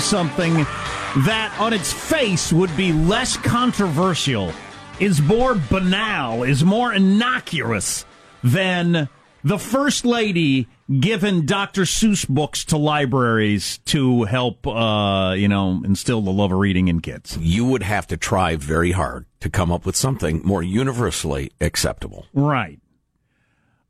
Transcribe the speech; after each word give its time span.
to 0.00 0.06
think 0.08 0.58
of 0.58 0.64
something 0.64 1.24
that 1.24 1.56
on 1.58 1.72
its 1.72 1.92
face 1.92 2.52
would 2.52 2.74
be 2.76 2.92
less 2.92 3.36
controversial, 3.36 4.52
is 4.98 5.20
more 5.20 5.54
banal, 5.70 6.42
is 6.42 6.64
more 6.64 6.92
innocuous 6.92 8.04
than 8.42 9.08
the 9.42 9.58
First 9.58 10.04
Lady 10.04 10.68
giving 11.00 11.46
Dr. 11.46 11.82
Seuss 11.82 12.28
books 12.28 12.64
to 12.66 12.76
libraries 12.76 13.78
to 13.86 14.24
help, 14.24 14.66
uh, 14.66 15.34
you 15.36 15.48
know, 15.48 15.82
instill 15.84 16.20
the 16.20 16.32
love 16.32 16.52
of 16.52 16.58
reading 16.58 16.88
in 16.88 17.00
kids. 17.00 17.38
You 17.38 17.64
would 17.66 17.82
have 17.82 18.06
to 18.08 18.16
try 18.16 18.56
very 18.56 18.92
hard 18.92 19.26
to 19.40 19.48
come 19.48 19.72
up 19.72 19.86
with 19.86 19.96
something 19.96 20.42
more 20.44 20.62
universally 20.62 21.52
acceptable. 21.60 22.26
Right. 22.34 22.80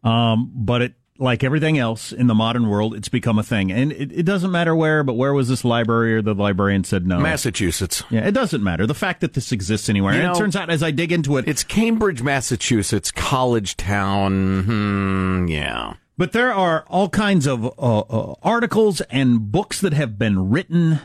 Um, 0.05 0.53
but 0.55 0.83
it, 0.83 0.95
like 1.21 1.45
everything 1.45 1.79
else 1.79 2.13
in 2.13 2.27
the 2.27 2.35
modern 2.35 2.69
world, 2.69 2.95
it's 2.95 3.09
become 3.09 3.39
a 3.39 3.43
thing. 3.43 3.71
And 3.71 3.93
it, 3.93 4.11
it 4.11 4.23
doesn't 4.25 4.51
matter 4.51 4.75
where, 4.75 5.05
but 5.05 5.15
where 5.15 5.35
was 5.35 5.49
this 5.49 5.65
library 5.65 6.15
or 6.15 6.23
the 6.23 6.35
librarian 6.35 6.83
said 6.83 7.07
no? 7.07 7.21
Massachusetts. 7.21 8.03
Yeah, 8.11 8.27
it 8.27 8.33
doesn't 8.33 8.65
matter. 8.65 8.87
The 8.87 8.95
fact 8.95 9.21
that 9.21 9.35
this 9.35 9.53
exists 9.53 9.89
anywhere. 9.89 10.15
You 10.15 10.21
and 10.21 10.29
know, 10.29 10.33
it 10.33 10.39
turns 10.39 10.57
out 10.57 10.71
as 10.71 10.83
I 10.83 10.91
dig 10.91 11.13
into 11.13 11.37
it, 11.37 11.47
It's 11.47 11.63
Cambridge, 11.63 12.23
Massachusetts, 12.23 13.11
college 13.11 13.77
town. 13.77 14.63
Hmm, 14.65 15.47
yeah. 15.47 15.95
But 16.17 16.33
there 16.33 16.53
are 16.53 16.85
all 16.89 17.09
kinds 17.09 17.47
of 17.47 17.65
uh, 17.65 18.01
uh, 18.01 18.35
articles 18.43 19.01
and 19.03 19.53
books 19.53 19.81
that 19.81 19.93
have 19.93 20.19
been 20.19 20.51
written, 20.51 21.01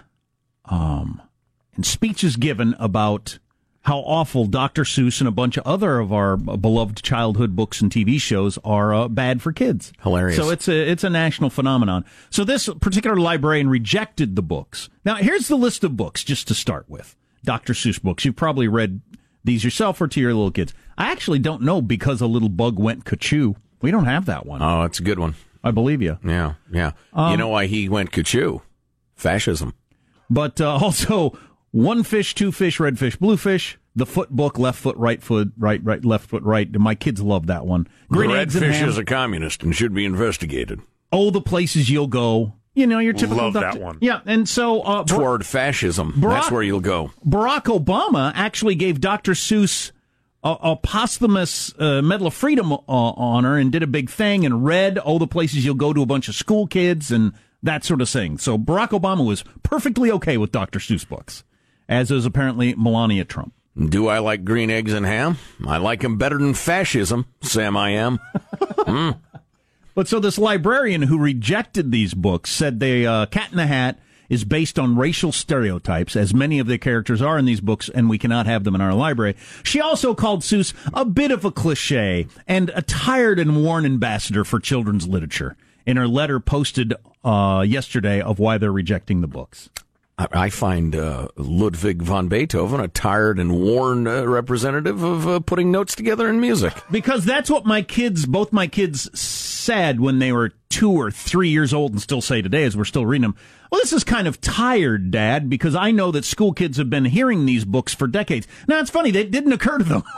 um, 0.65 1.21
and 1.75 1.85
speeches 1.85 2.35
given 2.35 2.75
about 2.79 3.39
how 3.85 3.99
awful 3.99 4.45
Dr. 4.45 4.83
Seuss 4.83 5.21
and 5.21 5.27
a 5.27 5.31
bunch 5.31 5.57
of 5.57 5.65
other 5.65 5.99
of 5.99 6.11
our 6.11 6.35
beloved 6.37 7.03
childhood 7.03 7.55
books 7.55 7.81
and 7.81 7.91
TV 7.91 8.19
shows 8.19 8.57
are 8.63 8.93
uh, 8.93 9.07
bad 9.07 9.43
for 9.43 9.53
kids. 9.53 9.93
Hilarious. 10.01 10.37
So 10.37 10.49
it's 10.49 10.67
a 10.67 10.89
it's 10.89 11.03
a 11.03 11.09
national 11.09 11.51
phenomenon. 11.51 12.03
So 12.31 12.43
this 12.43 12.67
particular 12.81 13.15
librarian 13.15 13.69
rejected 13.69 14.35
the 14.35 14.41
books. 14.41 14.89
Now 15.05 15.15
here's 15.15 15.47
the 15.47 15.55
list 15.55 15.83
of 15.83 15.95
books 15.95 16.23
just 16.23 16.47
to 16.47 16.55
start 16.55 16.89
with. 16.89 17.15
Dr. 17.43 17.73
Seuss 17.73 18.01
books. 18.01 18.25
You've 18.25 18.35
probably 18.35 18.67
read 18.67 19.01
these 19.43 19.63
yourself 19.63 20.01
or 20.01 20.07
to 20.07 20.19
your 20.19 20.33
little 20.33 20.49
kids. 20.49 20.73
I 20.97 21.11
actually 21.11 21.39
don't 21.39 21.61
know 21.61 21.79
because 21.79 22.21
a 22.21 22.27
little 22.27 22.49
bug 22.49 22.79
went 22.79 23.05
cuckoo. 23.05 23.53
We 23.81 23.91
don't 23.91 24.05
have 24.05 24.25
that 24.25 24.47
one. 24.47 24.63
Oh, 24.63 24.81
it's 24.81 24.99
a 24.99 25.03
good 25.03 25.19
one. 25.19 25.35
I 25.63 25.69
believe 25.69 26.01
you. 26.01 26.17
Yeah, 26.25 26.55
yeah. 26.71 26.93
Um, 27.13 27.31
you 27.31 27.37
know 27.37 27.49
why 27.49 27.67
he 27.67 27.87
went 27.87 28.11
cuckoo? 28.11 28.59
Fascism. 29.15 29.75
But 30.27 30.59
uh, 30.59 30.71
also 30.81 31.37
one 31.75 32.03
fish, 32.03 32.33
two 32.35 32.51
fish, 32.51 32.79
red 32.79 32.97
fish, 32.97 33.15
blue 33.17 33.37
fish. 33.37 33.77
The 33.97 34.05
foot 34.05 34.29
book, 34.29 34.57
left 34.59 34.79
foot, 34.79 34.97
right 34.97 35.21
foot, 35.23 35.51
right, 35.57 35.81
right, 35.83 36.03
left 36.03 36.29
foot, 36.29 36.43
right. 36.43 36.69
My 36.73 36.95
kids 36.95 37.21
love 37.21 37.47
that 37.47 37.65
one. 37.65 37.87
Green 38.09 38.29
the 38.29 38.35
red 38.35 38.51
fish 38.51 38.75
ham. 38.77 38.89
is 38.89 38.97
a 38.97 39.05
communist 39.05 39.63
and 39.63 39.73
should 39.75 39.93
be 39.93 40.03
investigated. 40.05 40.81
oh, 41.11 41.29
the 41.31 41.41
places 41.41 41.89
you'll 41.89 42.07
go. 42.07 42.53
You 42.73 42.87
know, 42.87 42.99
your 42.99 43.13
typical 43.13 43.37
Love 43.37 43.53
that 43.53 43.79
one. 43.79 43.97
Yeah, 44.01 44.19
and 44.25 44.49
so 44.49 44.81
uh, 44.81 45.03
Bar- 45.05 45.17
Toward 45.17 45.45
fascism. 45.45 46.11
Barack- 46.17 46.29
That's 46.29 46.51
where 46.51 46.61
you'll 46.61 46.81
go. 46.81 47.11
Barack 47.25 47.63
Obama 47.65 48.33
actually 48.35 48.75
gave 48.75 48.99
Dr. 48.99 49.31
Seuss 49.31 49.91
a, 50.43 50.57
a 50.61 50.75
posthumous 50.75 51.73
uh, 51.79 52.01
Medal 52.01 52.27
of 52.27 52.33
Freedom 52.33 52.73
uh, 52.73 52.79
honor 52.87 53.57
and 53.57 53.71
did 53.71 53.81
a 53.81 53.87
big 53.87 54.09
thing 54.09 54.45
and 54.45 54.65
read 54.65 54.97
all 54.97 55.19
the 55.19 55.27
places 55.27 55.63
you'll 55.63 55.75
go 55.75 55.93
to 55.93 56.01
a 56.01 56.05
bunch 56.05 56.27
of 56.27 56.35
school 56.35 56.67
kids 56.67 57.11
and 57.11 57.31
that 57.63 57.85
sort 57.85 58.01
of 58.01 58.09
thing. 58.09 58.37
So 58.37 58.57
Barack 58.57 58.89
Obama 58.89 59.25
was 59.25 59.45
perfectly 59.63 60.11
okay 60.11 60.35
with 60.35 60.51
Dr. 60.51 60.79
Seuss 60.79 61.07
books, 61.07 61.45
as 61.87 62.11
is 62.11 62.25
apparently 62.25 62.73
Melania 62.75 63.25
Trump. 63.25 63.53
Do 63.77 64.07
I 64.07 64.19
like 64.19 64.45
green 64.45 64.69
eggs 64.71 64.93
and 64.93 65.05
ham? 65.05 65.37
I 65.67 65.77
like 65.77 66.03
'em 66.03 66.17
better 66.17 66.37
than 66.37 66.53
fascism, 66.53 67.25
Sam 67.41 67.75
I 67.75 67.89
am. 67.91 68.19
But 69.95 70.09
so 70.09 70.19
this 70.19 70.37
librarian 70.37 71.03
who 71.03 71.17
rejected 71.17 71.89
these 71.89 72.13
books 72.13 72.51
said 72.51 72.79
they 72.79 73.05
uh, 73.05 73.27
Cat 73.27 73.51
in 73.51 73.57
the 73.57 73.65
Hat 73.65 73.97
is 74.27 74.43
based 74.43 74.77
on 74.77 74.97
racial 74.97 75.31
stereotypes, 75.31 76.15
as 76.17 76.33
many 76.33 76.59
of 76.59 76.67
the 76.67 76.77
characters 76.77 77.21
are 77.21 77.37
in 77.37 77.45
these 77.45 77.61
books, 77.61 77.87
and 77.89 78.09
we 78.09 78.17
cannot 78.17 78.45
have 78.45 78.65
them 78.65 78.75
in 78.75 78.81
our 78.81 78.93
library. 78.93 79.35
She 79.63 79.79
also 79.79 80.13
called 80.13 80.41
Seuss 80.41 80.73
a 80.93 81.05
bit 81.05 81.31
of 81.31 81.45
a 81.45 81.51
cliche 81.51 82.27
and 82.47 82.71
a 82.75 82.81
tired 82.81 83.39
and 83.39 83.63
worn 83.63 83.85
ambassador 83.85 84.43
for 84.43 84.59
children's 84.59 85.07
literature 85.07 85.55
in 85.85 85.95
her 85.95 86.07
letter 86.07 86.39
posted 86.41 86.93
uh, 87.23 87.63
yesterday 87.65 88.19
of 88.19 88.37
why 88.37 88.57
they're 88.57 88.71
rejecting 88.73 89.21
the 89.21 89.27
books. 89.27 89.69
I 90.17 90.49
find 90.49 90.95
uh, 90.95 91.27
Ludwig 91.35 92.01
von 92.01 92.29
Beethoven 92.29 92.79
a 92.79 92.87
tired 92.87 93.37
and 93.37 93.51
worn 93.61 94.07
uh, 94.07 94.25
representative 94.25 95.03
of 95.03 95.27
uh, 95.27 95.39
putting 95.41 95.71
notes 95.71 95.93
together 95.93 96.29
in 96.29 96.39
music. 96.39 96.73
Because 96.89 97.25
that's 97.25 97.49
what 97.49 97.65
my 97.65 97.81
kids, 97.81 98.25
both 98.25 98.53
my 98.53 98.67
kids, 98.67 99.09
said 99.19 99.99
when 99.99 100.19
they 100.19 100.31
were 100.31 100.53
two 100.69 100.91
or 100.91 101.11
three 101.11 101.49
years 101.49 101.73
old 101.73 101.91
and 101.91 102.01
still 102.01 102.21
say 102.21 102.41
today 102.41 102.63
as 102.63 102.77
we're 102.77 102.85
still 102.85 103.05
reading 103.05 103.23
them. 103.23 103.35
Well, 103.71 103.81
this 103.81 103.91
is 103.91 104.05
kind 104.05 104.25
of 104.27 104.39
tired, 104.39 105.11
Dad, 105.11 105.49
because 105.49 105.75
I 105.75 105.91
know 105.91 106.11
that 106.11 106.23
school 106.23 106.53
kids 106.53 106.77
have 106.77 106.89
been 106.89 107.05
hearing 107.05 107.45
these 107.45 107.65
books 107.65 107.93
for 107.93 108.07
decades. 108.07 108.47
Now, 108.69 108.79
it's 108.79 108.89
funny, 108.89 109.11
that 109.11 109.31
didn't 109.31 109.51
occur 109.53 109.77
to 109.79 109.83
them. 109.83 110.03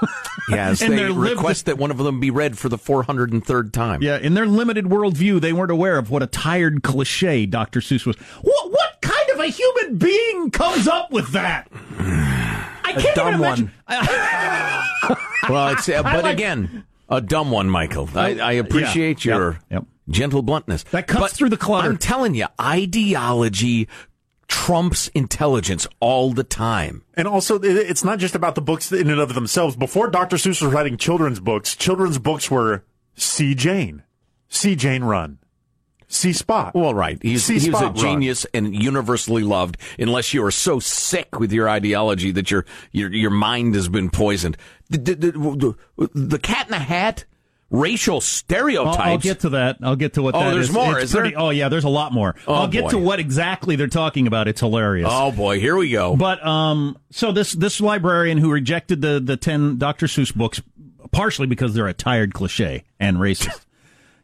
Yes, 0.49 0.81
In 0.81 0.95
they 0.95 1.11
request 1.11 1.65
that 1.65 1.77
one 1.77 1.91
of 1.91 1.97
them 1.97 2.21
be 2.21 2.31
read 2.31 2.57
for 2.57 2.69
the 2.69 2.77
403rd 2.77 3.73
time. 3.73 4.01
yeah, 4.01 4.17
in 4.17 4.33
their 4.33 4.45
limited 4.45 4.85
worldview, 4.85 5.41
they 5.41 5.51
weren't 5.51 5.71
aware 5.71 5.97
of 5.97 6.09
what 6.09 6.23
a 6.23 6.27
tired 6.27 6.83
cliche 6.83 7.45
Dr. 7.45 7.81
Seuss 7.81 8.05
was. 8.05 8.15
What, 8.43 8.71
what 8.71 8.86
a 9.47 9.51
human 9.51 9.97
being 9.97 10.51
comes 10.51 10.87
up 10.87 11.11
with 11.11 11.29
that? 11.33 11.67
I 11.99 12.93
can't 12.97 13.15
dumb 13.15 13.27
even 13.35 13.39
imagine. 13.41 13.71
Well, 15.49 15.69
it's 15.69 15.87
uh, 15.87 16.03
but 16.03 16.23
like- 16.23 16.33
again 16.33 16.83
a 17.09 17.21
dumb 17.21 17.51
one, 17.51 17.69
Michael. 17.69 18.09
I, 18.15 18.37
I 18.39 18.51
appreciate 18.53 19.23
Yeah. 19.23 19.35
your 19.35 19.51
Yep. 19.51 19.61
Yep. 19.71 19.85
gentle 20.09 20.41
bluntness. 20.41 20.83
That 20.91 21.07
cuts 21.07 21.21
But 21.21 21.31
through 21.31 21.49
the 21.49 21.57
clutter. 21.57 21.87
I'm 21.89 21.97
telling 21.97 22.35
you, 22.35 22.47
ideology 22.59 23.87
trumps 24.49 25.07
intelligence 25.09 25.87
all 26.01 26.33
the 26.33 26.43
time. 26.43 27.03
And 27.13 27.25
also, 27.27 27.59
it's 27.61 28.03
not 28.03 28.19
just 28.19 28.35
about 28.35 28.55
the 28.55 28.61
books 28.61 28.91
in 28.91 29.09
and 29.09 29.19
of 29.21 29.35
themselves. 29.35 29.75
Before 29.77 30.09
Dr. 30.09 30.35
Seuss 30.35 30.61
was 30.61 30.73
writing 30.73 30.97
children's 30.97 31.39
books, 31.39 31.75
children's 31.77 32.17
books 32.17 32.51
were 32.51 32.83
See 33.15 33.55
Jane, 33.55 34.03
See 34.49 34.75
Jane 34.75 35.03
Run, 35.03 35.39
See 36.09 36.31
Spot. 36.33 36.73
Well, 36.73 36.93
right. 36.93 37.17
He's, 37.21 37.43
See 37.43 37.59
he 37.59 37.69
was 37.69 37.81
a 37.81 37.85
Run. 37.87 37.95
genius 37.95 38.45
and 38.53 38.73
universally 38.73 39.43
loved, 39.43 39.77
unless 39.99 40.33
you 40.33 40.43
are 40.45 40.51
so 40.51 40.79
sick 40.79 41.37
with 41.39 41.51
your 41.51 41.67
ideology 41.69 42.31
that 42.31 42.49
your 42.49 42.65
your 42.93 43.11
your 43.13 43.29
mind 43.31 43.75
has 43.75 43.89
been 43.89 44.09
poisoned. 44.09 44.55
The, 44.89 44.97
the, 44.99 45.75
the, 45.97 46.09
the 46.13 46.39
Cat 46.39 46.67
in 46.67 46.71
the 46.71 46.79
Hat, 46.79 47.25
racial 47.69 48.21
stereotypes. 48.21 48.97
I'll, 48.99 49.11
I'll 49.11 49.17
get 49.17 49.41
to 49.41 49.49
that. 49.49 49.79
I'll 49.83 49.97
get 49.97 50.13
to 50.13 50.21
what 50.21 50.33
Oh, 50.33 50.39
that 50.45 50.51
there's 50.51 50.69
is. 50.69 50.73
more, 50.73 50.95
It's 50.97 51.05
is 51.05 51.11
there? 51.11 51.29
Oh, 51.35 51.49
yeah, 51.49 51.67
there's 51.67 51.83
a 51.83 51.89
lot 51.89 52.13
more. 52.13 52.35
Oh, 52.47 52.53
I'll 52.53 52.67
get 52.69 52.83
boy. 52.83 52.89
to 52.91 52.97
what 52.99 53.19
exactly 53.19 53.75
they're 53.75 53.87
talking 53.87 54.27
about. 54.27 54.47
It's 54.47 54.61
hilarious. 54.61 55.09
oh 55.11 55.33
boy, 55.33 55.59
here 55.59 55.75
we 55.75 55.89
go. 55.91 56.15
But 56.15 56.45
um, 56.45 56.97
so 57.11 57.33
this 57.33 57.51
this 57.51 57.81
librarian 57.81 58.37
who 58.37 58.49
rejected 58.49 59.01
the 59.01 59.19
the 59.19 59.35
ten 59.35 59.77
Dr. 59.77 60.05
Seuss 60.05 60.33
books, 60.33 60.61
partially 61.11 61.47
because 61.47 61.73
they're 61.73 61.87
a 61.89 61.93
tired 61.93 62.33
cliche 62.33 62.85
and 62.97 63.17
racist. 63.17 63.65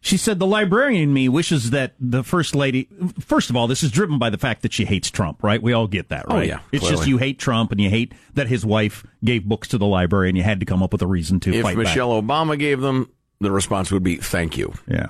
She 0.05 0.17
said 0.17 0.37
the 0.37 0.45
librarian 0.45 1.01
in 1.01 1.13
me 1.13 1.29
wishes 1.29 1.69
that 1.69 1.93
the 1.97 2.25
first 2.25 2.55
lady. 2.55 2.89
First 3.21 3.49
of 3.49 3.55
all, 3.55 3.67
this 3.67 3.83
is 3.83 3.89
driven 3.89 4.19
by 4.19 4.29
the 4.29 4.37
fact 4.37 4.61
that 4.63 4.73
she 4.73 4.83
hates 4.83 5.09
Trump, 5.09 5.41
right? 5.41 5.63
We 5.63 5.71
all 5.71 5.87
get 5.87 6.09
that, 6.09 6.27
right? 6.27 6.33
Oh, 6.33 6.37
right? 6.39 6.47
yeah, 6.47 6.59
it's 6.73 6.89
just 6.89 7.07
you 7.07 7.17
hate 7.19 7.39
Trump 7.39 7.71
and 7.71 7.79
you 7.79 7.89
hate 7.89 8.13
that 8.33 8.47
his 8.47 8.65
wife 8.65 9.05
gave 9.23 9.45
books 9.45 9.69
to 9.69 9.77
the 9.77 9.85
library 9.85 10.27
and 10.27 10.37
you 10.37 10.43
had 10.43 10.59
to 10.59 10.65
come 10.65 10.83
up 10.83 10.91
with 10.91 11.01
a 11.01 11.07
reason 11.07 11.39
to 11.39 11.53
if 11.53 11.61
fight 11.61 11.77
back. 11.77 11.85
Michelle 11.85 12.21
Obama 12.21 12.59
gave 12.59 12.81
them, 12.81 13.09
the 13.39 13.49
response 13.49 13.93
would 13.93 14.03
be 14.03 14.17
"Thank 14.17 14.57
you." 14.57 14.73
Yeah. 14.89 15.07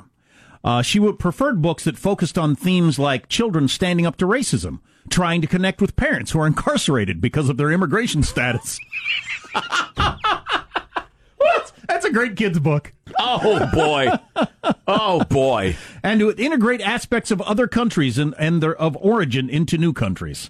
Uh, 0.63 0.83
she 0.83 0.99
would 0.99 1.17
preferred 1.17 1.59
books 1.59 1.85
that 1.85 1.97
focused 1.97 2.37
on 2.37 2.55
themes 2.55 2.99
like 2.99 3.27
children 3.29 3.67
standing 3.67 4.05
up 4.05 4.15
to 4.17 4.27
racism, 4.27 4.79
trying 5.09 5.41
to 5.41 5.47
connect 5.47 5.81
with 5.81 5.95
parents 5.95 6.31
who 6.31 6.39
are 6.39 6.45
incarcerated 6.45 7.19
because 7.19 7.49
of 7.49 7.57
their 7.57 7.71
immigration 7.71 8.21
status. 8.21 8.79
What? 11.37 11.73
That's 11.87 12.05
a 12.05 12.11
great 12.11 12.37
kids 12.37 12.57
book. 12.59 12.93
Oh 13.19 13.69
boy, 13.73 14.09
oh 14.87 15.23
boy. 15.25 15.75
And 16.01 16.19
to 16.19 16.31
integrate 16.31 16.81
aspects 16.81 17.31
of 17.31 17.41
other 17.41 17.67
countries 17.67 18.17
and, 18.17 18.33
and 18.37 18.61
their 18.61 18.75
of 18.75 18.97
origin 18.97 19.49
into 19.49 19.77
new 19.77 19.93
countries. 19.93 20.49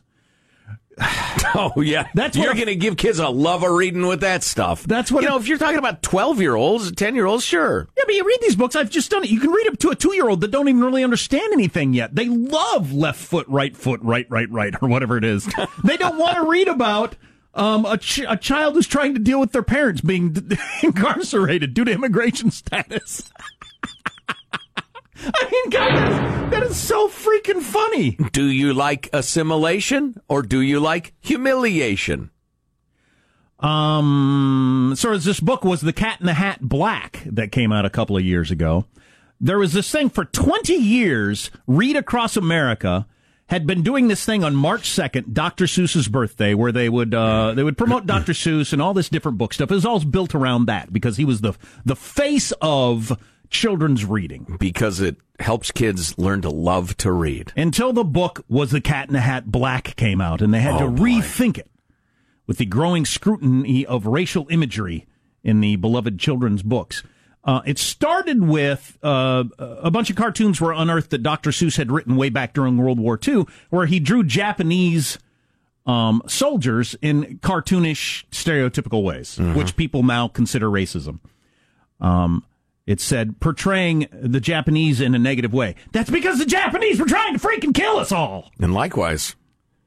Oh 1.56 1.82
yeah, 1.82 2.08
That's 2.16 2.36
you're 2.36 2.56
going 2.56 2.66
to 2.66 2.76
give 2.76 2.98
kids 2.98 3.20
a 3.20 3.30
love 3.30 3.64
of 3.64 3.70
reading 3.72 4.08
with 4.08 4.22
that 4.22 4.42
stuff. 4.42 4.84
That's 4.84 5.12
what 5.12 5.22
you 5.24 5.30
know. 5.30 5.38
If 5.38 5.48
you're 5.48 5.60
talking 5.60 5.78
about 5.78 6.02
twelve 6.02 6.42
year 6.42 6.56
olds, 6.56 6.92
ten 6.94 7.14
year 7.14 7.28
olds, 7.28 7.44
sure. 7.44 7.88
Yeah, 7.96 8.04
but 8.08 8.16
you 8.16 8.24
read 8.26 8.40
these 8.42 8.56
books. 8.56 8.76
I've 8.76 8.90
just 8.90 9.12
done 9.12 9.24
it. 9.24 9.30
You 9.30 9.40
can 9.40 9.52
read 9.52 9.68
it 9.68 9.80
to 9.82 9.90
a 9.92 9.96
two-year-old 9.96 10.42
that 10.42 10.50
don't 10.50 10.68
even 10.68 10.84
really 10.84 11.04
understand 11.04 11.54
anything 11.54 11.94
yet. 11.94 12.16
They 12.16 12.28
love 12.28 12.92
left 12.92 13.20
foot, 13.20 13.48
right 13.50 13.78
foot, 13.78 14.00
right, 14.02 14.26
right, 14.32 14.50
right, 14.50 14.74
or 14.82 14.88
whatever 14.90 15.16
it 15.16 15.24
is. 15.24 15.48
they 15.84 15.96
don't 15.96 16.18
want 16.18 16.38
to 16.38 16.50
read 16.50 16.68
about 16.68 17.16
um, 17.54 17.86
a, 17.86 17.98
ch- 17.98 18.26
a 18.28 18.38
child 18.38 18.78
is 18.78 18.88
trying 18.88 19.14
to 19.14 19.20
deal 19.20 19.40
with 19.40 19.52
their 19.52 19.64
parents 19.64 20.02
being 20.02 20.34
d- 20.34 20.58
incarcerated 20.84 21.74
due 21.74 21.86
to 21.86 21.92
immigration 21.92 22.52
status. 22.52 23.32
I 25.16 25.50
mean, 25.52 25.70
God, 25.70 25.96
that 25.96 26.12
is, 26.12 26.52
that 26.52 26.64
is 26.64 26.78
so 26.78 27.08
freaking 27.08 27.62
funny. 27.62 28.18
Do 28.32 28.46
you 28.46 28.74
like 28.74 29.10
assimilation 29.14 30.16
or 30.28 30.42
do 30.42 30.60
you 30.60 30.80
like 30.80 31.14
humiliation? 31.22 32.32
Um, 33.60 34.94
so 34.98 35.14
as 35.14 35.24
this 35.24 35.40
book 35.40 35.64
was 35.64 35.82
The 35.82 35.94
Cat 35.94 36.20
in 36.20 36.26
the 36.26 36.34
Hat 36.34 36.60
Black 36.62 37.24
that 37.26 37.54
came 37.54 37.72
out 37.72 37.86
a 37.86 37.90
couple 37.90 38.18
of 38.18 38.24
years 38.24 38.52
ago. 38.52 38.86
There 39.40 39.58
was 39.58 39.74
this 39.74 39.90
thing 39.90 40.10
for 40.10 40.26
20 40.26 40.74
years, 40.74 41.52
Read 41.68 41.96
Across 41.96 42.36
America 42.36 43.08
had 43.54 43.68
been 43.68 43.84
doing 43.84 44.08
this 44.08 44.26
thing 44.26 44.44
on 44.44 44.56
March 44.56 44.90
2nd, 44.90 45.32
Dr. 45.32 45.66
Seuss's 45.66 46.08
birthday, 46.08 46.54
where 46.56 46.72
they 46.72 46.90
would 46.90 47.14
uh, 47.14 47.54
they 47.54 47.64
would 47.64 47.78
promote 47.78 48.06
Dr. 48.08 48.32
Seuss 48.34 48.74
and 48.74 48.82
all 48.82 48.94
this 48.96 49.10
different 49.10 49.38
book 49.38 49.54
stuff. 49.54 49.70
It 49.72 49.76
was 49.76 49.86
all 49.86 50.00
built 50.04 50.34
around 50.34 50.66
that 50.66 50.92
because 50.92 51.18
he 51.18 51.24
was 51.26 51.42
the 51.42 51.54
the 51.86 51.96
face 51.96 52.52
of 52.62 53.18
children's 53.50 54.04
reading. 54.04 54.58
Because 54.60 55.00
it 55.00 55.18
helps 55.40 55.70
kids 55.72 56.18
learn 56.18 56.42
to 56.42 56.50
love 56.50 56.98
to 56.98 57.12
read. 57.12 57.54
Until 57.56 57.94
the 57.94 58.04
book 58.04 58.44
was 58.50 58.72
The 58.72 58.82
Cat 58.82 59.08
in 59.10 59.14
the 59.14 59.22
Hat 59.22 59.52
Black 59.52 59.96
came 59.96 60.20
out, 60.20 60.42
and 60.42 60.52
they 60.54 60.60
had 60.60 60.76
Oh, 60.76 60.80
to 60.80 60.88
boy. 60.88 61.04
rethink 61.04 61.58
it 61.60 61.70
with 62.48 62.58
the 62.58 62.66
growing 62.66 63.06
scrutiny 63.06 63.86
of 63.86 64.08
racial 64.08 64.48
imagery 64.50 65.06
in 65.44 65.60
the 65.60 65.76
beloved 65.76 66.20
children's 66.20 66.64
books. 66.64 67.04
Uh, 67.46 67.62
it 67.66 67.78
started 67.78 68.42
with 68.48 68.98
uh, 69.04 69.44
a 69.60 69.92
bunch 69.92 70.10
of 70.10 70.16
cartoons 70.16 70.62
were 70.62 70.72
unearthed 70.72 71.10
that 71.10 71.22
Dr. 71.24 71.50
Seuss 71.50 71.76
had 71.76 71.92
written 71.92 72.16
way 72.16 72.30
back 72.30 72.54
during 72.54 72.78
World 72.78 73.00
War 73.00 73.20
II, 73.28 73.46
where 73.70 73.86
he 73.86 74.00
drew 74.00 74.24
Japanese 74.24 75.18
um, 75.86 76.22
soldiers 76.26 76.96
in 77.02 77.40
cartoonish, 77.40 78.24
stereotypical 78.32 79.04
ways, 79.04 79.38
which 79.38 79.76
people 79.76 80.04
now 80.04 80.30
consider 80.30 80.68
racism. 80.70 81.20
Um, 82.00 82.46
it 82.88 83.02
said 83.02 83.40
portraying 83.42 84.08
the 84.14 84.40
Japanese 84.40 85.02
in 85.02 85.14
a 85.14 85.20
negative 85.20 85.54
way. 85.54 85.76
That's 85.92 86.10
because 86.10 86.40
the 86.40 86.46
Japanese 86.46 87.00
were 87.00 87.06
trying 87.06 87.38
to 87.38 87.40
freaking 87.46 87.74
kill 87.74 87.98
us 87.98 88.12
all, 88.14 88.52
And 88.60 88.74
likewise, 88.74 89.36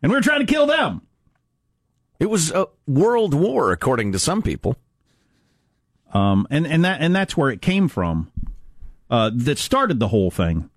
and 0.02 0.12
we 0.12 0.16
were 0.16 0.22
trying 0.22 0.44
to 0.46 0.52
kill 0.52 0.66
them. 0.66 1.00
it 2.20 2.26
was 2.26 2.50
a 2.52 2.66
world 2.86 3.32
war, 3.32 3.72
according 3.72 4.12
to 4.12 4.18
some 4.18 4.42
people. 4.42 4.76
Um, 6.12 6.46
and 6.50 6.66
and 6.66 6.84
that 6.84 7.00
and 7.00 7.14
that's 7.14 7.36
where 7.36 7.50
it 7.50 7.60
came 7.60 7.88
from. 7.88 8.30
Uh, 9.10 9.30
that 9.34 9.58
started 9.58 10.00
the 10.00 10.08
whole 10.08 10.30
thing. 10.30 10.70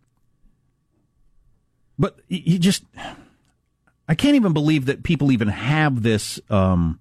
But 1.98 2.20
you 2.28 2.60
just, 2.60 2.84
I 4.08 4.16
can't 4.16 4.36
even 4.36 4.54
believe 4.54 4.86
that 4.86 5.04
people 5.04 5.32
even 5.32 5.50
have 5.50 6.02
this. 6.04 6.40
Um, 6.50 7.00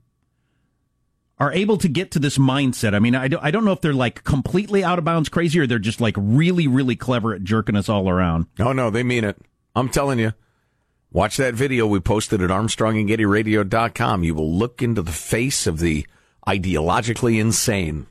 are 1.40 1.52
able 1.52 1.76
to 1.78 1.88
get 1.88 2.10
to 2.10 2.18
this 2.18 2.36
mindset. 2.36 2.94
I 2.94 2.98
mean, 2.98 3.14
I 3.14 3.28
don't, 3.28 3.44
I 3.44 3.50
don't 3.50 3.64
know 3.64 3.72
if 3.72 3.80
they're 3.80 3.92
like 3.92 4.24
completely 4.24 4.82
out 4.82 4.98
of 4.98 5.04
bounds 5.04 5.28
crazy 5.28 5.60
or 5.60 5.66
they're 5.66 5.78
just 5.78 6.00
like 6.00 6.16
really, 6.18 6.66
really 6.66 6.96
clever 6.96 7.32
at 7.32 7.44
jerking 7.44 7.76
us 7.76 7.88
all 7.88 8.08
around. 8.08 8.46
Oh, 8.58 8.72
no, 8.72 8.90
they 8.90 9.02
mean 9.02 9.24
it. 9.24 9.36
I'm 9.76 9.88
telling 9.88 10.18
you. 10.18 10.32
Watch 11.10 11.36
that 11.38 11.54
video 11.54 11.86
we 11.86 12.00
posted 12.00 12.42
at 12.42 12.50
ArmstrongandGettyRadio.com. 12.50 14.24
You 14.24 14.34
will 14.34 14.52
look 14.52 14.82
into 14.82 15.00
the 15.00 15.12
face 15.12 15.66
of 15.66 15.78
the 15.78 16.06
ideologically 16.46 17.40
insane. 17.40 18.06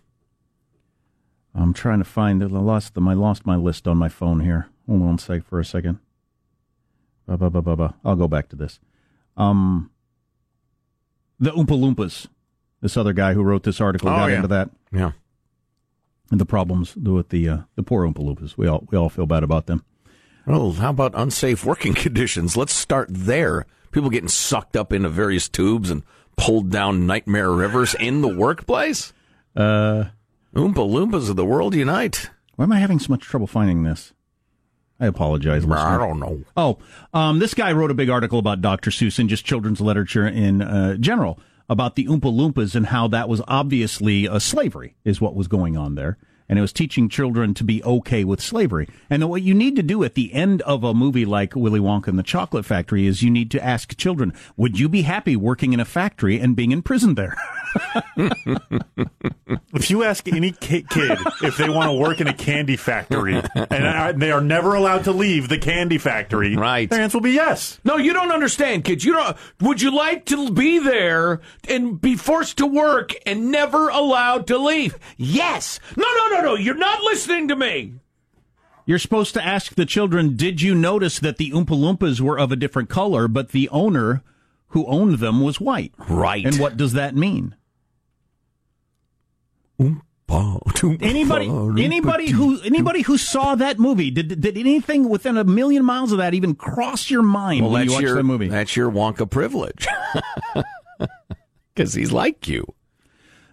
I'm 1.58 1.74
trying 1.74 2.00
to 2.00 2.06
find. 2.06 2.44
I 2.44 2.46
lost 2.48 2.94
them. 2.94 3.08
I 3.08 3.14
lost 3.14 3.46
my 3.46 3.56
list 3.56 3.88
on 3.88 3.98
my 3.98 4.10
phone 4.10 4.42
here. 4.42 4.68
Hold 4.88 5.02
on 5.02 5.16
a 5.16 5.18
sec 5.18 5.44
for 5.44 5.60
a 5.60 5.66
second. 5.66 6.00
Ba, 7.26 7.38
ba, 7.38 7.50
ba, 7.50 7.62
ba, 7.62 7.76
ba. 7.76 7.96
I'll 8.06 8.16
go 8.16 8.28
back 8.28 8.48
to 8.50 8.56
this. 8.56 8.80
Um, 9.36 9.90
the 11.40 11.52
Oompa 11.52 11.68
Loompas. 11.78 12.28
This 12.82 12.96
other 12.96 13.12
guy 13.14 13.34
who 13.34 13.42
wrote 13.44 13.64
this 13.64 13.82
article 13.82 14.08
Oh, 14.10 14.16
got 14.16 14.28
yeah. 14.30 14.36
into 14.36 14.48
that 14.50 14.70
Yeah. 14.94 15.12
and 16.32 16.40
the 16.40 16.46
problems 16.46 16.96
with 16.96 17.30
the 17.30 17.50
uh, 17.50 17.58
the 17.76 17.82
poor 17.84 18.06
Oompa 18.08 18.20
Loompas. 18.20 18.56
We 18.56 18.68
all 18.68 18.86
we 18.92 18.98
all 18.98 19.10
feel 19.10 19.26
bad 19.26 19.44
about 19.44 19.66
them. 19.66 19.84
Well, 20.46 20.72
how 20.74 20.92
about 20.92 21.14
unsafe 21.16 21.66
working 21.66 21.94
conditions? 21.96 22.56
Let's 22.56 22.74
start 22.74 23.08
there. 23.12 23.66
People 23.92 24.10
getting 24.12 24.30
sucked 24.30 24.76
up 24.78 24.94
into 24.94 25.10
various 25.10 25.50
tubes 25.50 25.90
and 25.90 26.04
pulled 26.38 26.70
down 26.70 27.08
nightmare 27.08 27.52
rivers 27.52 27.96
in 28.00 28.22
the 28.22 28.28
workplace. 28.28 29.12
Uh, 29.56 30.06
Oompa 30.58 30.74
Loompas 30.90 31.30
of 31.30 31.36
the 31.36 31.46
world 31.46 31.76
unite. 31.76 32.32
why 32.56 32.64
am 32.64 32.72
I 32.72 32.80
having 32.80 32.98
so 32.98 33.14
much 33.14 33.22
trouble 33.22 33.46
finding 33.46 33.84
this? 33.84 34.14
I 35.00 35.06
apologize. 35.06 35.64
I 35.64 35.68
listener. 35.68 35.98
don't 36.00 36.20
know. 36.20 36.42
Oh, 36.58 36.80
um, 37.14 37.38
this 37.38 37.54
guy 37.54 37.72
wrote 37.74 37.92
a 37.92 37.94
big 37.94 38.10
article 38.10 38.40
about 38.40 38.60
Dr. 38.60 38.90
Seuss 38.90 39.20
and 39.20 39.30
just 39.30 39.46
children's 39.46 39.82
literature 39.82 40.26
in 40.28 40.64
uh, 40.64 40.96
general 40.96 41.40
about 41.70 41.96
the 41.96 42.06
Oompa 42.08 42.22
Loompas 42.36 42.74
and 42.74 42.88
how 42.88 43.08
that 43.10 43.30
was 43.30 43.40
obviously 43.48 44.28
uh, 44.28 44.40
slavery 44.40 44.96
is 45.06 45.22
what 45.22 45.36
was 45.36 45.48
going 45.48 45.78
on 45.78 45.94
there. 45.94 46.18
And 46.50 46.58
it 46.58 46.62
was 46.62 46.72
teaching 46.72 47.10
children 47.10 47.54
to 47.56 47.64
be 47.66 47.84
okay 47.84 48.24
with 48.24 48.42
slavery. 48.42 48.88
And 49.10 49.22
then 49.22 49.30
what 49.30 49.42
you 49.42 49.54
need 49.54 49.76
to 49.76 49.84
do 49.84 50.04
at 50.06 50.14
the 50.16 50.34
end 50.34 50.62
of 50.62 50.84
a 50.84 50.94
movie 50.94 51.26
like 51.26 51.56
Willy 51.56 51.80
Wonka 51.82 52.08
and 52.08 52.18
the 52.18 52.24
Chocolate 52.24 52.66
Factory 52.66 53.06
is 53.06 53.22
you 53.22 53.30
need 53.30 53.52
to 53.52 53.64
ask 53.64 53.98
children, 53.98 54.34
would 54.56 54.80
you 54.80 54.88
be 54.88 55.02
happy 55.02 55.36
working 55.36 55.74
in 55.74 55.80
a 55.82 55.86
factory 55.86 56.40
and 56.40 56.56
being 56.56 56.72
imprisoned 56.72 57.18
there? 57.18 57.36
If 59.74 59.90
you 59.92 60.04
ask 60.04 60.28
any 60.28 60.52
kid 60.52 60.86
if 61.42 61.58
they 61.58 61.70
want 61.70 61.90
to 61.90 61.94
work 61.94 62.20
in 62.20 62.28
a 62.28 62.34
candy 62.34 62.76
factory 62.78 63.36
and 63.56 63.86
uh, 63.86 64.12
they 64.16 64.32
are 64.32 64.42
never 64.42 64.74
allowed 64.74 65.04
to 65.04 65.12
leave 65.12 65.50
the 65.50 65.58
candy 65.58 65.98
factory, 65.98 66.56
Right. 66.56 66.90
their 66.90 67.02
answer 67.02 67.18
will 67.18 67.24
be 67.24 67.32
yes. 67.32 67.80
No, 67.84 67.98
you 67.98 68.12
don't 68.14 68.32
understand, 68.32 68.84
kids. 68.86 69.06
You 69.06 69.14
don't. 69.14 69.38
Would 69.62 69.82
you 69.82 69.96
like 69.96 70.26
to 70.26 70.52
be 70.52 70.80
there 70.80 71.42
and 71.70 72.00
be 72.02 72.16
forced 72.16 72.58
to 72.58 72.66
work 72.66 73.14
and 73.26 73.52
never 73.52 73.90
allowed 73.90 74.48
to 74.48 74.58
leave? 74.58 74.98
Yes. 75.18 75.80
No, 75.96 76.06
no, 76.06 76.28
no, 76.37 76.37
no. 76.42 76.56
You're 76.56 76.76
not 76.76 77.02
listening 77.04 77.48
to 77.50 77.56
me. 77.56 77.94
You're 78.86 79.00
supposed 79.00 79.34
to 79.34 79.44
ask 79.46 79.76
the 79.76 79.86
children, 79.86 80.36
did 80.38 80.62
you 80.62 80.74
notice 80.74 81.20
that 81.20 81.38
the 81.38 81.52
Oompa 81.52 81.66
Loompas 81.68 82.22
were 82.22 82.40
of 82.40 82.52
a 82.52 82.56
different 82.56 82.90
color, 82.90 83.28
but 83.28 83.50
the 83.52 83.68
owner 83.70 84.24
who 84.70 84.86
owned 84.86 85.20
them 85.20 85.42
was 85.42 85.60
white? 85.60 85.94
Right. 86.10 86.46
And 86.46 86.58
what 86.58 86.78
does 86.78 86.94
that 86.94 87.16
mean? 87.16 87.56
Oompa. 89.80 90.02
Anybody, 91.02 91.48
anybody 91.84 92.30
who, 92.30 92.60
anybody 92.62 93.02
who 93.02 93.18
saw 93.18 93.56
that 93.56 93.80
movie, 93.80 94.12
did 94.12 94.42
did 94.42 94.58
anything 94.58 95.08
within 95.08 95.38
a 95.38 95.44
million 95.46 95.86
miles 95.86 96.12
of 96.12 96.18
that 96.18 96.34
even 96.34 96.54
cross 96.54 97.10
your 97.10 97.24
mind 97.24 97.62
Well, 97.64 97.72
when 97.72 97.86
you 97.86 97.92
watched 97.94 98.02
your 98.04 98.16
that 98.16 98.24
movie? 98.24 98.48
that's 98.50 98.76
your 98.76 98.92
Wonka 98.92 99.30
privilege. 99.30 99.88
Because 101.74 101.94
he's 101.94 102.12
like 102.12 102.48
you. 102.48 102.66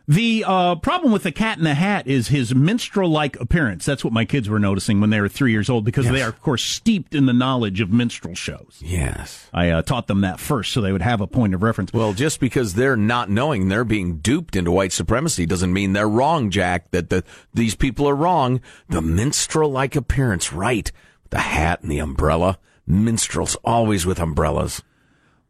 The 0.06 0.45
uh, 0.47 0.75
problem 0.77 1.12
with 1.12 1.23
the 1.23 1.33
Cat 1.33 1.56
in 1.56 1.65
the 1.65 1.73
Hat 1.73 2.06
is 2.06 2.29
his 2.29 2.55
minstrel-like 2.55 3.41
appearance. 3.41 3.87
That's 3.87 4.05
what 4.05 4.13
my 4.13 4.27
kids 4.27 4.51
were 4.51 4.58
noticing 4.58 5.01
when 5.01 5.08
they 5.08 5.20
were 5.20 5.31
three 5.31 5.51
years 5.51 5.70
old, 5.70 5.87
because 5.87 6.06
they 6.06 6.20
are, 6.20 6.29
of 6.29 6.43
course, 6.43 6.63
steeped 6.63 7.15
in 7.15 7.25
the 7.25 7.32
knowledge 7.32 7.81
of 7.81 7.91
minstrel 7.91 8.34
shows. 8.34 8.82
Yes. 8.84 9.49
I 9.55 9.70
uh, 9.70 9.81
taught 9.81 10.06
them 10.06 10.20
that 10.20 10.41
first, 10.41 10.73
so 10.73 10.82
they 10.82 10.93
would 10.93 11.01
have 11.01 11.23
a 11.23 11.27
point 11.27 11.55
of 11.55 11.63
reference. 11.63 11.91
Well, 11.94 12.13
just 12.13 12.39
because 12.39 12.75
they're 12.75 12.99
not 12.99 13.31
knowing 13.31 13.69
they're 13.69 13.82
being 13.82 14.19
duped 14.19 14.56
into 14.56 14.70
white 14.70 14.93
supremacy 14.93 15.46
doesn't 15.46 15.73
mean 15.73 15.94
they're 15.94 16.06
wrong, 16.06 16.51
Jack. 16.51 16.91
That 16.91 17.08
the 17.08 17.25
these 17.55 17.75
people 17.75 18.06
are 18.06 18.15
wrong. 18.15 18.61
The 18.91 19.01
minstrel-like 19.01 19.96
appearance, 19.96 20.53
right? 20.53 20.93
The 21.31 21.39
hat 21.39 21.81
and 21.81 21.91
the 21.91 22.01
umbrella. 22.01 22.58
Minstrels 22.87 23.56
always 23.65 24.05
with 24.05 24.20
umbrellas. 24.20 24.82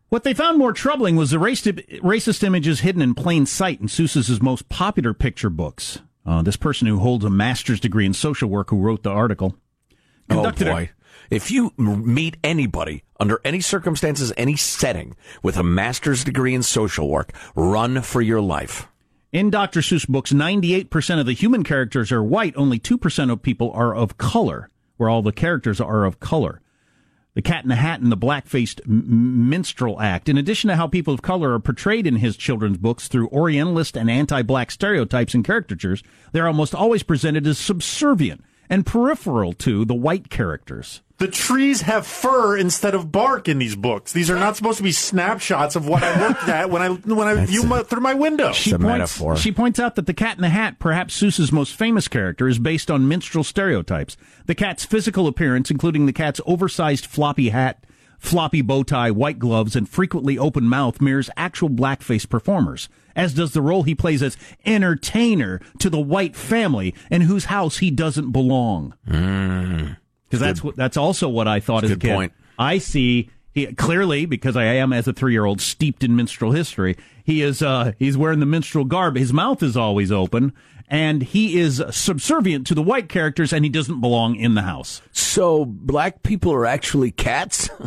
What 0.08 0.22
they 0.22 0.34
found 0.34 0.58
more 0.58 0.72
troubling 0.72 1.16
was 1.16 1.30
the 1.30 1.38
racist, 1.38 2.42
images 2.44 2.80
hidden 2.80 3.02
in 3.02 3.14
plain 3.14 3.46
sight 3.46 3.80
in 3.80 3.88
Seuss's 3.88 4.40
most 4.40 4.68
popular 4.68 5.12
picture 5.12 5.50
books. 5.50 6.00
Uh, 6.26 6.42
this 6.42 6.56
person 6.56 6.86
who 6.86 6.98
holds 6.98 7.24
a 7.24 7.30
master's 7.30 7.80
degree 7.80 8.06
in 8.06 8.14
social 8.14 8.48
work 8.48 8.70
who 8.70 8.78
wrote 8.78 9.02
the 9.02 9.10
article 9.10 9.56
conducted 10.28 10.68
oh 10.68 10.70
a- 10.70 10.74
boy. 10.74 10.90
If 11.30 11.50
you 11.50 11.72
meet 11.78 12.36
anybody 12.44 13.02
under 13.18 13.40
any 13.44 13.60
circumstances, 13.60 14.32
any 14.36 14.56
setting 14.56 15.16
with 15.42 15.56
a 15.56 15.62
master's 15.62 16.22
degree 16.22 16.54
in 16.54 16.62
social 16.62 17.08
work, 17.08 17.32
run 17.56 18.02
for 18.02 18.20
your 18.20 18.40
life. 18.40 18.88
In 19.32 19.50
Dr. 19.50 19.80
Seuss 19.80 20.06
books, 20.06 20.32
98% 20.32 21.18
of 21.18 21.26
the 21.26 21.32
human 21.32 21.64
characters 21.64 22.12
are 22.12 22.22
white, 22.22 22.54
only 22.56 22.78
2% 22.78 23.32
of 23.32 23.42
people 23.42 23.72
are 23.72 23.94
of 23.94 24.18
color, 24.18 24.70
where 24.96 25.08
all 25.08 25.22
the 25.22 25.32
characters 25.32 25.80
are 25.80 26.04
of 26.04 26.20
color. 26.20 26.60
The 27.34 27.42
Cat 27.42 27.64
in 27.64 27.68
the 27.68 27.76
Hat 27.76 28.00
and 28.00 28.12
the 28.12 28.16
Black-Faced 28.16 28.80
M- 28.86 29.48
Minstrel 29.48 30.00
Act. 30.00 30.28
In 30.28 30.38
addition 30.38 30.68
to 30.68 30.76
how 30.76 30.86
people 30.86 31.12
of 31.12 31.22
color 31.22 31.52
are 31.52 31.58
portrayed 31.58 32.06
in 32.06 32.16
his 32.16 32.36
children's 32.36 32.78
books 32.78 33.08
through 33.08 33.28
Orientalist 33.28 33.96
and 33.96 34.10
anti-black 34.10 34.70
stereotypes 34.70 35.34
and 35.34 35.44
caricatures, 35.44 36.02
they're 36.32 36.46
almost 36.46 36.74
always 36.74 37.02
presented 37.02 37.46
as 37.46 37.58
subservient 37.58 38.42
and 38.70 38.86
peripheral 38.86 39.52
to 39.52 39.84
the 39.84 39.94
white 39.94 40.30
characters. 40.30 41.02
The 41.18 41.28
trees 41.28 41.82
have 41.82 42.06
fur 42.06 42.56
instead 42.56 42.94
of 42.94 43.12
bark 43.12 43.48
in 43.48 43.58
these 43.58 43.76
books. 43.76 44.12
These 44.12 44.30
are 44.30 44.36
not 44.36 44.56
supposed 44.56 44.78
to 44.78 44.82
be 44.82 44.90
snapshots 44.90 45.76
of 45.76 45.86
what 45.86 46.02
I 46.02 46.26
looked 46.28 46.48
at 46.48 46.70
when 46.70 46.82
I 46.82 46.88
when 46.88 47.28
I 47.28 47.44
view 47.46 47.62
my, 47.62 47.84
through 47.84 48.00
my 48.00 48.14
window. 48.14 48.52
She 48.52 48.72
points, 48.72 48.84
metaphor. 48.84 49.36
She 49.36 49.52
points 49.52 49.78
out 49.78 49.94
that 49.94 50.06
the 50.06 50.14
Cat 50.14 50.36
in 50.36 50.42
the 50.42 50.48
Hat, 50.48 50.80
perhaps 50.80 51.20
Seuss's 51.20 51.52
most 51.52 51.74
famous 51.76 52.08
character, 52.08 52.48
is 52.48 52.58
based 52.58 52.90
on 52.90 53.06
minstrel 53.06 53.44
stereotypes. 53.44 54.16
The 54.46 54.56
cat's 54.56 54.84
physical 54.84 55.28
appearance, 55.28 55.70
including 55.70 56.06
the 56.06 56.12
cat's 56.12 56.40
oversized 56.46 57.06
floppy 57.06 57.50
hat, 57.50 57.84
floppy 58.18 58.60
bow 58.60 58.82
tie, 58.82 59.12
white 59.12 59.38
gloves, 59.38 59.76
and 59.76 59.88
frequently 59.88 60.36
open 60.36 60.64
mouth, 60.64 61.00
mirrors 61.00 61.30
actual 61.36 61.70
blackface 61.70 62.28
performers. 62.28 62.88
As 63.14 63.34
does 63.34 63.52
the 63.52 63.62
role 63.62 63.84
he 63.84 63.94
plays 63.94 64.20
as 64.20 64.36
entertainer 64.66 65.60
to 65.78 65.88
the 65.88 66.00
white 66.00 66.34
family 66.34 66.92
in 67.08 67.22
whose 67.22 67.44
house 67.44 67.78
he 67.78 67.92
doesn't 67.92 68.32
belong. 68.32 68.94
Because 70.38 70.46
that's 70.46 70.64
what 70.64 70.76
that's 70.76 70.96
also 70.96 71.28
what 71.28 71.48
I 71.48 71.60
thought 71.60 71.84
as 71.84 71.90
a 71.90 71.94
good 71.94 72.08
kid. 72.08 72.14
point. 72.14 72.32
I 72.58 72.78
see 72.78 73.30
he 73.52 73.66
clearly 73.74 74.26
because 74.26 74.56
I 74.56 74.64
am 74.64 74.92
as 74.92 75.06
a 75.08 75.12
three 75.12 75.32
year 75.32 75.44
old 75.44 75.60
steeped 75.60 76.04
in 76.04 76.16
minstrel 76.16 76.52
history. 76.52 76.96
He 77.24 77.42
is 77.42 77.62
uh 77.62 77.92
he's 77.98 78.16
wearing 78.16 78.40
the 78.40 78.46
minstrel 78.46 78.84
garb. 78.84 79.16
His 79.16 79.32
mouth 79.32 79.62
is 79.62 79.76
always 79.76 80.10
open, 80.10 80.52
and 80.88 81.22
he 81.22 81.58
is 81.58 81.82
subservient 81.90 82.66
to 82.66 82.74
the 82.74 82.82
white 82.82 83.08
characters, 83.08 83.52
and 83.52 83.64
he 83.64 83.70
doesn't 83.70 84.00
belong 84.00 84.36
in 84.36 84.54
the 84.54 84.62
house. 84.62 85.02
So 85.12 85.64
black 85.64 86.22
people 86.22 86.52
are 86.52 86.66
actually 86.66 87.10
cats? 87.10 87.70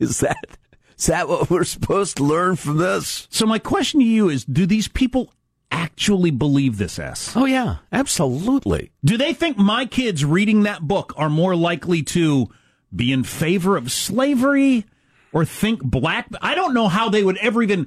Is 0.00 0.18
that 0.18 0.58
is 0.98 1.06
that 1.06 1.28
what 1.28 1.48
we're 1.48 1.62
supposed 1.62 2.16
to 2.16 2.24
learn 2.24 2.56
from 2.56 2.78
this? 2.78 3.28
So 3.30 3.46
my 3.46 3.60
question 3.60 4.00
to 4.00 4.06
you 4.06 4.28
is: 4.28 4.44
Do 4.44 4.66
these 4.66 4.88
people 4.88 5.32
actually 5.72 6.30
believe 6.30 6.78
this 6.78 6.98
S? 6.98 7.32
Oh 7.34 7.46
yeah, 7.46 7.76
absolutely. 7.90 8.92
Do 9.04 9.16
they 9.16 9.32
think 9.32 9.56
my 9.56 9.86
kids 9.86 10.24
reading 10.24 10.62
that 10.64 10.82
book 10.82 11.12
are 11.16 11.30
more 11.30 11.56
likely 11.56 12.02
to 12.04 12.48
be 12.94 13.10
in 13.12 13.24
favor 13.24 13.76
of 13.76 13.90
slavery 13.90 14.84
or 15.32 15.44
think 15.44 15.82
black? 15.82 16.28
I 16.40 16.54
don't 16.54 16.74
know 16.74 16.88
how 16.88 17.08
they 17.08 17.24
would 17.24 17.38
ever 17.38 17.62
even 17.62 17.86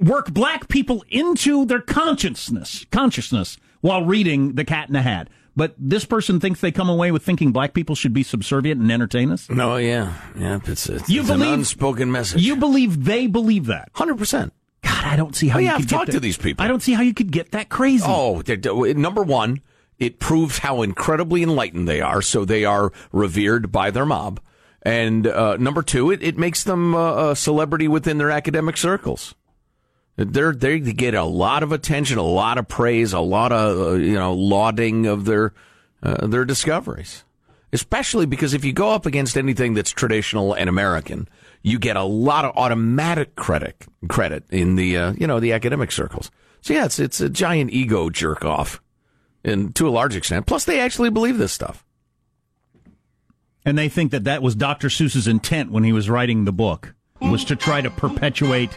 work 0.00 0.32
black 0.32 0.68
people 0.68 1.04
into 1.08 1.64
their 1.66 1.80
consciousness 1.80 2.86
consciousness 2.90 3.56
while 3.80 4.04
reading 4.04 4.54
The 4.54 4.64
Cat 4.64 4.88
in 4.88 4.94
the 4.94 5.02
Hat. 5.02 5.28
But 5.56 5.74
this 5.78 6.04
person 6.04 6.40
thinks 6.40 6.60
they 6.60 6.72
come 6.72 6.88
away 6.88 7.12
with 7.12 7.22
thinking 7.22 7.52
black 7.52 7.74
people 7.74 7.94
should 7.94 8.12
be 8.12 8.24
subservient 8.24 8.80
and 8.80 8.90
entertain 8.90 9.30
us. 9.30 9.48
No, 9.48 9.76
yeah, 9.76 10.14
yeah. 10.36 10.58
It's, 10.64 10.88
it's, 10.88 11.08
You 11.08 11.20
it's 11.20 11.30
believe- 11.30 11.46
an 11.48 11.54
unspoken 11.60 12.10
message. 12.10 12.42
You 12.42 12.56
believe 12.56 13.04
they 13.04 13.28
believe 13.28 13.66
that? 13.66 13.88
hundred 13.94 14.18
percent. 14.18 14.52
God, 15.04 15.12
I 15.12 15.16
don't 15.16 15.36
see 15.36 15.48
how 15.48 15.58
Oh, 15.58 15.60
you 15.60 15.66
yeah, 15.66 15.72
could 15.74 15.82
I've 15.82 15.88
get 15.88 15.96
talked 15.96 16.06
that- 16.06 16.12
to 16.12 16.20
these 16.20 16.36
people. 16.38 16.64
I 16.64 16.68
don't 16.68 16.82
see 16.82 16.92
how 16.94 17.02
you 17.02 17.14
could 17.14 17.30
get 17.30 17.52
that 17.52 17.68
crazy. 17.68 18.04
Oh, 18.06 18.42
number 18.94 19.22
one, 19.22 19.60
it 19.98 20.18
proves 20.18 20.58
how 20.58 20.82
incredibly 20.82 21.42
enlightened 21.42 21.86
they 21.88 22.00
are. 22.00 22.22
So 22.22 22.44
they 22.44 22.64
are 22.64 22.92
revered 23.12 23.70
by 23.70 23.90
their 23.90 24.06
mob. 24.06 24.40
And 24.82 25.26
uh, 25.26 25.56
number 25.56 25.82
two, 25.82 26.10
it, 26.10 26.22
it 26.22 26.36
makes 26.36 26.62
them 26.64 26.94
uh, 26.94 27.30
a 27.30 27.36
celebrity 27.36 27.88
within 27.88 28.18
their 28.18 28.30
academic 28.30 28.76
circles. 28.76 29.34
They're, 30.16 30.52
they 30.52 30.78
get 30.80 31.14
a 31.14 31.24
lot 31.24 31.62
of 31.62 31.72
attention, 31.72 32.18
a 32.18 32.22
lot 32.22 32.58
of 32.58 32.68
praise, 32.68 33.12
a 33.12 33.20
lot 33.20 33.50
of 33.50 33.80
uh, 33.80 33.92
you 33.94 34.14
know 34.14 34.32
lauding 34.32 35.06
of 35.06 35.24
their 35.24 35.52
uh, 36.02 36.26
their 36.26 36.44
discoveries. 36.44 37.24
Especially 37.74 38.24
because 38.24 38.54
if 38.54 38.64
you 38.64 38.72
go 38.72 38.90
up 38.90 39.04
against 39.04 39.36
anything 39.36 39.74
that's 39.74 39.90
traditional 39.90 40.54
and 40.54 40.68
American, 40.68 41.28
you 41.62 41.78
get 41.78 41.96
a 41.96 42.04
lot 42.04 42.44
of 42.44 42.56
automatic 42.56 43.34
credit 43.34 43.84
credit 44.08 44.44
in 44.50 44.76
the 44.76 44.96
uh, 44.96 45.12
you 45.18 45.26
know 45.26 45.40
the 45.40 45.52
academic 45.52 45.90
circles. 45.90 46.30
So 46.60 46.72
yeah, 46.72 46.84
it's 46.84 46.98
it's 47.00 47.20
a 47.20 47.28
giant 47.28 47.72
ego 47.72 48.10
jerk 48.10 48.44
off, 48.44 48.80
and 49.44 49.74
to 49.74 49.88
a 49.88 49.90
large 49.90 50.14
extent. 50.14 50.46
Plus, 50.46 50.64
they 50.64 50.78
actually 50.78 51.10
believe 51.10 51.36
this 51.36 51.52
stuff. 51.52 51.84
And 53.66 53.76
they 53.76 53.88
think 53.88 54.12
that 54.12 54.24
that 54.24 54.42
was 54.42 54.54
Dr. 54.54 54.88
Seuss's 54.88 55.26
intent 55.26 55.72
when 55.72 55.84
he 55.84 55.92
was 55.92 56.08
writing 56.08 56.44
the 56.44 56.52
book 56.52 56.94
was 57.20 57.44
to 57.46 57.56
try 57.56 57.80
to 57.80 57.90
perpetuate 57.90 58.70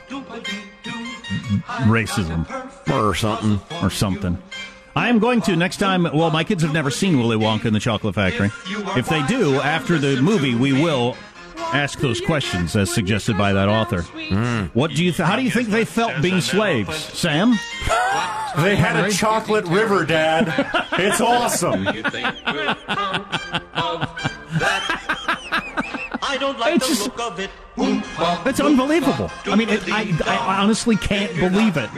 racism 1.85 2.47
or 2.89 3.13
something. 3.13 3.59
or 3.83 3.89
something. 3.89 4.37
I 4.97 5.09
am 5.09 5.19
going 5.19 5.41
to 5.41 5.55
next 5.55 5.77
time. 5.77 6.03
Well, 6.11 6.31
my 6.31 6.43
kids 6.43 6.63
have 6.63 6.73
never 6.73 6.89
seen 6.89 7.19
Willy 7.19 7.37
Wonka 7.37 7.65
and 7.65 7.75
the 7.75 7.79
Chocolate 7.79 8.15
Factory. 8.15 8.49
If 8.97 9.07
they 9.07 9.23
do, 9.27 9.61
after 9.61 9.99
the 9.99 10.19
movie, 10.23 10.55
we 10.55 10.73
will 10.73 11.15
ask 11.55 11.99
those 11.99 12.19
questions 12.19 12.75
as 12.75 12.91
suggested 12.91 13.37
by 13.37 13.53
that 13.53 13.69
author. 13.69 14.01
Hmm. 14.01 14.65
What 14.73 14.89
do 14.89 15.03
you? 15.03 15.11
Th- 15.11 15.27
how 15.27 15.35
do 15.35 15.43
you 15.43 15.51
think 15.51 15.69
they 15.69 15.85
felt 15.85 16.19
being 16.23 16.41
slaves, 16.41 16.95
Sam? 16.95 17.51
They 18.57 18.75
had 18.75 18.95
a 19.05 19.11
chocolate 19.11 19.65
river, 19.65 20.03
Dad. 20.03 20.51
It's 20.93 21.21
awesome. 21.21 21.85
I 26.37 26.39
don't 26.39 26.59
like 26.59 26.75
It's 26.75 26.87
the 26.87 26.93
just- 26.93 27.07
look 27.07 27.19
of 27.19 27.39
it. 27.39 27.49
It's 28.45 28.59
unbelievable. 28.59 29.31
I 29.45 29.55
mean, 29.55 29.69
it, 29.69 29.81
I, 29.91 30.15
I 30.27 30.61
honestly 30.61 30.95
can't 30.95 31.33
believe 31.35 31.77
it. 31.77 31.89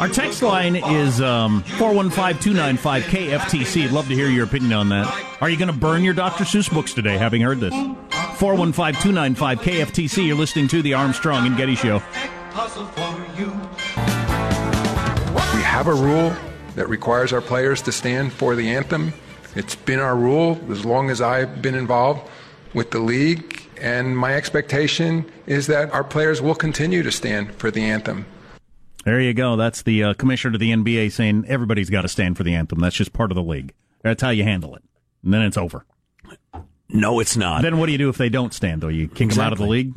Our 0.00 0.06
text 0.08 0.42
line 0.42 0.76
is 0.76 1.20
um, 1.20 1.64
415-295-KFTC. 1.64 3.86
I'd 3.86 3.90
love 3.90 4.06
to 4.08 4.14
hear 4.14 4.28
your 4.28 4.44
opinion 4.44 4.72
on 4.74 4.90
that. 4.90 5.08
Are 5.40 5.50
you 5.50 5.56
going 5.56 5.72
to 5.72 5.76
burn 5.76 6.04
your 6.04 6.14
Dr. 6.14 6.44
Seuss 6.44 6.72
books 6.72 6.94
today, 6.94 7.18
having 7.18 7.42
heard 7.42 7.58
this? 7.58 7.74
415-295-KFTC. 7.74 10.24
You're 10.28 10.36
listening 10.36 10.68
to 10.68 10.80
the 10.80 10.94
Armstrong 10.94 11.44
and 11.44 11.56
Getty 11.56 11.74
Show. 11.74 11.98
Puzzle 12.52 12.86
for 12.86 13.40
you. 13.40 13.46
We 15.56 15.62
have 15.64 15.88
a 15.88 15.94
rule 15.94 16.32
that 16.76 16.88
requires 16.88 17.32
our 17.32 17.40
players 17.40 17.82
to 17.82 17.90
stand 17.90 18.32
for 18.32 18.54
the 18.54 18.70
anthem. 18.70 19.12
It's 19.56 19.74
been 19.74 19.98
our 19.98 20.14
rule 20.16 20.60
as 20.70 20.84
long 20.84 21.10
as 21.10 21.20
I've 21.20 21.60
been 21.60 21.74
involved 21.74 22.30
with 22.74 22.90
the 22.90 22.98
league, 22.98 23.62
and 23.80 24.16
my 24.16 24.34
expectation 24.34 25.30
is 25.46 25.66
that 25.68 25.90
our 25.92 26.04
players 26.04 26.40
will 26.42 26.54
continue 26.54 27.02
to 27.02 27.12
stand 27.12 27.54
for 27.54 27.70
the 27.70 27.82
anthem. 27.84 28.26
There 29.04 29.20
you 29.20 29.32
go. 29.32 29.56
That's 29.56 29.82
the 29.82 30.04
uh, 30.04 30.14
commissioner 30.14 30.54
of 30.54 30.60
the 30.60 30.70
NBA 30.72 31.12
saying 31.12 31.44
everybody's 31.48 31.88
got 31.90 32.02
to 32.02 32.08
stand 32.08 32.36
for 32.36 32.42
the 32.44 32.54
anthem. 32.54 32.78
That's 32.80 32.96
just 32.96 33.12
part 33.12 33.30
of 33.30 33.36
the 33.36 33.42
league. 33.42 33.72
That's 34.02 34.22
how 34.22 34.30
you 34.30 34.44
handle 34.44 34.74
it. 34.76 34.82
And 35.24 35.32
then 35.32 35.42
it's 35.42 35.56
over. 35.56 35.86
No, 36.90 37.20
it's 37.20 37.36
not. 37.36 37.62
Then 37.62 37.78
what 37.78 37.86
do 37.86 37.92
you 37.92 37.98
do 37.98 38.08
if 38.08 38.16
they 38.18 38.28
don't 38.28 38.52
stand, 38.52 38.80
though? 38.82 38.88
You 38.88 39.08
kick 39.08 39.30
them 39.30 39.40
out 39.40 39.52
of 39.52 39.58
the 39.58 39.66
league? 39.66 39.94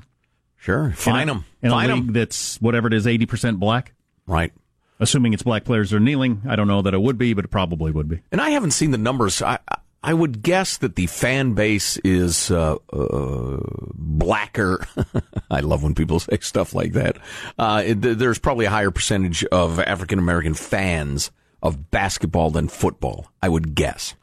sure, 0.58 0.92
fine 0.92 1.24
in 1.24 1.30
a, 1.30 1.34
them. 1.34 1.46
In 1.62 1.68
a 1.70 1.72
Fine 1.72 1.90
league 1.90 1.98
'em. 2.10 2.14
that's 2.14 2.62
whatever 2.62 2.88
it 2.88 2.94
is, 2.94 3.06
80% 3.06 3.60
black? 3.60 3.94
Right. 4.28 4.54
Assuming 5.00 5.34
it's 5.34 5.42
black 5.44 5.64
players 5.66 5.92
are 5.94 6.00
kneeling. 6.00 6.44
I 6.48 6.56
don't 6.56 6.68
know 6.68 6.82
that 6.84 6.94
it 6.94 7.02
would 7.02 7.18
be, 7.18 7.34
but 7.34 7.44
it 7.46 7.48
probably 7.48 7.92
would 7.92 8.08
be. 8.08 8.20
And 8.32 8.40
I 8.40 8.52
haven't 8.52 8.72
seen 8.72 8.92
the 8.92 8.98
numbers. 9.00 9.42
I 9.42 9.58
I 10.04 10.14
would 10.16 10.42
guess 10.42 10.78
that 10.78 10.96
the 10.96 11.06
fan 11.08 11.54
base 11.54 11.98
is 11.98 12.50
uh, 12.50 12.76
uh, 12.92 13.58
blacker. 13.94 14.86
I 15.52 15.60
love 15.60 15.84
when 15.84 15.94
people 15.94 16.20
say 16.20 16.40
stuff 16.42 16.74
like 16.74 16.94
that. 16.94 17.18
Uh, 17.58 17.84
it, 17.86 18.02
there's 18.02 18.40
probably 18.40 18.66
a 18.66 18.70
higher 18.72 18.90
percentage 18.92 19.44
of 19.46 19.80
African 19.80 20.18
American 20.18 20.56
fans 20.56 21.30
of 21.62 21.92
basketball 21.92 22.50
than 22.50 22.68
football. 22.68 23.32
I 23.44 23.50
would 23.50 23.76
guess. 23.76 24.16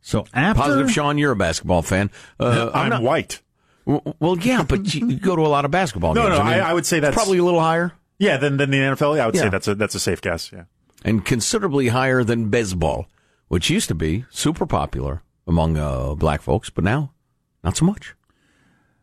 So 0.00 0.26
after 0.34 0.62
Positive, 0.62 0.90
Sean, 0.90 1.16
you're 1.16 1.32
a 1.32 1.36
basketball 1.36 1.82
fan. 1.82 2.10
Uh, 2.38 2.70
I'm, 2.74 2.90
not. 2.90 3.02
white. 3.02 3.40
w- 3.86 4.14
Well, 4.20 4.36
yeah, 4.38 4.62
but 4.62 4.92
you, 4.94 5.08
you 5.08 5.16
go 5.18 5.34
to 5.36 5.42
a 5.42 5.48
lot 5.48 5.64
of 5.64 5.70
basketball 5.70 6.12
No, 6.14 6.24
games. 6.26 6.38
no, 6.38 6.44
mean, 6.44 6.52
I- 6.54 6.70
I 6.70 6.74
would 6.74 6.84
say 6.86 7.00
that's- 7.00 7.14
probably 7.14 7.38
a 7.38 7.44
little 7.44 7.60
higher 7.60 7.92
Yeah, 8.18 8.36
than 8.36 8.56
then 8.58 8.70
the 8.70 8.78
NFL. 8.78 9.16
Yeah, 9.16 9.22
I 9.22 9.26
would 9.26 9.34
Yeah. 9.36 9.42
say 9.42 9.48
that's 9.48 9.68
a 9.68 9.74
that's 9.76 9.94
a 9.94 10.00
safe 10.00 10.20
guess. 10.20 10.50
Yeah. 10.52 10.64
and 11.04 11.24
considerably 11.24 11.88
higher 11.88 12.22
than 12.24 12.48
baseball, 12.50 13.06
which 13.54 13.70
used 13.70 13.86
to 13.86 13.94
be 13.94 14.24
super 14.30 14.66
popular 14.66 15.22
among 15.46 15.76
uh, 15.76 16.12
black 16.16 16.42
folks, 16.42 16.70
but 16.70 16.82
now 16.82 17.12
not 17.62 17.76
so 17.76 17.84
much. 17.84 18.16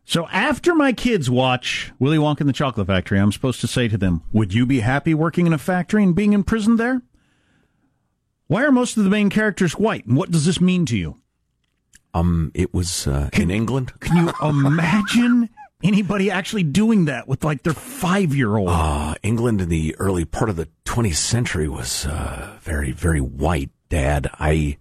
So 0.04 0.28
after 0.28 0.74
my 0.74 0.92
kids 0.92 1.30
watch 1.30 1.90
Willy 1.98 2.18
Wonka 2.18 2.40
and 2.40 2.50
the 2.50 2.52
Chocolate 2.52 2.86
Factory, 2.86 3.18
I'm 3.18 3.32
supposed 3.32 3.62
to 3.62 3.66
say 3.66 3.88
to 3.88 3.96
them, 3.96 4.20
"Would 4.34 4.52
you 4.52 4.66
be 4.66 4.80
happy 4.80 5.14
working 5.14 5.46
in 5.46 5.54
a 5.54 5.58
factory 5.58 6.02
and 6.02 6.14
being 6.14 6.34
imprisoned 6.34 6.78
there?" 6.78 7.00
Why 8.46 8.62
are 8.64 8.70
most 8.70 8.98
of 8.98 9.04
the 9.04 9.08
main 9.08 9.30
characters 9.30 9.78
white, 9.78 10.04
and 10.04 10.18
what 10.18 10.30
does 10.30 10.44
this 10.44 10.60
mean 10.60 10.84
to 10.84 10.98
you? 10.98 11.16
Um, 12.12 12.52
it 12.52 12.74
was 12.74 13.06
uh, 13.06 13.30
in 13.32 13.50
England. 13.50 13.98
Can 14.00 14.18
you 14.18 14.34
imagine 14.42 15.48
anybody 15.82 16.30
actually 16.30 16.64
doing 16.64 17.06
that 17.06 17.26
with 17.26 17.42
like 17.42 17.62
their 17.62 17.72
five 17.72 18.34
year 18.34 18.58
old? 18.58 18.68
Uh, 18.68 19.14
England 19.22 19.62
in 19.62 19.70
the 19.70 19.96
early 19.98 20.26
part 20.26 20.50
of 20.50 20.56
the 20.56 20.68
20th 20.84 21.14
century 21.14 21.68
was 21.68 22.04
uh, 22.04 22.58
very, 22.60 22.92
very 22.92 23.22
white. 23.22 23.70
Dad, 23.92 24.30
I'm 24.38 24.76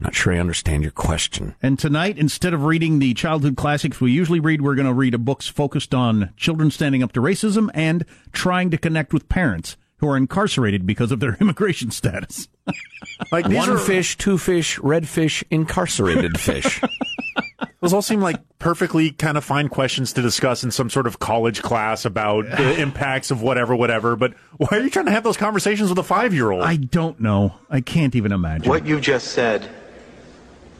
not 0.00 0.14
sure 0.14 0.32
I 0.32 0.38
understand 0.38 0.82
your 0.82 0.90
question. 0.90 1.54
And 1.60 1.78
tonight, 1.78 2.16
instead 2.16 2.54
of 2.54 2.64
reading 2.64 2.98
the 2.98 3.12
childhood 3.12 3.58
classics 3.58 4.00
we 4.00 4.10
usually 4.10 4.40
read, 4.40 4.62
we're 4.62 4.74
going 4.74 4.88
to 4.88 4.94
read 4.94 5.12
a 5.12 5.18
books 5.18 5.48
focused 5.48 5.94
on 5.94 6.32
children 6.34 6.70
standing 6.70 7.02
up 7.02 7.12
to 7.12 7.20
racism 7.20 7.68
and 7.74 8.06
trying 8.32 8.70
to 8.70 8.78
connect 8.78 9.12
with 9.12 9.28
parents 9.28 9.76
who 9.98 10.08
are 10.08 10.16
incarcerated 10.16 10.86
because 10.86 11.12
of 11.12 11.20
their 11.20 11.34
immigration 11.42 11.90
status. 11.90 12.48
Like 13.30 13.46
these 13.46 13.58
One 13.58 13.68
are, 13.68 13.76
fish, 13.76 14.16
two 14.16 14.38
fish, 14.38 14.78
red 14.78 15.06
fish, 15.06 15.44
incarcerated 15.50 16.40
fish. 16.40 16.80
Those 17.80 17.92
all 17.92 18.02
seem 18.02 18.20
like 18.20 18.36
perfectly 18.58 19.10
kind 19.10 19.36
of 19.36 19.44
fine 19.44 19.68
questions 19.68 20.12
to 20.12 20.22
discuss 20.22 20.62
in 20.62 20.70
some 20.70 20.90
sort 20.90 21.06
of 21.06 21.18
college 21.18 21.62
class 21.62 22.04
about 22.04 22.44
the 22.46 22.80
impacts 22.80 23.30
of 23.30 23.42
whatever, 23.42 23.74
whatever. 23.74 24.14
But 24.16 24.34
why 24.56 24.68
are 24.72 24.80
you 24.80 24.90
trying 24.90 25.06
to 25.06 25.12
have 25.12 25.24
those 25.24 25.36
conversations 25.36 25.88
with 25.88 25.98
a 25.98 26.02
five 26.04 26.32
year 26.34 26.50
old? 26.50 26.62
I 26.62 26.76
don't 26.76 27.18
know. 27.20 27.54
I 27.70 27.80
can't 27.80 28.14
even 28.14 28.30
imagine. 28.32 28.68
What 28.68 28.86
you 28.86 29.00
just 29.00 29.28
said 29.28 29.68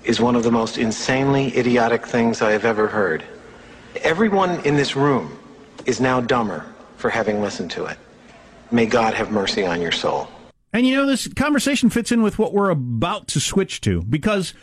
is 0.04 0.20
one 0.20 0.36
of 0.36 0.42
the 0.44 0.52
most 0.52 0.78
insanely 0.78 1.56
idiotic 1.56 2.06
things 2.06 2.42
I 2.42 2.52
have 2.52 2.64
ever 2.64 2.86
heard. 2.86 3.24
Everyone 4.02 4.60
in 4.64 4.76
this 4.76 4.94
room 4.96 5.36
is 5.86 6.00
now 6.00 6.20
dumber 6.20 6.64
for 6.96 7.10
having 7.10 7.40
listened 7.40 7.70
to 7.72 7.86
it. 7.86 7.98
May 8.70 8.86
God 8.86 9.14
have 9.14 9.30
mercy 9.30 9.64
on 9.64 9.80
your 9.80 9.92
soul. 9.92 10.28
And 10.72 10.86
you 10.86 10.94
know, 10.96 11.06
this 11.06 11.26
conversation 11.34 11.90
fits 11.90 12.12
in 12.12 12.22
with 12.22 12.38
what 12.38 12.52
we're 12.52 12.70
about 12.70 13.26
to 13.28 13.40
switch 13.40 13.80
to 13.82 14.02
because 14.02 14.52
s- 14.52 14.62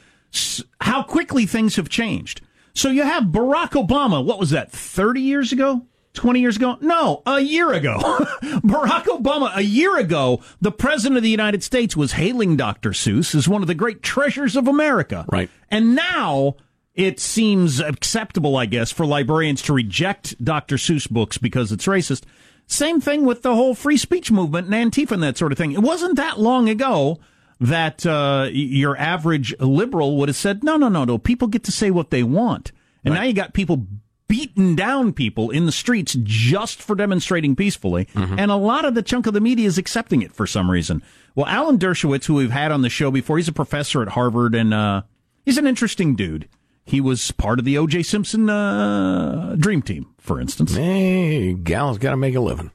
how 0.81 1.03
quickly 1.03 1.45
things 1.45 1.75
have 1.75 1.89
changed. 1.89 2.41
So 2.73 2.89
you 2.89 3.03
have 3.03 3.25
Barack 3.25 3.71
Obama, 3.71 4.23
what 4.23 4.39
was 4.39 4.49
that, 4.49 4.71
30 4.71 5.21
years 5.21 5.51
ago? 5.51 5.85
20 6.13 6.39
years 6.39 6.55
ago? 6.55 6.77
No, 6.81 7.21
a 7.25 7.39
year 7.39 7.71
ago. 7.73 7.97
Barack 8.63 9.03
Obama, 9.03 9.55
a 9.55 9.63
year 9.63 9.97
ago, 9.97 10.41
the 10.61 10.71
president 10.71 11.17
of 11.17 11.23
the 11.23 11.29
United 11.29 11.63
States 11.63 11.95
was 11.95 12.13
hailing 12.13 12.57
Dr. 12.57 12.91
Seuss 12.91 13.35
as 13.35 13.47
one 13.47 13.61
of 13.61 13.67
the 13.67 13.75
great 13.75 14.01
treasures 14.01 14.55
of 14.55 14.67
America. 14.67 15.25
Right. 15.31 15.49
And 15.69 15.95
now 15.95 16.55
it 16.95 17.19
seems 17.19 17.79
acceptable, 17.79 18.55
I 18.55 18.65
guess, 18.65 18.91
for 18.91 19.05
librarians 19.05 19.61
to 19.63 19.73
reject 19.73 20.43
Dr. 20.43 20.77
Seuss 20.77 21.09
books 21.09 21.37
because 21.37 21.71
it's 21.71 21.85
racist. 21.85 22.23
Same 22.67 22.99
thing 22.99 23.25
with 23.25 23.41
the 23.41 23.53
whole 23.53 23.75
free 23.75 23.97
speech 23.97 24.31
movement 24.31 24.73
and 24.73 24.91
Antifa 24.91 25.11
and 25.11 25.23
that 25.23 25.37
sort 25.37 25.51
of 25.51 25.57
thing. 25.57 25.73
It 25.73 25.81
wasn't 25.81 26.15
that 26.15 26.39
long 26.39 26.67
ago 26.69 27.19
that 27.59 28.05
uh, 28.05 28.49
your 28.51 28.97
average 28.97 29.57
liberal 29.59 30.17
would 30.17 30.29
have 30.29 30.35
said, 30.35 30.63
no, 30.63 30.77
no, 30.77 30.89
no, 30.89 31.05
no, 31.05 31.17
people 31.17 31.47
get 31.47 31.63
to 31.65 31.71
say 31.71 31.91
what 31.91 32.09
they 32.09 32.23
want. 32.23 32.71
And 33.03 33.13
now 33.13 33.23
you 33.23 33.33
got 33.33 33.53
people 33.53 33.85
beaten 34.27 34.75
down 34.75 35.13
people 35.13 35.51
in 35.51 35.67
the 35.67 35.71
streets 35.71 36.17
just 36.23 36.81
for 36.81 36.95
demonstrating 36.95 37.55
peacefully, 37.55 38.07
and 38.15 38.49
a 38.49 38.55
lot 38.55 38.83
of 38.83 38.95
the 38.95 39.03
chunk 39.03 39.27
of 39.27 39.33
the 39.33 39.41
media 39.41 39.67
is 39.67 39.77
accepting 39.77 40.21
it 40.23 40.33
for 40.33 40.47
some 40.47 40.69
reason. 40.71 41.03
Well, 41.35 41.45
Alan 41.45 41.77
Dershowitz, 41.77 42.25
who 42.25 42.33
we've 42.33 42.49
had 42.49 42.71
on 42.71 42.81
the 42.81 42.89
show 42.89 43.11
before, 43.11 43.37
he's 43.37 43.47
a 43.47 43.53
professor 43.53 44.01
at 44.01 44.09
Harvard, 44.09 44.55
and 44.55 44.73
uh, 44.73 45.03
he's 45.45 45.57
an 45.59 45.67
interesting 45.67 46.15
dude. 46.15 46.49
He 46.83 46.99
was 47.01 47.31
part 47.31 47.59
of 47.59 47.65
the 47.65 47.77
O.J. 47.77 48.03
Simpson 48.03 48.49
uh, 48.49 49.55
dream 49.57 49.81
team, 49.81 50.07
for 50.19 50.39
instance. 50.39 50.75
Hey, 50.75 51.53
gal's 51.53 51.97
got 51.97 52.11
to 52.11 52.17
make 52.17 52.35
a 52.35 52.39
living. 52.39 52.71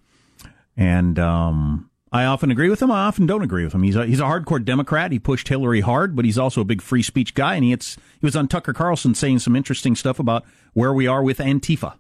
And 0.77 1.19
um, 1.19 1.90
I 2.13 2.25
often 2.25 2.51
agree 2.51 2.69
with 2.69 2.83
him. 2.83 2.91
I 2.91 3.07
often 3.07 3.27
don't 3.27 3.43
agree 3.43 3.63
with 3.63 3.73
him. 3.73 3.85
He's 3.85 3.95
a, 3.95 4.05
he's 4.05 4.19
a 4.19 4.25
hardcore 4.25 4.65
Democrat. 4.65 5.13
He 5.13 5.21
pushed 5.21 5.47
Hillary 5.47 5.81
hard, 5.81 6.17
but 6.17 6.25
he's 6.25 6.39
also 6.39 6.61
a 6.61 6.65
big 6.65 6.83
free 6.83 7.03
speech 7.03 7.35
guy. 7.35 7.55
And 7.55 7.63
he, 7.63 7.73
it's, 7.73 7.95
he 7.95 8.27
was 8.27 8.35
on 8.35 8.49
Tucker 8.49 8.73
Carlson 8.73 9.15
saying 9.15 9.39
some 9.39 9.55
interesting 9.55 9.95
stuff 9.95 10.19
about 10.19 10.45
where 10.73 10.93
we 10.93 11.07
are 11.07 11.23
with 11.23 11.39
Antifa. 11.39 11.95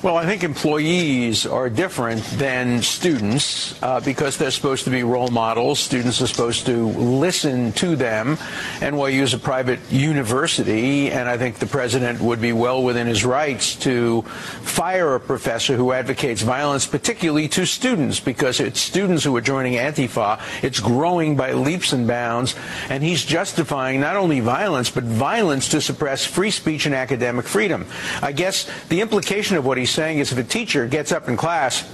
Well, 0.00 0.16
I 0.16 0.26
think 0.26 0.44
employees 0.44 1.44
are 1.44 1.68
different 1.68 2.22
than 2.38 2.82
students 2.82 3.74
uh, 3.82 3.98
because 3.98 4.36
they're 4.36 4.52
supposed 4.52 4.84
to 4.84 4.90
be 4.90 5.02
role 5.02 5.26
models. 5.26 5.80
Students 5.80 6.22
are 6.22 6.28
supposed 6.28 6.66
to 6.66 6.86
listen 6.86 7.72
to 7.72 7.96
them. 7.96 8.36
NYU 8.78 9.22
is 9.22 9.34
a 9.34 9.38
private 9.38 9.80
university, 9.90 11.10
and 11.10 11.28
I 11.28 11.36
think 11.36 11.58
the 11.58 11.66
president 11.66 12.20
would 12.20 12.40
be 12.40 12.52
well 12.52 12.84
within 12.84 13.08
his 13.08 13.24
rights 13.24 13.74
to 13.76 14.22
fire 14.62 15.16
a 15.16 15.20
professor 15.20 15.74
who 15.74 15.90
advocates 15.90 16.42
violence, 16.42 16.86
particularly 16.86 17.48
to 17.48 17.66
students, 17.66 18.20
because 18.20 18.60
it's 18.60 18.78
students 18.78 19.24
who 19.24 19.34
are 19.34 19.40
joining 19.40 19.72
Antifa. 19.72 20.40
It's 20.62 20.78
growing 20.78 21.34
by 21.34 21.54
leaps 21.54 21.92
and 21.92 22.06
bounds, 22.06 22.54
and 22.88 23.02
he's 23.02 23.24
justifying 23.24 23.98
not 23.98 24.14
only 24.14 24.38
violence, 24.38 24.90
but 24.90 25.02
violence 25.02 25.68
to 25.70 25.80
suppress 25.80 26.24
free 26.24 26.52
speech 26.52 26.86
and 26.86 26.94
academic 26.94 27.46
freedom. 27.46 27.84
I 28.22 28.30
guess 28.30 28.70
the 28.90 29.00
implication 29.00 29.56
of 29.56 29.66
what 29.66 29.76
he's 29.76 29.87
saying 29.90 30.18
is 30.18 30.32
if 30.32 30.38
a 30.38 30.44
teacher 30.44 30.86
gets 30.86 31.12
up 31.12 31.28
in 31.28 31.36
class 31.36 31.84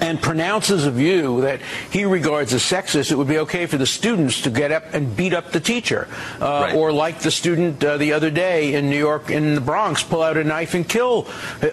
and 0.00 0.20
pronounces 0.20 0.86
a 0.86 0.90
view 0.90 1.42
that 1.42 1.60
he 1.90 2.04
regards 2.04 2.52
as 2.52 2.62
sexist, 2.62 3.12
it 3.12 3.14
would 3.14 3.28
be 3.28 3.38
okay 3.38 3.64
for 3.64 3.78
the 3.78 3.86
students 3.86 4.42
to 4.42 4.50
get 4.50 4.72
up 4.72 4.82
and 4.92 5.14
beat 5.14 5.32
up 5.32 5.52
the 5.52 5.60
teacher. 5.60 6.08
Uh, 6.40 6.72
Or 6.74 6.90
like 6.92 7.20
the 7.20 7.30
student 7.30 7.82
uh, 7.84 7.96
the 7.96 8.12
other 8.12 8.28
day 8.28 8.74
in 8.74 8.90
New 8.90 8.98
York, 8.98 9.30
in 9.30 9.54
the 9.54 9.60
Bronx, 9.60 10.02
pull 10.02 10.20
out 10.20 10.36
a 10.36 10.42
knife 10.42 10.74
and 10.74 10.86
kill 10.88 11.28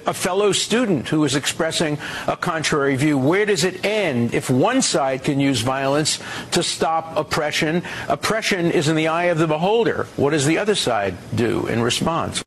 a 0.06 0.14
fellow 0.14 0.52
student 0.52 1.10
who 1.10 1.22
was 1.22 1.36
expressing 1.36 1.98
a 2.28 2.38
contrary 2.38 2.96
view. 2.96 3.18
Where 3.18 3.46
does 3.46 3.64
it 3.64 3.84
end 3.84 4.36
if 4.36 4.52
one 4.52 4.84
side 4.84 5.24
can 5.24 5.40
use 5.40 5.62
violence 5.62 6.20
to 6.52 6.62
stop 6.62 7.18
oppression? 7.18 7.82
Oppression 8.08 8.70
is 8.70 8.88
in 8.88 8.96
the 8.96 9.08
eye 9.08 9.26
of 9.26 9.40
the 9.40 9.48
beholder. 9.48 10.06
What 10.16 10.30
does 10.30 10.46
the 10.46 10.60
other 10.60 10.76
side 10.76 11.16
do 11.34 11.66
in 11.66 11.82
response? 11.82 12.44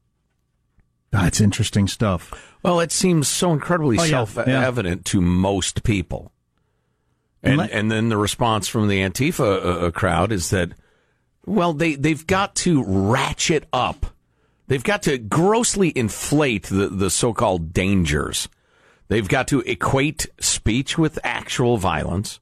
That's 1.11 1.40
interesting 1.40 1.88
stuff. 1.88 2.53
Well, 2.64 2.80
it 2.80 2.90
seems 2.90 3.28
so 3.28 3.52
incredibly 3.52 3.99
Oh, 3.99 4.02
yeah, 4.02 4.09
self-evident 4.09 5.04
to 5.06 5.21
most 5.21 5.85
people. 5.85 6.33
And 7.42 7.61
and 7.61 7.92
then 7.92 8.09
the 8.09 8.16
response 8.16 8.68
from 8.68 8.88
the 8.88 9.00
Antifa 9.00 9.40
uh, 9.40 9.87
uh, 9.87 9.90
crowd 9.90 10.33
is 10.33 10.49
that, 10.49 10.71
well, 11.44 11.75
they 11.75 11.94
they've 11.94 12.26
got 12.26 12.54
to 12.56 12.83
ratchet 12.83 13.66
up, 13.70 14.07
they've 14.66 14.83
got 14.83 15.03
to 15.03 15.18
grossly 15.18 15.92
inflate 15.94 16.64
the 16.64 16.88
the 16.88 17.11
so-called 17.11 17.74
dangers. 17.74 18.48
They've 19.09 19.29
got 19.29 19.48
to 19.48 19.61
equate 19.61 20.27
speech 20.40 20.96
with 20.96 21.18
actual 21.22 21.77
violence. 21.77 22.40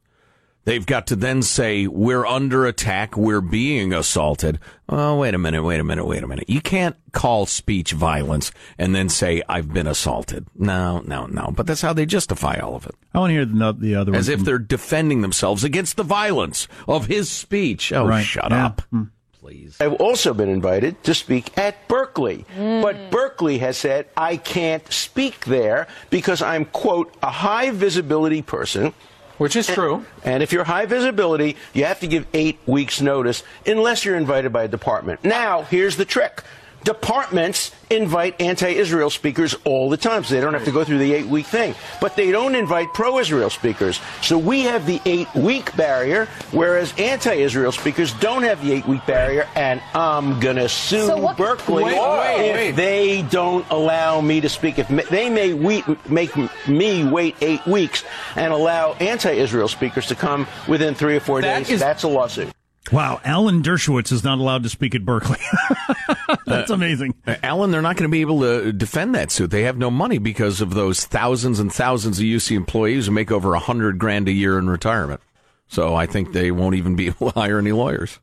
They've 0.64 0.86
got 0.86 1.08
to 1.08 1.16
then 1.16 1.42
say, 1.42 1.88
we're 1.88 2.24
under 2.24 2.66
attack, 2.66 3.16
we're 3.16 3.40
being 3.40 3.92
assaulted. 3.92 4.60
Oh, 4.88 5.18
wait 5.18 5.34
a 5.34 5.38
minute, 5.38 5.62
wait 5.64 5.80
a 5.80 5.84
minute, 5.84 6.04
wait 6.06 6.22
a 6.22 6.26
minute. 6.28 6.48
You 6.48 6.60
can't 6.60 6.94
call 7.10 7.46
speech 7.46 7.92
violence 7.92 8.52
and 8.78 8.94
then 8.94 9.08
say, 9.08 9.42
I've 9.48 9.72
been 9.72 9.88
assaulted. 9.88 10.46
No, 10.54 11.00
no, 11.00 11.26
no. 11.26 11.50
But 11.54 11.66
that's 11.66 11.80
how 11.82 11.92
they 11.92 12.06
justify 12.06 12.58
all 12.60 12.76
of 12.76 12.86
it. 12.86 12.94
I 13.12 13.18
want 13.18 13.30
to 13.30 13.34
hear 13.34 13.44
the, 13.44 13.72
the 13.72 13.94
other 13.96 14.12
one. 14.12 14.18
As 14.20 14.28
if 14.28 14.38
from- 14.38 14.44
they're 14.44 14.58
defending 14.60 15.20
themselves 15.22 15.64
against 15.64 15.96
the 15.96 16.04
violence 16.04 16.68
of 16.86 17.06
his 17.06 17.28
speech. 17.28 17.92
Oh, 17.92 18.06
Right, 18.06 18.22
shut 18.24 18.50
yeah. 18.52 18.66
up. 18.66 18.82
Hmm. 18.90 19.02
Please. 19.40 19.76
I've 19.80 19.94
also 19.94 20.32
been 20.32 20.48
invited 20.48 21.02
to 21.02 21.14
speak 21.14 21.58
at 21.58 21.88
Berkeley. 21.88 22.44
But 22.56 23.10
Berkeley 23.10 23.58
has 23.58 23.76
said 23.76 24.06
I 24.16 24.36
can't 24.36 24.86
speak 24.92 25.46
there 25.46 25.88
because 26.10 26.40
I'm, 26.40 26.66
quote, 26.66 27.12
a 27.24 27.30
high 27.32 27.72
visibility 27.72 28.40
person. 28.42 28.94
Which 29.42 29.56
is 29.56 29.66
true. 29.66 30.04
And 30.22 30.40
if 30.40 30.52
you're 30.52 30.62
high 30.62 30.86
visibility, 30.86 31.56
you 31.74 31.84
have 31.84 31.98
to 31.98 32.06
give 32.06 32.28
eight 32.32 32.60
weeks' 32.64 33.00
notice 33.00 33.42
unless 33.66 34.04
you're 34.04 34.16
invited 34.16 34.52
by 34.52 34.62
a 34.62 34.68
department. 34.68 35.24
Now, 35.24 35.62
here's 35.62 35.96
the 35.96 36.04
trick. 36.04 36.44
Departments 36.84 37.70
invite 37.90 38.40
anti-Israel 38.40 39.10
speakers 39.10 39.54
all 39.64 39.88
the 39.90 39.96
time, 39.96 40.24
so 40.24 40.34
they 40.34 40.40
don't 40.40 40.54
have 40.54 40.64
to 40.64 40.72
go 40.72 40.82
through 40.82 40.98
the 40.98 41.12
eight-week 41.12 41.46
thing. 41.46 41.74
But 42.00 42.16
they 42.16 42.30
don't 42.32 42.54
invite 42.54 42.92
pro-Israel 42.94 43.50
speakers. 43.50 44.00
So 44.22 44.36
we 44.38 44.62
have 44.62 44.86
the 44.86 45.00
eight-week 45.04 45.76
barrier, 45.76 46.26
whereas 46.50 46.92
anti-Israel 46.98 47.72
speakers 47.72 48.12
don't 48.14 48.42
have 48.42 48.64
the 48.64 48.72
eight-week 48.72 49.06
barrier, 49.06 49.48
and 49.54 49.80
I'm 49.94 50.40
gonna 50.40 50.68
sue 50.68 51.06
So 51.06 51.16
what- 51.18 51.36
Berkeley 51.36 51.84
Wait, 51.84 51.98
wait, 52.00 52.48
if 52.50 52.56
wait. 52.56 52.70
they 52.72 53.22
don't 53.22 53.64
allow 53.70 54.20
me 54.20 54.40
to 54.40 54.48
speak. 54.48 54.78
If 54.78 54.88
they 55.08 55.28
may 55.30 55.52
we- 55.52 55.84
make 56.08 56.32
me 56.66 57.04
wait 57.04 57.36
eight 57.40 57.64
weeks 57.66 58.04
and 58.36 58.52
allow 58.52 58.94
anti-Israel 58.94 59.68
speakers 59.68 60.06
to 60.06 60.14
come 60.14 60.46
within 60.66 60.94
three 60.94 61.16
or 61.16 61.20
four 61.20 61.40
That 61.42 61.58
days, 61.58 61.70
is- 61.70 61.80
that's 61.80 62.02
a 62.02 62.08
lawsuit. 62.08 62.48
wow, 62.90 63.20
Alan 63.24 63.62
Dershowitz 63.62 64.10
is 64.12 64.24
not 64.24 64.38
allowed 64.38 64.62
to 64.64 64.68
speak 64.68 64.94
at 64.94 65.04
Berkeley. 65.04 65.38
That's 66.52 66.70
amazing. 66.70 67.14
Uh, 67.26 67.36
Alan, 67.42 67.70
they're 67.70 67.82
not 67.82 67.96
going 67.96 68.08
to 68.08 68.12
be 68.12 68.20
able 68.20 68.40
to 68.40 68.72
defend 68.72 69.14
that 69.14 69.30
suit. 69.30 69.50
They 69.50 69.62
have 69.62 69.78
no 69.78 69.90
money 69.90 70.18
because 70.18 70.60
of 70.60 70.74
those 70.74 71.04
thousands 71.04 71.58
and 71.58 71.72
thousands 71.72 72.18
of 72.18 72.24
UC 72.24 72.56
employees 72.56 73.06
who 73.06 73.12
make 73.12 73.30
over 73.30 73.54
a 73.54 73.58
hundred 73.58 73.98
grand 73.98 74.28
a 74.28 74.32
year 74.32 74.58
in 74.58 74.68
retirement. 74.68 75.20
So 75.68 75.94
I 75.94 76.06
think 76.06 76.32
they 76.32 76.50
won't 76.50 76.74
even 76.74 76.96
be 76.96 77.06
able 77.08 77.30
to 77.30 77.40
hire 77.40 77.58
any 77.58 77.72
lawyers. 77.72 78.18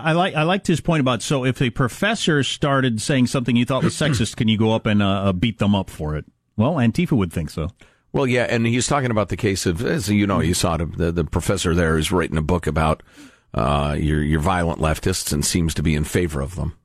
I 0.00 0.12
like 0.12 0.34
I 0.34 0.44
liked 0.44 0.66
his 0.66 0.80
point 0.80 1.00
about 1.00 1.20
so 1.20 1.44
if 1.44 1.60
a 1.60 1.68
professor 1.68 2.42
started 2.42 3.02
saying 3.02 3.26
something 3.26 3.54
you 3.54 3.66
thought 3.66 3.84
was 3.84 3.94
sexist, 3.98 4.36
can 4.36 4.48
you 4.48 4.56
go 4.56 4.72
up 4.72 4.86
and 4.86 5.02
uh, 5.02 5.06
uh, 5.06 5.32
beat 5.32 5.58
them 5.58 5.74
up 5.74 5.90
for 5.90 6.16
it? 6.16 6.24
Well, 6.56 6.74
Antifa 6.74 7.12
would 7.12 7.32
think 7.32 7.50
so. 7.50 7.68
Well, 8.12 8.28
yeah, 8.28 8.46
and 8.48 8.64
he's 8.64 8.86
talking 8.86 9.10
about 9.10 9.28
the 9.28 9.36
case 9.36 9.66
of, 9.66 9.84
as 9.84 10.08
you 10.08 10.24
know, 10.24 10.38
you 10.38 10.54
saw 10.54 10.76
it, 10.76 10.96
the, 10.96 11.10
the 11.10 11.24
professor 11.24 11.74
there 11.74 11.98
is 11.98 12.12
writing 12.12 12.36
a 12.36 12.42
book 12.42 12.68
about 12.68 13.02
uh, 13.54 13.96
your 13.98 14.22
your 14.22 14.40
violent 14.40 14.80
leftists 14.80 15.32
and 15.32 15.44
seems 15.44 15.72
to 15.74 15.82
be 15.82 15.94
in 15.94 16.04
favor 16.04 16.40
of 16.40 16.56
them. 16.56 16.76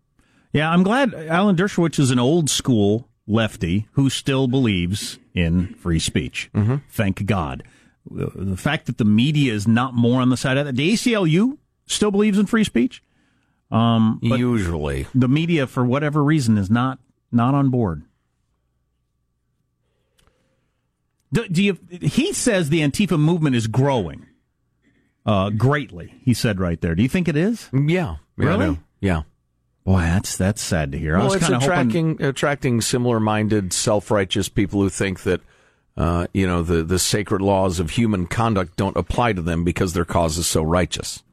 Yeah, 0.53 0.69
I'm 0.71 0.83
glad 0.83 1.13
Alan 1.13 1.55
Dershowitz 1.55 1.99
is 1.99 2.11
an 2.11 2.19
old 2.19 2.49
school 2.49 3.07
lefty 3.27 3.87
who 3.93 4.09
still 4.09 4.47
believes 4.47 5.19
in 5.33 5.73
free 5.75 5.99
speech. 5.99 6.49
Mm-hmm. 6.55 6.75
Thank 6.89 7.25
God. 7.25 7.63
The 8.09 8.57
fact 8.57 8.87
that 8.87 8.97
the 8.97 9.05
media 9.05 9.53
is 9.53 9.67
not 9.67 9.93
more 9.93 10.21
on 10.21 10.29
the 10.29 10.37
side 10.37 10.57
of 10.57 10.65
that. 10.65 10.75
The 10.75 10.93
ACLU 10.93 11.57
still 11.85 12.09
believes 12.11 12.39
in 12.39 12.45
free 12.47 12.63
speech. 12.63 13.03
But- 13.69 14.39
Usually, 14.39 15.05
The 15.13 15.27
media, 15.27 15.67
for 15.67 15.85
whatever 15.85 16.23
reason, 16.23 16.57
is 16.57 16.69
not 16.71 16.99
not 17.31 17.53
on 17.53 17.69
board. 17.69 18.03
Do, 21.31 21.47
do 21.47 21.63
you? 21.63 21.77
He 22.01 22.33
says 22.33 22.69
the 22.69 22.79
Antifa 22.81 23.19
movement 23.19 23.55
is 23.55 23.67
growing 23.67 24.25
uh, 25.25 25.49
greatly. 25.51 26.13
He 26.23 26.33
said 26.33 26.59
right 26.59 26.79
there. 26.81 26.95
Do 26.95 27.03
you 27.03 27.09
think 27.09 27.27
it 27.27 27.35
is? 27.37 27.69
yeah, 27.73 28.17
Really? 28.35 28.79
yeah. 29.01 29.23
Boy, 29.85 30.01
that's 30.01 30.37
that's 30.37 30.61
sad 30.61 30.91
to 30.91 30.97
hear. 30.99 31.15
I 31.15 31.19
Well, 31.19 31.27
was 31.27 31.35
it's 31.35 31.43
kind 31.45 31.55
of 31.55 31.61
hoping. 31.61 31.77
attracting 32.11 32.21
attracting 32.23 32.81
similar-minded, 32.81 33.73
self-righteous 33.73 34.49
people 34.49 34.81
who 34.81 34.89
think 34.89 35.21
that 35.23 35.41
uh, 35.97 36.27
you 36.33 36.45
know 36.45 36.61
the 36.61 36.83
the 36.83 36.99
sacred 36.99 37.41
laws 37.41 37.79
of 37.79 37.91
human 37.91 38.27
conduct 38.27 38.75
don't 38.75 38.95
apply 38.97 39.33
to 39.33 39.41
them 39.41 39.63
because 39.63 39.93
their 39.93 40.05
cause 40.05 40.37
is 40.37 40.45
so 40.47 40.61
righteous. 40.61 41.23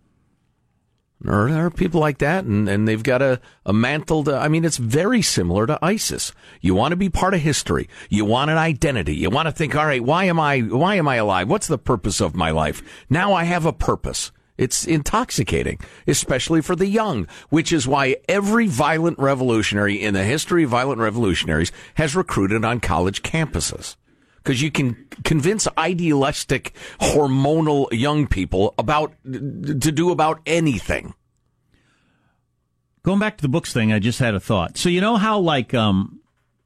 There 1.20 1.50
there 1.50 1.66
are 1.66 1.70
people 1.70 2.00
like 2.00 2.18
that, 2.18 2.44
and, 2.44 2.68
and 2.68 2.87
they've 2.87 3.02
got 3.02 3.22
a, 3.22 3.40
a 3.64 3.72
mantle 3.72 4.24
to. 4.24 4.37
I 4.37 4.48
mean, 4.48 4.64
it's 4.64 4.76
very 4.76 5.22
similar 5.22 5.66
to 5.66 5.79
ISIS. 5.83 6.33
You 6.61 6.74
want 6.74 6.92
to 6.92 6.96
be 6.96 7.09
part 7.09 7.33
of 7.33 7.40
history. 7.40 7.88
You 8.11 8.24
want 8.26 8.50
an 8.50 8.59
identity. 8.59 9.16
You 9.16 9.31
want 9.31 9.46
to 9.46 9.52
think, 9.52 9.74
all 9.74 9.87
right, 9.87 10.02
why 10.02 10.24
am 10.24 10.38
I 10.38 10.61
why 10.61 10.96
am 10.96 11.09
I 11.09 11.16
alive? 11.16 11.48
What's 11.48 11.68
the 11.68 11.79
purpose 11.79 12.20
of 12.20 12.35
my 12.35 12.50
life? 12.50 12.83
Now 13.09 13.33
I 13.33 13.44
have 13.44 13.64
a 13.64 13.72
purpose. 13.72 14.31
It's 14.59 14.87
intoxicating, 14.87 15.81
especially 16.07 16.62
for 16.62 16.76
the 16.76 16.87
young, 16.87 17.29
which 17.50 17.72
is 17.72 17.87
why 17.87 18.16
every 18.29 18.66
violent 18.66 19.18
revolutionary 19.18 20.02
in 20.02 20.14
the 20.14 20.24
history 20.24 20.64
of 20.64 20.70
violent 20.70 21.00
revolutionaries 21.00 21.72
has 21.94 22.16
recruited 22.16 22.64
on 22.64 22.81
college 22.81 23.22
campuses. 23.22 23.96
Because 24.46 24.62
you 24.62 24.70
can 24.70 25.09
convince 25.24 25.66
idealistic, 25.76 26.72
hormonal 27.00 27.88
young 27.90 28.28
people 28.28 28.76
about 28.78 29.12
to 29.24 29.90
do 29.90 30.12
about 30.12 30.38
anything. 30.46 31.14
Going 33.02 33.18
back 33.18 33.38
to 33.38 33.42
the 33.42 33.48
books 33.48 33.72
thing, 33.72 33.92
I 33.92 33.98
just 33.98 34.20
had 34.20 34.37
a 34.37 34.40
thought. 34.40 34.78
So 34.78 34.88
you 34.88 35.00
know 35.00 35.16
how 35.16 35.40
like 35.40 35.74
um 35.74 36.20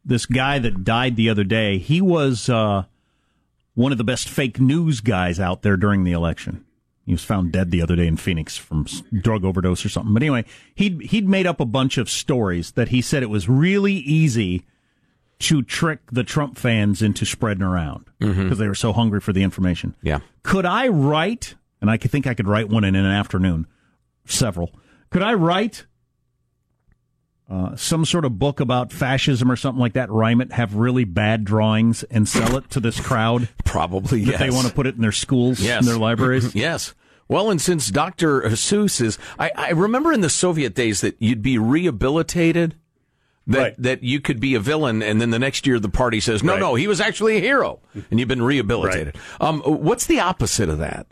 this 0.04 0.26
guy 0.26 0.58
that 0.58 0.84
died 0.84 1.16
the 1.16 1.30
other 1.30 1.42
day, 1.42 1.78
he 1.78 2.02
was 2.02 2.50
uh 2.50 2.84
one 3.72 3.92
of 3.92 3.98
the 3.98 4.04
best 4.04 4.28
fake 4.28 4.60
news 4.60 5.00
guys 5.00 5.40
out 5.40 5.62
there 5.62 5.78
during 5.78 6.04
the 6.04 6.12
election. 6.12 6.66
He 7.06 7.12
was 7.12 7.24
found 7.24 7.50
dead 7.50 7.70
the 7.70 7.80
other 7.80 7.96
day 7.96 8.06
in 8.06 8.18
Phoenix 8.18 8.58
from 8.58 8.84
drug 9.10 9.42
overdose 9.42 9.86
or 9.86 9.88
something. 9.88 10.12
But 10.12 10.22
anyway, 10.22 10.44
he'd 10.74 11.00
he'd 11.00 11.26
made 11.26 11.46
up 11.46 11.60
a 11.60 11.64
bunch 11.64 11.96
of 11.96 12.10
stories 12.10 12.72
that 12.72 12.88
he 12.88 13.00
said 13.00 13.22
it 13.22 13.30
was 13.30 13.48
really 13.48 13.94
easy 13.94 14.66
to 15.40 15.62
trick 15.62 15.98
the 16.12 16.22
Trump 16.24 16.56
fans 16.58 17.02
into 17.02 17.24
spreading 17.26 17.62
around 17.62 18.06
because 18.18 18.36
Mm-hmm. 18.36 18.54
they 18.54 18.68
were 18.68 18.74
so 18.74 18.92
hungry 18.92 19.20
for 19.20 19.32
the 19.32 19.42
information. 19.42 19.94
Yeah. 20.02 20.20
Could 20.42 20.66
I 20.66 20.88
write, 20.88 21.54
and 21.80 21.90
I 21.90 21.96
could 21.96 22.10
think 22.10 22.26
I 22.26 22.34
could 22.34 22.46
write 22.46 22.68
one 22.68 22.84
in 22.84 22.94
an 22.94 23.06
afternoon, 23.06 23.66
several. 24.26 24.70
Could 25.10 25.22
I 25.22 25.34
write 25.34 25.86
uh, 27.50 27.74
some 27.74 28.04
sort 28.04 28.24
of 28.24 28.38
book 28.38 28.60
about 28.60 28.92
fascism 28.92 29.50
or 29.50 29.56
something 29.56 29.80
like 29.80 29.94
that, 29.94 30.08
rhyme 30.10 30.40
it, 30.40 30.52
have 30.52 30.76
really 30.76 31.04
bad 31.04 31.44
drawings, 31.44 32.04
and 32.04 32.28
sell 32.28 32.56
it 32.56 32.70
to 32.70 32.78
this 32.80 33.00
crowd 33.00 33.48
Probably, 33.64 34.24
that 34.24 34.30
yes. 34.32 34.40
they 34.40 34.50
want 34.50 34.68
to 34.68 34.72
put 34.72 34.86
it 34.86 34.94
in 34.94 35.00
their 35.00 35.10
schools, 35.10 35.58
Yes. 35.60 35.80
in 35.80 35.86
their 35.86 35.98
libraries? 35.98 36.54
yes. 36.54 36.94
Well, 37.28 37.50
and 37.50 37.60
since 37.60 37.90
Dr. 37.90 38.42
Seuss 38.42 39.00
is, 39.00 39.18
I, 39.38 39.50
I 39.56 39.70
remember 39.70 40.12
in 40.12 40.20
the 40.20 40.30
Soviet 40.30 40.74
days 40.74 41.00
that 41.00 41.16
you'd 41.20 41.42
be 41.42 41.58
rehabilitated, 41.58 42.76
that, 43.50 43.58
Right. 43.58 43.74
that 43.78 44.02
you 44.02 44.20
could 44.20 44.40
be 44.40 44.54
a 44.54 44.60
villain, 44.60 45.02
and 45.02 45.20
then 45.20 45.30
the 45.30 45.38
next 45.38 45.66
year 45.66 45.78
the 45.78 45.88
party 45.88 46.20
says, 46.20 46.42
no, 46.42 46.52
Right. 46.54 46.60
no, 46.60 46.74
he 46.74 46.86
was 46.88 47.00
actually 47.00 47.36
a 47.36 47.40
hero, 47.40 47.80
and 48.10 48.18
you've 48.18 48.28
been 48.28 48.42
rehabilitated. 48.42 49.16
Um, 49.40 49.60
what's 49.60 50.06
the 50.06 50.20
opposite 50.20 50.68
of 50.68 50.78
that? 50.78 51.06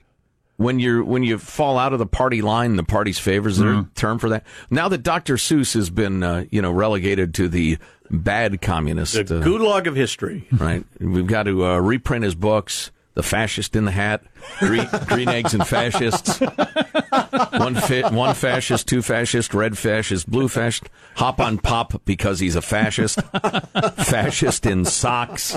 When 0.56 0.80
you 0.80 1.04
when 1.04 1.22
you 1.22 1.38
fall 1.38 1.78
out 1.78 1.92
of 1.92 2.00
the 2.00 2.06
party 2.06 2.42
line, 2.42 2.74
the 2.74 2.82
party's 2.82 3.18
favors. 3.20 3.54
Is 3.54 3.58
there 3.60 3.72
a 3.74 3.88
term 3.94 4.18
for 4.18 4.28
that? 4.30 4.44
Now 4.70 4.88
that 4.88 5.04
Dr. 5.04 5.36
Seuss 5.36 5.72
has 5.74 5.88
been, 5.88 6.24
uh, 6.24 6.46
you 6.50 6.60
know, 6.60 6.72
relegated 6.72 7.32
to 7.34 7.48
the 7.48 7.78
bad 8.10 8.60
communist, 8.60 9.12
The 9.14 9.38
uh, 9.38 9.42
gulag 9.44 9.86
of 9.86 9.94
history. 9.94 10.48
right? 10.50 10.84
We've 10.98 11.28
got 11.28 11.44
to 11.44 11.64
uh, 11.64 11.78
reprint 11.78 12.24
his 12.24 12.34
books. 12.34 12.90
The 13.18 13.24
fascist 13.24 13.74
in 13.74 13.84
the 13.84 13.90
hat, 13.90 14.22
green, 14.60 14.86
green 15.08 15.28
eggs 15.28 15.52
and 15.52 15.66
fascists. 15.66 16.38
One 16.38 17.74
fit, 17.74 18.12
one 18.12 18.36
fascist, 18.36 18.86
two 18.86 19.02
fascist, 19.02 19.52
red 19.54 19.76
fascist, 19.76 20.30
blue 20.30 20.46
fascist. 20.46 20.88
Hop 21.16 21.40
on 21.40 21.58
pop 21.58 22.00
because 22.04 22.38
he's 22.38 22.54
a 22.54 22.62
fascist. 22.62 23.20
fascist 23.96 24.66
in 24.66 24.84
socks. 24.84 25.56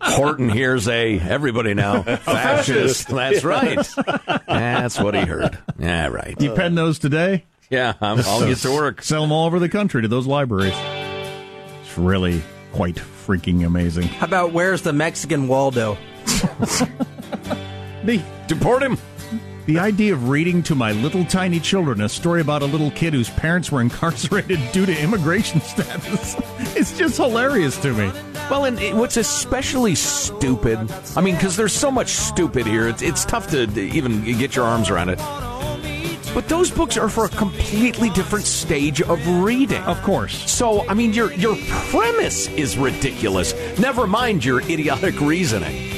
Horton 0.00 0.48
hears 0.48 0.88
a 0.88 1.20
everybody 1.20 1.74
now 1.74 2.00
fascist. 2.00 3.08
That's 3.08 3.44
right. 3.44 3.86
That's 4.48 4.98
what 4.98 5.14
he 5.14 5.26
heard. 5.26 5.58
Yeah, 5.78 6.06
right. 6.06 6.40
You 6.40 6.54
pen 6.54 6.74
those 6.74 6.98
today? 6.98 7.44
Yeah, 7.68 7.92
I'm, 8.00 8.20
I'll 8.20 8.46
get 8.46 8.56
to 8.58 8.74
work. 8.74 9.02
Sell 9.02 9.20
them 9.20 9.30
all 9.30 9.44
over 9.44 9.58
the 9.58 9.68
country 9.68 10.00
to 10.00 10.08
those 10.08 10.26
libraries. 10.26 10.72
It's 11.82 11.98
really 11.98 12.42
quite 12.74 12.96
freaking 12.96 13.64
amazing. 13.64 14.08
How 14.08 14.26
about 14.26 14.52
where's 14.52 14.82
the 14.82 14.92
Mexican 14.92 15.48
Waldo? 15.48 15.96
The 18.04 18.22
Deport 18.48 18.82
him. 18.82 18.98
The 19.64 19.78
idea 19.78 20.12
of 20.12 20.28
reading 20.28 20.62
to 20.64 20.74
my 20.74 20.92
little 20.92 21.24
tiny 21.24 21.58
children 21.58 22.02
a 22.02 22.08
story 22.10 22.42
about 22.42 22.60
a 22.60 22.66
little 22.66 22.90
kid 22.90 23.14
whose 23.14 23.30
parents 23.30 23.72
were 23.72 23.80
incarcerated 23.80 24.60
due 24.72 24.84
to 24.84 25.02
immigration 25.02 25.62
status 25.62 26.36
is 26.76 26.98
just 26.98 27.16
hilarious 27.16 27.78
to 27.78 27.94
me. 27.94 28.12
Well, 28.50 28.66
and 28.66 28.78
it, 28.78 28.94
what's 28.94 29.16
especially 29.16 29.94
stupid, 29.94 30.78
I 31.16 31.22
mean, 31.22 31.36
because 31.36 31.56
there's 31.56 31.72
so 31.72 31.90
much 31.90 32.08
stupid 32.08 32.66
here, 32.66 32.88
it's, 32.88 33.00
it's 33.00 33.24
tough 33.24 33.48
to 33.52 33.62
even 33.80 34.22
get 34.22 34.54
your 34.54 34.66
arms 34.66 34.90
around 34.90 35.08
it. 35.08 35.18
But 36.34 36.48
those 36.48 36.70
books 36.70 36.96
are 36.96 37.08
for 37.08 37.26
a 37.26 37.28
completely 37.28 38.10
different 38.10 38.44
stage 38.44 39.00
of 39.00 39.26
reading. 39.44 39.82
Of 39.84 40.02
course. 40.02 40.50
So, 40.50 40.86
I 40.88 40.94
mean, 40.94 41.12
your 41.12 41.32
your 41.34 41.56
premise 41.68 42.48
is 42.48 42.76
ridiculous. 42.76 43.54
Never 43.78 44.06
mind 44.06 44.44
your 44.44 44.60
idiotic 44.62 45.20
reasoning. 45.20 45.93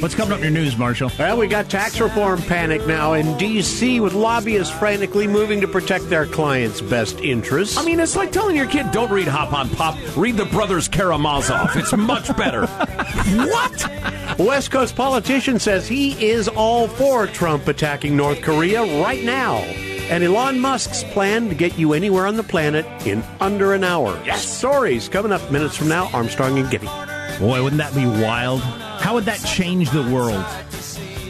What's 0.00 0.14
coming 0.14 0.32
up 0.32 0.38
in 0.38 0.44
your 0.44 0.62
news, 0.62 0.78
Marshall? 0.78 1.10
Well, 1.18 1.36
we 1.36 1.46
got 1.46 1.68
tax 1.68 2.00
reform 2.00 2.40
panic 2.40 2.86
now 2.86 3.12
in 3.12 3.36
D.C. 3.36 4.00
with 4.00 4.14
lobbyists 4.14 4.72
frantically 4.78 5.26
moving 5.26 5.60
to 5.60 5.68
protect 5.68 6.08
their 6.08 6.24
clients' 6.24 6.80
best 6.80 7.20
interests. 7.20 7.76
I 7.76 7.84
mean, 7.84 8.00
it's 8.00 8.16
like 8.16 8.32
telling 8.32 8.56
your 8.56 8.66
kid, 8.66 8.92
"Don't 8.92 9.10
read 9.10 9.28
Hop 9.28 9.52
on 9.52 9.68
Pop. 9.68 9.98
Read 10.16 10.38
the 10.38 10.46
Brothers 10.46 10.88
Karamazov. 10.88 11.76
It's 11.76 11.94
much 11.94 12.34
better." 12.34 12.66
what? 12.66 14.38
West 14.38 14.70
Coast 14.70 14.96
politician 14.96 15.58
says 15.58 15.86
he 15.86 16.12
is 16.26 16.48
all 16.48 16.88
for 16.88 17.26
Trump 17.26 17.68
attacking 17.68 18.16
North 18.16 18.40
Korea 18.40 18.80
right 19.02 19.22
now. 19.22 19.56
And 20.08 20.24
Elon 20.24 20.60
Musk's 20.60 21.04
plan 21.12 21.50
to 21.50 21.54
get 21.54 21.78
you 21.78 21.92
anywhere 21.92 22.26
on 22.26 22.36
the 22.36 22.42
planet 22.42 22.86
in 23.06 23.22
under 23.38 23.74
an 23.74 23.84
hour. 23.84 24.18
Yes. 24.24 24.48
Stories 24.48 25.10
coming 25.10 25.30
up 25.30 25.50
minutes 25.50 25.76
from 25.76 25.88
now. 25.88 26.08
Armstrong 26.14 26.58
and 26.58 26.70
Getty. 26.70 26.88
Boy, 27.40 27.62
wouldn't 27.62 27.78
that 27.78 27.94
be 27.94 28.04
wild? 28.04 28.60
How 28.60 29.14
would 29.14 29.24
that 29.24 29.40
change 29.40 29.90
the 29.90 30.02
world? 30.02 30.44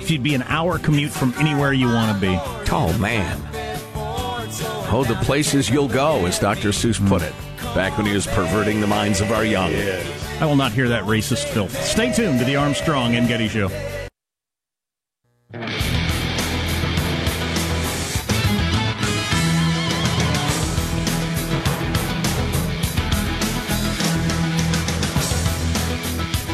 If 0.03 0.11
you'd 0.11 0.25
be 0.25 0.35
an 0.35 0.43
hour 0.43 0.77
commute 0.77 1.13
from 1.13 1.33
anywhere 1.39 1.73
you 1.73 1.87
want 1.87 2.13
to 2.13 2.21
be. 2.21 2.37
Oh 2.73 2.97
man. 2.99 3.41
Oh, 4.93 5.05
the 5.07 5.15
places 5.25 5.71
you'll 5.71 5.87
go, 5.87 6.27
as 6.27 6.41
Dr. 6.41 6.71
Seuss 6.71 6.99
hmm. 6.99 7.07
put 7.07 7.23
it, 7.23 7.33
back 7.77 7.97
when 7.97 8.07
he 8.07 8.13
was 8.13 8.27
perverting 8.27 8.81
the 8.81 8.89
minds 8.89 9.21
of 9.21 9.31
our 9.31 9.45
young. 9.45 9.73
I 10.41 10.47
will 10.47 10.57
not 10.57 10.73
hear 10.73 10.89
that 10.89 11.05
racist 11.05 11.45
filth. 11.45 11.81
Stay 11.85 12.13
tuned 12.13 12.41
to 12.41 12.45
the 12.45 12.57
Armstrong 12.57 13.15
and 13.15 13.29
Getty 13.29 13.47
Show. 13.47 13.69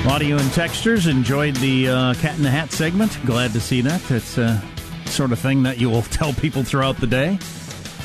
A 0.06 0.08
lot 0.08 0.22
of 0.22 0.28
you 0.28 0.38
and 0.38 0.52
textures 0.52 1.08
enjoyed 1.08 1.56
the 1.56 1.88
uh, 1.88 2.14
Cat 2.14 2.36
in 2.36 2.44
the 2.44 2.48
Hat 2.50 2.70
segment. 2.70 3.18
Glad 3.26 3.52
to 3.54 3.60
see 3.60 3.80
that. 3.80 4.08
It's 4.08 4.38
a 4.38 4.62
sort 5.06 5.32
of 5.32 5.40
thing 5.40 5.64
that 5.64 5.78
you 5.78 5.90
will 5.90 6.02
tell 6.02 6.32
people 6.32 6.62
throughout 6.62 6.98
the 6.98 7.08
day. 7.08 7.40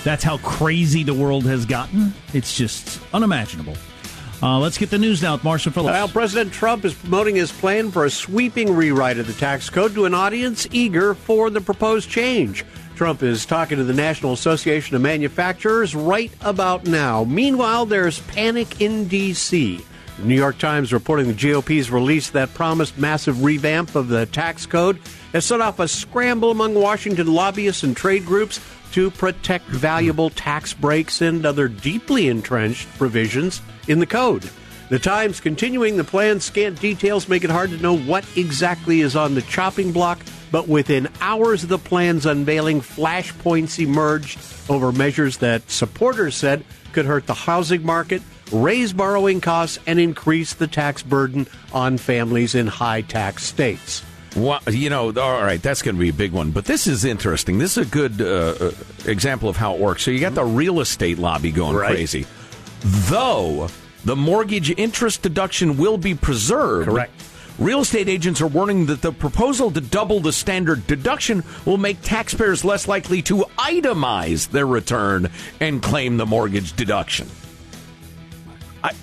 That's 0.03 0.23
how 0.23 0.39
crazy 0.39 1.03
the 1.03 1.13
world 1.13 1.45
has 1.45 1.63
gotten. 1.63 2.11
It's 2.33 2.57
just 2.57 2.99
unimaginable. 3.13 3.75
Uh, 4.41 4.57
let's 4.57 4.79
get 4.79 4.89
the 4.89 4.97
news 4.97 5.21
now 5.21 5.33
with 5.33 5.43
Marshall 5.43 5.73
Phillips. 5.73 5.93
Well, 5.93 6.07
President 6.07 6.51
Trump 6.51 6.85
is 6.85 6.95
promoting 6.95 7.35
his 7.35 7.51
plan 7.51 7.91
for 7.91 8.05
a 8.05 8.09
sweeping 8.09 8.75
rewrite 8.75 9.19
of 9.19 9.27
the 9.27 9.33
tax 9.33 9.69
code 9.69 9.93
to 9.93 10.05
an 10.05 10.15
audience 10.15 10.67
eager 10.71 11.13
for 11.13 11.51
the 11.51 11.61
proposed 11.61 12.09
change. 12.09 12.65
Trump 12.95 13.21
is 13.21 13.45
talking 13.45 13.77
to 13.77 13.83
the 13.83 13.93
National 13.93 14.33
Association 14.33 14.95
of 14.95 15.03
Manufacturers 15.03 15.93
right 15.93 16.31
about 16.41 16.87
now. 16.87 17.25
Meanwhile, 17.25 17.85
there's 17.85 18.21
panic 18.21 18.81
in 18.81 19.07
D.C. 19.07 19.81
The 20.21 20.27
New 20.27 20.35
York 20.35 20.59
Times 20.59 20.93
reporting 20.93 21.25
the 21.25 21.33
GOP's 21.33 21.89
release 21.89 22.29
that 22.29 22.53
promised 22.53 22.95
massive 22.95 23.43
revamp 23.43 23.95
of 23.95 24.07
the 24.07 24.27
tax 24.27 24.67
code 24.67 24.99
has 25.33 25.45
set 25.45 25.61
off 25.61 25.79
a 25.79 25.87
scramble 25.87 26.51
among 26.51 26.75
Washington 26.75 27.25
lobbyists 27.25 27.81
and 27.81 27.97
trade 27.97 28.23
groups 28.23 28.59
to 28.91 29.09
protect 29.09 29.65
valuable 29.65 30.29
tax 30.29 30.75
breaks 30.75 31.21
and 31.21 31.43
other 31.43 31.67
deeply 31.67 32.27
entrenched 32.27 32.87
provisions 32.99 33.63
in 33.87 33.97
the 33.97 34.05
code. 34.05 34.47
The 34.89 34.99
Times 34.99 35.39
continuing 35.39 35.97
the 35.97 36.03
plan's 36.03 36.45
scant 36.45 36.79
details 36.79 37.27
make 37.27 37.43
it 37.43 37.49
hard 37.49 37.71
to 37.71 37.77
know 37.77 37.97
what 37.97 38.23
exactly 38.37 39.01
is 39.01 39.15
on 39.15 39.33
the 39.33 39.41
chopping 39.41 39.91
block, 39.91 40.19
but 40.51 40.67
within 40.67 41.09
hours 41.19 41.63
of 41.63 41.69
the 41.69 41.79
plan's 41.79 42.27
unveiling, 42.27 42.81
flashpoints 42.81 43.83
emerged 43.83 44.37
over 44.69 44.91
measures 44.91 45.37
that 45.37 45.71
supporters 45.71 46.35
said 46.35 46.63
could 46.93 47.05
hurt 47.07 47.25
the 47.25 47.33
housing 47.33 47.83
market, 47.83 48.21
raise 48.51 48.93
borrowing 48.93 49.41
costs, 49.41 49.79
and 49.87 49.99
increase 49.99 50.53
the 50.53 50.67
tax 50.67 51.01
burden 51.03 51.47
on 51.73 51.97
families 51.97 52.55
in 52.55 52.67
high 52.67 53.01
tax 53.01 53.43
states. 53.45 54.03
Well, 54.35 54.61
you 54.69 54.89
know, 54.89 55.07
all 55.07 55.41
right, 55.43 55.61
that's 55.61 55.81
going 55.81 55.95
to 55.95 55.99
be 55.99 56.09
a 56.09 56.13
big 56.13 56.31
one. 56.31 56.51
But 56.51 56.65
this 56.65 56.87
is 56.87 57.03
interesting. 57.03 57.57
This 57.57 57.77
is 57.77 57.85
a 57.85 57.89
good 57.89 58.21
uh, 58.21 58.55
uh, 58.59 58.71
example 59.05 59.49
of 59.49 59.57
how 59.57 59.73
it 59.75 59.81
works. 59.81 60.03
So 60.03 60.11
you 60.11 60.19
got 60.21 60.35
the 60.35 60.45
real 60.45 60.79
estate 60.79 61.17
lobby 61.19 61.51
going 61.51 61.75
Right. 61.75 61.91
crazy. 61.91 62.25
Though 62.81 63.67
the 64.05 64.15
mortgage 64.15 64.71
interest 64.79 65.21
deduction 65.21 65.77
will 65.77 65.97
be 65.97 66.15
preserved. 66.15 66.87
Correct. 66.87 67.11
Real 67.59 67.81
estate 67.81 68.07
agents 68.07 68.41
are 68.41 68.47
warning 68.47 68.85
that 68.87 69.01
the 69.01 69.11
proposal 69.11 69.69
to 69.71 69.81
double 69.81 70.19
the 70.21 70.31
standard 70.31 70.87
deduction 70.87 71.43
will 71.65 71.77
make 71.77 72.01
taxpayers 72.01 72.63
less 72.65 72.87
likely 72.87 73.21
to 73.23 73.43
itemize 73.59 74.49
their 74.49 74.65
return 74.65 75.29
and 75.59 75.83
claim 75.83 76.17
the 76.17 76.25
mortgage 76.25 76.73
deduction. 76.75 77.27
I, 78.83 78.93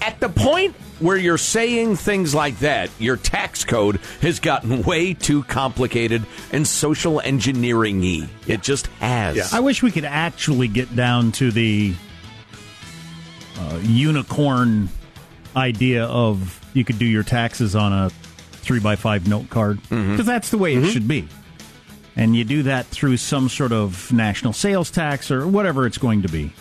at 0.00 0.20
the 0.20 0.28
point 0.28 0.74
where 1.00 1.16
you're 1.16 1.38
saying 1.38 1.96
things 1.96 2.34
like 2.34 2.58
that, 2.60 2.90
your 2.98 3.16
tax 3.16 3.64
code 3.64 3.96
has 4.22 4.40
gotten 4.40 4.82
way 4.84 5.14
too 5.14 5.42
complicated 5.44 6.24
and 6.52 6.66
social 6.66 7.20
engineering 7.20 8.00
y. 8.00 8.28
It 8.46 8.62
just 8.62 8.86
has. 8.98 9.36
Yeah. 9.36 9.48
I 9.52 9.60
wish 9.60 9.82
we 9.82 9.90
could 9.90 10.04
actually 10.04 10.68
get 10.68 10.94
down 10.94 11.32
to 11.32 11.50
the 11.50 11.94
uh, 13.58 13.80
unicorn 13.82 14.88
idea 15.54 16.04
of 16.04 16.60
you 16.74 16.84
could 16.84 16.98
do 16.98 17.06
your 17.06 17.22
taxes 17.22 17.74
on 17.74 17.92
a 17.92 18.10
three 18.10 18.80
by 18.80 18.96
five 18.96 19.26
note 19.26 19.48
card 19.48 19.80
because 19.88 20.26
that's 20.26 20.50
the 20.50 20.58
way 20.58 20.74
it 20.74 20.90
should 20.90 21.08
be. 21.08 21.28
And 22.16 22.34
you 22.34 22.44
do 22.44 22.62
that 22.64 22.86
through 22.86 23.18
some 23.18 23.48
sort 23.48 23.72
of 23.72 24.10
national 24.12 24.52
sales 24.52 24.90
tax 24.90 25.30
or 25.30 25.46
whatever 25.46 25.86
it's 25.86 25.98
going 25.98 26.22
to 26.22 26.28
be 26.28 26.52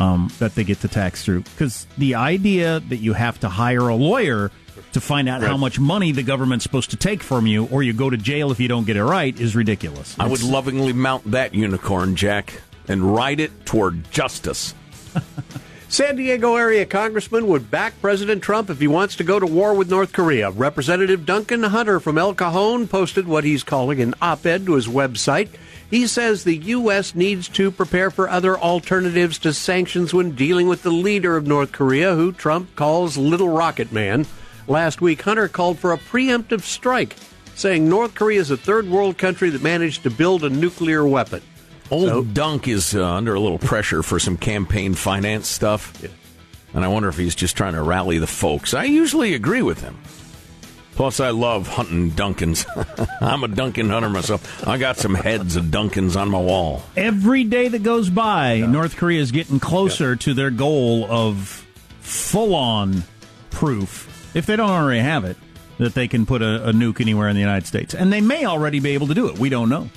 um, 0.00 0.32
that 0.38 0.54
they 0.54 0.64
get 0.64 0.80
to 0.80 0.88
tax 0.88 1.24
through. 1.24 1.42
Because 1.42 1.86
the 1.98 2.16
idea 2.16 2.80
that 2.80 2.96
you 2.96 3.12
have 3.12 3.38
to 3.40 3.48
hire 3.48 3.88
a 3.88 3.94
lawyer 3.94 4.50
to 4.92 5.00
find 5.00 5.28
out 5.28 5.42
how 5.42 5.56
much 5.56 5.78
money 5.78 6.10
the 6.10 6.22
government's 6.22 6.64
supposed 6.64 6.90
to 6.90 6.96
take 6.96 7.22
from 7.22 7.46
you 7.46 7.66
or 7.66 7.82
you 7.82 7.92
go 7.92 8.10
to 8.10 8.16
jail 8.16 8.50
if 8.50 8.58
you 8.58 8.66
don't 8.66 8.86
get 8.86 8.96
it 8.96 9.04
right 9.04 9.38
is 9.38 9.54
ridiculous. 9.54 10.16
I 10.18 10.26
would 10.26 10.42
lovingly 10.42 10.92
mount 10.92 11.30
that 11.30 11.54
unicorn, 11.54 12.16
Jack, 12.16 12.60
and 12.88 13.14
ride 13.14 13.38
it 13.38 13.66
toward 13.66 14.10
justice. 14.10 14.74
San 15.88 16.14
Diego 16.16 16.54
area 16.54 16.86
congressman 16.86 17.48
would 17.48 17.70
back 17.70 18.00
President 18.00 18.42
Trump 18.42 18.70
if 18.70 18.78
he 18.78 18.86
wants 18.86 19.16
to 19.16 19.24
go 19.24 19.40
to 19.40 19.46
war 19.46 19.74
with 19.74 19.90
North 19.90 20.12
Korea. 20.12 20.50
Representative 20.50 21.26
Duncan 21.26 21.64
Hunter 21.64 21.98
from 21.98 22.16
El 22.16 22.32
Cajon 22.32 22.86
posted 22.86 23.26
what 23.26 23.42
he's 23.42 23.64
calling 23.64 24.00
an 24.00 24.14
op 24.22 24.46
ed 24.46 24.66
to 24.66 24.74
his 24.74 24.86
website. 24.86 25.48
He 25.90 26.06
says 26.06 26.44
the 26.44 26.56
U.S. 26.56 27.14
needs 27.16 27.48
to 27.50 27.70
prepare 27.72 28.10
for 28.12 28.28
other 28.28 28.56
alternatives 28.56 29.38
to 29.40 29.52
sanctions 29.52 30.14
when 30.14 30.32
dealing 30.36 30.68
with 30.68 30.82
the 30.84 30.90
leader 30.90 31.36
of 31.36 31.46
North 31.48 31.72
Korea, 31.72 32.14
who 32.14 32.30
Trump 32.30 32.74
calls 32.76 33.16
Little 33.16 33.48
Rocket 33.48 33.90
Man. 33.90 34.24
Last 34.68 35.00
week, 35.00 35.22
Hunter 35.22 35.48
called 35.48 35.80
for 35.80 35.92
a 35.92 35.98
preemptive 35.98 36.62
strike, 36.62 37.16
saying 37.56 37.88
North 37.88 38.14
Korea 38.14 38.40
is 38.40 38.52
a 38.52 38.56
third 38.56 38.88
world 38.88 39.18
country 39.18 39.50
that 39.50 39.62
managed 39.62 40.04
to 40.04 40.10
build 40.10 40.44
a 40.44 40.48
nuclear 40.48 41.04
weapon. 41.04 41.42
Old 41.90 42.08
So- 42.08 42.22
Dunk 42.22 42.68
is 42.68 42.94
uh, 42.94 43.04
under 43.04 43.34
a 43.34 43.40
little 43.40 43.58
pressure 43.58 44.04
for 44.04 44.20
some 44.20 44.36
campaign 44.36 44.94
finance 44.94 45.48
stuff. 45.48 45.92
And 46.72 46.84
I 46.84 46.88
wonder 46.88 47.08
if 47.08 47.16
he's 47.16 47.34
just 47.34 47.56
trying 47.56 47.72
to 47.74 47.82
rally 47.82 48.18
the 48.20 48.28
folks. 48.28 48.74
I 48.74 48.84
usually 48.84 49.34
agree 49.34 49.62
with 49.62 49.80
him. 49.80 49.98
Plus, 51.00 51.18
I 51.18 51.30
love 51.30 51.66
hunting 51.66 52.10
Duncans. 52.10 52.66
I'm 53.22 53.42
a 53.42 53.48
Duncan 53.48 53.88
hunter 53.88 54.10
myself. 54.10 54.68
I 54.68 54.76
got 54.76 54.98
some 54.98 55.14
heads 55.14 55.56
of 55.56 55.70
Duncans 55.70 56.14
on 56.14 56.28
my 56.28 56.38
wall. 56.38 56.82
Every 56.94 57.42
day 57.42 57.68
that 57.68 57.82
goes 57.82 58.10
by, 58.10 58.58
North 58.58 58.98
Korea 58.98 59.22
is 59.22 59.32
getting 59.32 59.60
closer 59.60 60.14
to 60.16 60.34
their 60.34 60.50
goal 60.50 61.06
of 61.10 61.66
full 62.00 62.54
on 62.54 63.04
proof, 63.48 64.30
if 64.36 64.44
they 64.44 64.56
don't 64.56 64.68
already 64.68 65.00
have 65.00 65.24
it, 65.24 65.38
that 65.78 65.94
they 65.94 66.06
can 66.06 66.26
put 66.26 66.42
a, 66.42 66.68
a 66.68 66.72
nuke 66.74 67.00
anywhere 67.00 67.30
in 67.30 67.34
the 67.34 67.40
United 67.40 67.66
States. 67.66 67.94
And 67.94 68.12
they 68.12 68.20
may 68.20 68.44
already 68.44 68.78
be 68.78 68.90
able 68.90 69.06
to 69.06 69.14
do 69.14 69.26
it. 69.30 69.38
We 69.38 69.48
don't 69.48 69.70
know. 69.70 69.88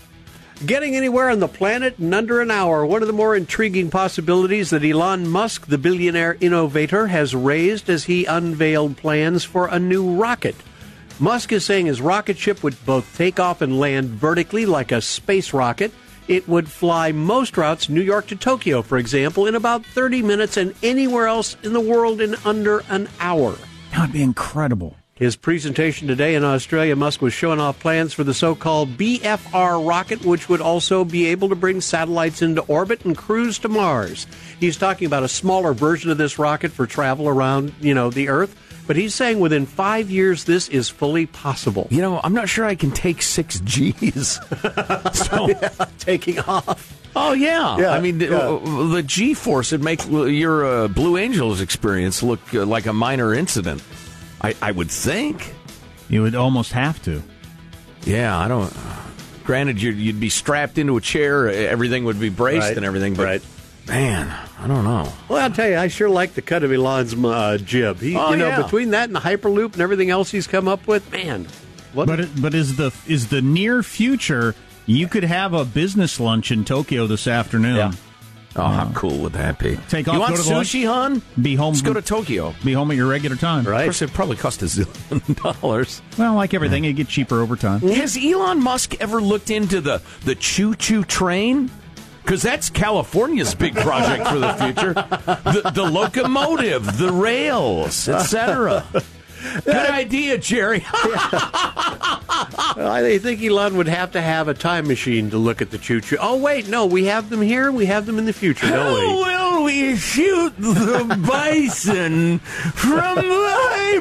Getting 0.66 0.96
anywhere 0.96 1.30
on 1.30 1.42
the 1.42 1.50
planet 1.50 2.00
in 2.00 2.14
under 2.14 2.40
an 2.40 2.50
hour. 2.50 2.86
One 2.86 3.02
of 3.02 3.08
the 3.08 3.14
more 3.14 3.36
intriguing 3.36 3.90
possibilities 3.90 4.70
that 4.70 4.86
Elon 4.86 5.28
Musk, 5.28 5.68
the 5.68 5.78
billionaire 5.78 6.38
innovator, 6.40 7.08
has 7.08 7.36
raised 7.36 7.90
as 7.90 8.06
he 8.06 8.24
unveiled 8.24 8.96
plans 8.96 9.44
for 9.44 9.68
a 9.68 9.78
new 9.78 10.16
rocket. 10.16 10.56
Musk 11.20 11.52
is 11.52 11.64
saying 11.64 11.86
his 11.86 12.02
rocket 12.02 12.38
ship 12.38 12.64
would 12.64 12.84
both 12.86 13.16
take 13.16 13.40
off 13.40 13.62
and 13.62 13.80
land 13.80 14.10
vertically 14.10 14.66
like 14.66 14.92
a 14.92 15.02
space 15.02 15.54
rocket. 15.54 15.92
It 16.28 16.48
would 16.48 16.68
fly 16.68 17.12
most 17.12 17.56
routes, 17.56 17.88
New 17.88 18.02
York 18.02 18.28
to 18.28 18.36
Tokyo, 18.36 18.82
for 18.82 18.98
example, 18.98 19.46
in 19.46 19.56
about 19.56 19.86
30 19.86 20.24
minutes 20.24 20.58
and 20.58 20.74
anywhere 20.82 21.28
else 21.28 21.56
in 21.64 21.74
the 21.74 21.80
world 21.80 22.20
in 22.20 22.36
under 22.46 22.84
an 22.90 23.10
hour. 23.20 23.56
That 23.92 24.02
would 24.02 24.14
be 24.14 24.24
incredible. 24.24 24.96
His 25.16 25.36
presentation 25.36 26.08
today 26.08 26.34
in 26.34 26.44
Australia, 26.44 26.96
Musk 26.96 27.22
was 27.22 27.34
showing 27.34 27.60
off 27.60 27.80
plans 27.80 28.14
for 28.14 28.24
the 28.24 28.34
so 28.34 28.56
called 28.56 28.98
BFR 28.98 29.88
rocket, 29.88 30.26
which 30.26 30.50
would 30.50 30.62
also 30.62 31.06
be 31.06 31.28
able 31.28 31.50
to 31.50 31.56
bring 31.56 31.82
satellites 31.82 32.42
into 32.42 32.64
orbit 32.64 33.06
and 33.06 33.16
cruise 33.16 33.60
to 33.60 33.70
Mars. 33.70 34.26
He's 34.60 34.76
talking 34.76 35.06
about 35.06 35.22
a 35.22 35.28
smaller 35.28 35.74
version 35.74 36.10
of 36.10 36.18
this 36.18 36.40
rocket 36.40 36.72
for 36.72 36.88
travel 36.88 37.30
around, 37.30 37.76
you 37.80 37.94
know, 37.94 38.10
the 38.10 38.30
Earth. 38.30 38.56
But 38.86 38.96
he's 38.98 39.16
saying 39.16 39.40
within 39.40 39.66
five 39.66 40.10
years, 40.10 40.44
this 40.44 40.68
is 40.70 40.90
fully 40.90 41.26
possible. 41.26 41.88
You 41.90 42.02
know, 42.02 42.20
I'm 42.24 42.34
not 42.34 42.50
sure 42.50 42.66
I 42.66 42.76
can 42.76 42.92
take 42.92 43.22
six 43.22 43.60
G's. 43.62 44.40
so, 45.14 45.50
Taking 46.00 46.40
off. 46.40 46.94
oh 47.16 47.32
yeah. 47.34 47.78
Yeah, 47.78 47.90
I 47.92 48.02
mean, 48.02 48.18
the- 48.18 48.26
yeah. 48.26 48.94
the 48.94 49.04
G 49.04 49.34
force 49.34 49.72
would 49.72 49.84
make 49.84 50.06
your 50.10 50.66
uh, 50.66 50.88
Blue 50.90 51.18
Angels 51.18 51.62
experience 51.62 52.22
look 52.22 52.42
uh, 52.54 52.66
like 52.66 52.86
a 52.86 52.94
minor 52.94 53.34
incident. 53.34 53.82
I, 54.42 54.54
I 54.62 54.72
would 54.72 54.92
think. 54.92 55.54
You 56.10 56.24
would 56.24 56.36
almost 56.36 56.74
have 56.74 57.02
to. 57.04 57.24
Yeah, 58.04 58.38
I 58.38 58.50
don't. 58.50 58.74
Granted, 59.46 59.82
you'd, 59.82 59.96
you'd 59.98 60.20
be 60.20 60.30
strapped 60.30 60.78
into 60.78 60.98
a 60.98 61.02
chair, 61.02 61.50
everything 61.50 62.04
would 62.04 62.20
be 62.20 62.30
braced 62.30 62.68
Right, 62.68 62.78
and 62.78 62.86
everything, 62.86 63.14
but 63.14 63.26
right. 63.26 63.42
man, 63.88 64.28
I 64.64 64.68
don't 64.68 64.86
know. 64.86 65.12
Well, 65.28 65.44
I'll 65.44 65.52
tell 65.52 65.68
you, 65.70 65.78
I 65.78 65.90
sure 65.90 66.10
like 66.10 66.36
the 66.36 66.42
cut 66.42 66.64
of 66.64 66.72
Elon's 66.72 67.14
uh, 67.14 67.58
jib. 67.58 68.00
He, 68.00 68.16
Oh, 68.16 68.32
you 68.32 68.38
know, 68.38 68.48
yeah. 68.48 68.62
between 68.62 68.92
that 68.92 69.10
and 69.10 69.16
the 69.16 69.20
Hyperloop 69.20 69.74
and 69.74 69.82
everything 69.82 70.10
else 70.10 70.32
he's 70.32 70.48
come 70.48 70.68
up 70.70 70.88
with, 70.88 71.12
man. 71.12 71.48
What 71.94 72.08
But 72.08 72.20
it, 72.22 72.30
but 72.42 72.54
is 72.56 72.78
the 72.78 72.94
is 73.08 73.28
the 73.28 73.42
near 73.42 73.84
future? 73.84 74.56
You 74.86 75.08
could 75.08 75.24
have 75.26 75.54
a 75.54 75.64
business 75.66 76.20
lunch 76.20 76.52
in 76.52 76.66
Tokyo 76.66 77.08
this 77.08 77.28
afternoon. 77.28 77.76
Yeah. 77.76 77.92
Oh, 78.56 78.62
how 78.68 78.92
cool 78.94 79.18
would 79.20 79.34
that 79.34 79.58
be? 79.60 79.78
Take 79.90 80.06
you 80.06 80.14
off, 80.14 80.20
want 80.20 80.36
go 80.36 80.44
to 80.44 80.48
the 80.48 80.56
sushi, 80.56 80.86
hon? 80.88 81.22
Be 81.42 81.56
home. 81.56 81.74
Let's 81.74 81.82
go 81.82 81.94
to 81.94 82.02
Tokyo. 82.04 82.54
Be 82.64 82.72
home 82.74 82.92
at 82.92 82.98
your 82.98 83.08
regular 83.08 83.36
time. 83.36 83.66
Of 83.66 83.84
course, 83.84 84.02
it 84.04 84.14
probably 84.14 84.38
cost 84.38 84.62
a 84.62 84.66
zillion 84.66 85.42
dollars. 85.62 86.02
Well, 86.20 86.36
like 86.36 86.54
everything, 86.54 86.86
it 86.86 86.94
get 86.94 87.08
cheaper 87.08 87.42
over 87.42 87.56
time. 87.56 87.80
Has 87.82 88.16
Elon 88.18 88.62
Musk 88.62 88.96
ever 89.02 89.22
looked 89.22 89.50
into 89.50 89.82
the 89.82 90.02
the 90.24 90.36
choo 90.36 90.76
choo 90.76 91.04
train? 91.04 91.70
Because 92.24 92.42
that's 92.42 92.70
California's 92.70 93.54
big 93.54 93.76
project 93.76 94.28
for 94.28 94.40
the 94.40 94.54
future. 94.54 94.94
The, 94.94 95.72
the 95.74 95.84
locomotive, 95.84 96.98
the 96.98 97.12
rails, 97.12 98.08
etc. 98.08 98.86
Good 99.66 99.76
idea, 99.90 100.38
Jerry. 100.38 100.86
I 102.76 103.20
think 103.22 103.42
Elon 103.42 103.78
would 103.78 103.88
have 103.88 104.12
to 104.14 104.22
have 104.22 104.48
a 104.48 104.54
time 104.54 104.88
machine 104.88 105.30
to 105.32 105.38
look 105.38 105.62
at 105.62 105.72
the 105.72 105.78
choo 105.78 106.02
choo. 106.02 106.18
Oh, 106.20 106.38
wait, 106.38 106.68
no, 106.68 106.86
we 106.86 107.06
have 107.06 107.30
them 107.30 107.42
here. 107.42 107.72
We 107.72 107.86
have 107.88 108.06
them 108.06 108.18
in 108.20 108.26
the 108.26 108.34
future, 108.34 108.68
How 108.68 108.76
don't 108.76 108.94
we? 109.00 109.06
will 109.08 109.64
we 109.64 109.96
shoot 109.96 110.54
the 110.58 111.24
bison 111.28 112.40
from 112.40 113.16
the 113.16 113.22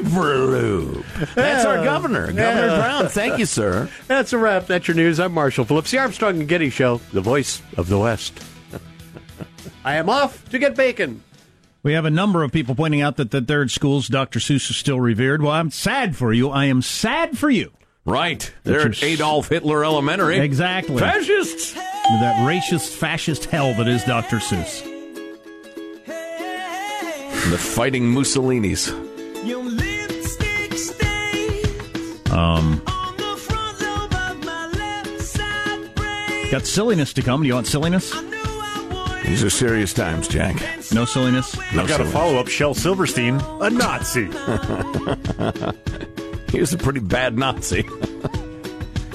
Hyperloop? 0.01 1.33
That's 1.35 1.65
our 1.65 1.83
governor, 1.83 2.27
Governor 2.27 2.67
Yeah. 2.67 2.77
Brown. 2.77 3.07
Thank 3.09 3.39
you, 3.39 3.45
sir. 3.45 3.89
That's 4.07 4.33
a 4.33 4.37
wrap. 4.37 4.67
That's 4.67 4.87
your 4.87 4.95
news. 4.95 5.19
I'm 5.19 5.33
Marshall 5.33 5.65
Phillips, 5.65 5.91
the 5.91 5.99
Armstrong 5.99 6.39
and 6.39 6.47
Getty 6.49 6.69
Show, 6.69 6.99
the 7.11 7.21
voice 7.21 7.61
of 7.77 7.87
the 7.89 7.99
West. 7.99 8.33
I 9.85 9.95
am 9.95 10.09
off 10.09 10.47
to 10.49 10.59
get 10.59 10.75
bacon. 10.75 11.21
We 11.83 11.93
have 11.93 12.05
a 12.05 12.09
number 12.09 12.43
of 12.43 12.53
people 12.53 12.75
pointing 12.75 13.01
out 13.01 13.17
that 13.17 13.31
the 13.31 13.41
third 13.41 13.69
schools 13.69 14.07
Dr. 14.07 14.39
Seuss 14.39 14.69
is 14.69 14.77
still 14.77 15.01
revered. 15.01 15.41
Well, 15.41 15.51
I'm 15.51 15.69
sad 15.69 16.15
for 16.15 16.31
you. 16.31 16.49
I 16.49 16.65
am 16.65 16.81
sad 16.81 17.37
for 17.37 17.49
you. 17.49 17.73
Right. 18.05 18.53
They're 18.63 18.87
at 18.87 19.03
Adolf 19.03 19.49
Hitler 19.49 19.83
Elementary. 19.83 20.39
Exactly. 20.39 20.97
Fascists. 20.97 21.73
With 21.75 22.21
that 22.21 22.47
racist, 22.47 22.95
fascist 22.95 23.45
hell 23.45 23.73
that 23.75 23.89
is 23.89 24.03
Dr. 24.05 24.37
Seuss. 24.37 24.81
The 27.51 27.57
fighting 27.57 28.13
Mussolinis. 28.13 28.89
Um, 32.31 32.81
got 36.49 36.65
silliness 36.65 37.13
to 37.13 37.21
come. 37.21 37.41
Do 37.41 37.47
you 37.47 37.53
want 37.53 37.67
silliness? 37.67 38.13
These 39.25 39.43
are 39.43 39.49
serious 39.49 39.93
times, 39.93 40.27
Jack. 40.27 40.55
No 40.91 41.05
silliness. 41.05 41.55
No 41.73 41.81
I've 41.83 41.87
got 41.87 42.01
a 42.01 42.05
follow 42.05 42.37
up. 42.37 42.47
Shel 42.47 42.73
Silverstein, 42.73 43.39
a 43.61 43.69
Nazi. 43.69 44.29
He 46.53 46.59
was 46.59 46.71
a 46.71 46.77
pretty 46.77 46.99
bad 46.99 47.35
Nazi. 47.37 47.83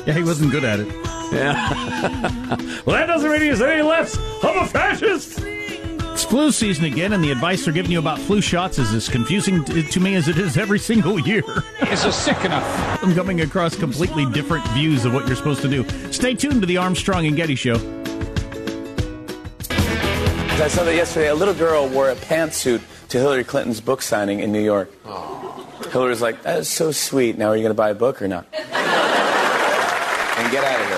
Yeah, 0.07 0.15
he 0.15 0.23
wasn't 0.23 0.53
good 0.53 0.65
at 0.65 0.81
it. 0.81 0.87
Yeah. 1.33 1.69
well, 2.87 2.97
that 2.97 3.07
doesn't 3.09 3.31
mean 3.31 3.43
he's 3.43 3.61
any 3.61 3.83
less 3.83 4.17
of 4.17 4.57
a 4.57 4.67
fascist. 4.67 5.39
It's 5.43 6.25
flu 6.25 6.51
season 6.51 6.87
again, 6.87 7.13
and 7.13 7.23
the 7.23 7.31
advice 7.31 7.67
they're 7.67 7.75
giving 7.75 7.93
you 7.93 7.99
about 7.99 8.19
flu 8.19 8.41
shots 8.41 8.79
is 8.79 8.91
as 8.95 9.07
confusing 9.07 9.63
t- 9.67 9.83
to 9.83 10.01
me 10.01 10.15
as 10.15 10.27
it 10.27 10.39
is 10.39 10.57
every 10.57 10.79
single 10.79 11.19
year. 11.19 11.43
Is 11.83 12.07
a 12.07 12.13
sick 12.13 12.43
enough. 12.43 13.03
I'm 13.05 13.15
coming 13.15 13.43
across 13.43 13.77
completely 13.77 14.25
different 14.33 14.67
views 14.69 15.05
of 15.05 15.13
what 15.13 15.27
you're 15.27 15.37
supposed 15.37 15.61
to 15.61 15.69
do. 15.69 15.85
Stay 16.11 16.33
tuned 16.33 16.63
to 16.63 16.67
the 16.67 16.79
Armstrong 16.79 17.27
and 17.27 17.37
Getty 17.37 17.55
Show. 17.57 17.77
I 20.61 20.67
saw 20.67 20.83
that 20.85 20.95
yesterday. 20.95 21.29
A 21.29 21.35
little 21.35 21.55
girl 21.55 21.89
wore 21.89 22.11
a 22.11 22.17
pantsuit 22.17 22.83
to 23.09 23.19
Hillary 23.19 23.45
Clinton's 23.45 23.81
book 23.81 24.03
signing 24.03 24.41
in 24.41 24.53
New 24.53 24.63
York. 24.63 24.93
Hillary's 25.93 26.21
like, 26.21 26.43
"That 26.43 26.59
is 26.59 26.69
so 26.69 26.93
sweet. 26.93 27.39
Now, 27.39 27.49
are 27.49 27.57
you 27.57 27.63
going 27.63 27.71
to 27.71 27.75
buy 27.75 27.89
a 27.91 27.95
book 27.95 28.21
or 28.21 28.29
not?" 28.29 28.47
and 28.53 30.53
get 30.53 30.65
out 30.65 30.81
of 30.81 30.89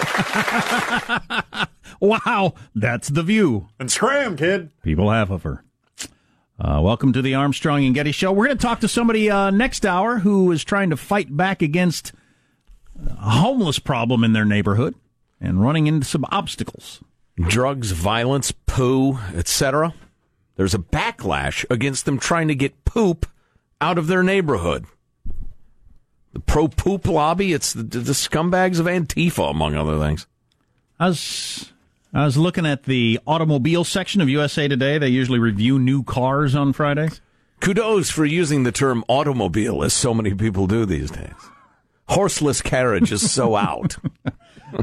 here. 1.50 1.66
Wow, 2.00 2.54
that's 2.74 3.08
the 3.08 3.22
view. 3.22 3.68
And 3.78 3.92
scram, 3.92 4.38
kid. 4.38 4.70
People 4.82 5.10
have 5.10 5.30
of 5.30 5.42
her. 5.42 5.62
Uh, 6.58 6.80
welcome 6.82 7.12
to 7.12 7.20
the 7.20 7.34
Armstrong 7.34 7.84
and 7.84 7.94
Getty 7.94 8.12
Show. 8.12 8.32
We're 8.32 8.46
going 8.46 8.56
to 8.56 8.62
talk 8.62 8.80
to 8.80 8.88
somebody 8.88 9.30
uh, 9.30 9.50
next 9.50 9.84
hour 9.84 10.20
who 10.20 10.50
is 10.50 10.64
trying 10.64 10.88
to 10.90 10.96
fight 10.96 11.36
back 11.36 11.60
against 11.60 12.12
a 13.06 13.30
homeless 13.30 13.78
problem 13.78 14.24
in 14.24 14.32
their 14.32 14.46
neighborhood 14.46 14.94
and 15.42 15.60
running 15.60 15.86
into 15.86 16.06
some 16.06 16.24
obstacles. 16.30 17.02
Drugs, 17.40 17.92
violence, 17.92 18.52
poo, 18.52 19.18
etc. 19.34 19.94
There's 20.56 20.74
a 20.74 20.78
backlash 20.78 21.64
against 21.70 22.04
them 22.04 22.18
trying 22.18 22.48
to 22.48 22.54
get 22.54 22.84
poop 22.84 23.26
out 23.80 23.98
of 23.98 24.06
their 24.06 24.22
neighborhood. 24.22 24.84
The 26.32 26.40
pro 26.40 26.68
poop 26.68 27.08
lobby, 27.08 27.52
it's 27.52 27.72
the, 27.72 27.82
the 27.82 28.12
scumbags 28.12 28.78
of 28.78 28.86
Antifa, 28.86 29.50
among 29.50 29.74
other 29.74 29.98
things. 29.98 30.26
I 30.98 31.08
was 31.08 31.72
I 32.12 32.24
was 32.24 32.36
looking 32.36 32.66
at 32.66 32.84
the 32.84 33.18
automobile 33.26 33.84
section 33.84 34.20
of 34.20 34.28
USA 34.28 34.68
Today. 34.68 34.98
They 34.98 35.08
usually 35.08 35.38
review 35.38 35.78
new 35.78 36.02
cars 36.02 36.54
on 36.54 36.72
Fridays. 36.72 37.20
Kudos 37.60 38.10
for 38.10 38.24
using 38.24 38.64
the 38.64 38.72
term 38.72 39.04
automobile, 39.08 39.82
as 39.82 39.92
so 39.92 40.12
many 40.14 40.34
people 40.34 40.66
do 40.66 40.84
these 40.84 41.10
days. 41.10 41.34
Horseless 42.10 42.60
carriage 42.62 43.12
is 43.12 43.30
so 43.32 43.56
out. 43.56 43.96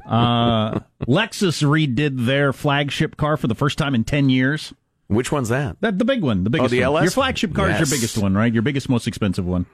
Uh, 0.05 0.79
Lexus 1.07 1.63
redid 1.63 2.25
their 2.25 2.51
flagship 2.51 3.15
car 3.15 3.37
for 3.37 3.47
the 3.47 3.55
first 3.55 3.77
time 3.77 3.95
in 3.95 4.03
10 4.03 4.29
years. 4.29 4.73
Which 5.07 5.31
one's 5.31 5.47
that? 5.47 5.77
That 5.79 5.97
the 5.97 6.03
big 6.03 6.21
one, 6.21 6.43
the 6.43 6.49
biggest 6.49 6.71
the 6.71 6.83
one. 6.85 7.03
Your 7.03 7.09
flagship 7.11 7.53
car 7.53 7.69
is 7.69 7.79
your 7.79 7.87
biggest 7.97 8.17
one, 8.17 8.35
right? 8.35 8.51
Your 8.53 8.63
biggest, 8.63 8.89
most 8.89 9.07
expensive 9.07 9.45
one. 9.45 9.65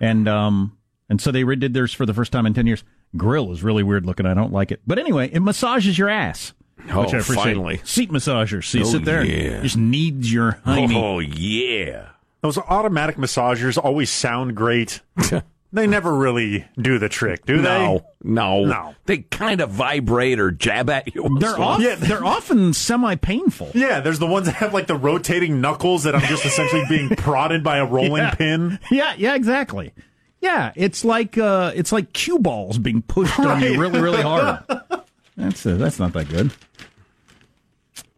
And 0.00 0.28
um 0.28 0.78
and 1.08 1.20
so 1.20 1.32
they 1.32 1.42
redid 1.42 1.72
theirs 1.72 1.92
for 1.92 2.06
the 2.06 2.14
first 2.14 2.30
time 2.30 2.46
in 2.46 2.54
ten 2.54 2.68
years. 2.68 2.84
Grill 3.16 3.50
is 3.50 3.64
really 3.64 3.82
weird 3.82 4.06
looking. 4.06 4.24
I 4.24 4.34
don't 4.34 4.52
like 4.52 4.70
it. 4.70 4.82
But 4.86 5.00
anyway, 5.00 5.30
it 5.32 5.40
massages 5.40 5.98
your 5.98 6.08
ass. 6.08 6.52
Oh, 6.92 7.00
which 7.00 7.14
I 7.14 7.18
appreciate. 7.18 7.42
finally. 7.42 7.80
Seat 7.82 8.10
massager. 8.12 8.62
So 8.64 8.78
you 8.78 8.84
Oh, 8.84 8.86
sit 8.88 9.04
there 9.04 9.24
yeah. 9.24 9.54
and 9.54 9.62
just 9.64 9.76
kneads 9.76 10.32
your 10.32 10.60
hiney. 10.64 10.94
Oh 10.94 11.18
yeah. 11.18 12.10
Those 12.42 12.56
automatic 12.56 13.16
massagers 13.16 13.76
always 13.82 14.10
sound 14.10 14.54
great. 14.54 15.00
they 15.72 15.86
never 15.86 16.14
really 16.14 16.64
do 16.80 16.98
the 16.98 17.08
trick, 17.08 17.44
do 17.46 17.60
No, 17.60 18.04
no, 18.22 18.64
No. 18.64 18.94
They 19.04 19.18
kind 19.18 19.60
of 19.60 19.70
vibrate 19.70 20.38
or 20.40 20.50
jab 20.50 20.88
at 20.90 21.14
you. 21.14 21.36
They're 21.38 21.58
off, 21.60 21.80
Yeah. 21.80 21.96
they're 21.96 22.24
often 22.24 22.72
semi 22.72 23.14
painful. 23.16 23.70
Yeah, 23.74 24.00
there's 24.00 24.18
the 24.18 24.26
ones 24.26 24.46
that 24.46 24.54
have 24.56 24.72
like 24.74 24.86
the 24.86 24.96
rotating 24.96 25.60
knuckles 25.60 26.04
that 26.04 26.14
I'm 26.14 26.22
just 26.26 26.44
essentially 26.46 26.84
being 26.88 27.10
prodded 27.10 27.62
by 27.62 27.78
a 27.78 27.84
rolling 27.86 28.22
Yeah. 28.22 28.34
pin. 28.34 28.78
Yeah, 28.90 29.14
yeah, 29.18 29.34
exactly. 29.34 29.92
Yeah, 30.40 30.72
it's 30.76 31.04
like 31.04 31.36
uh, 31.38 31.72
it's 31.74 31.92
like 31.92 32.12
cue 32.12 32.38
balls 32.38 32.78
being 32.78 33.02
pushed 33.02 33.38
on 33.40 33.60
you 33.62 33.78
really, 33.80 34.00
really 34.00 34.22
hard. 34.22 34.64
That's 35.36 35.66
uh, 35.66 35.74
that's 35.76 35.98
not 35.98 36.12
that 36.14 36.28
good. 36.28 36.50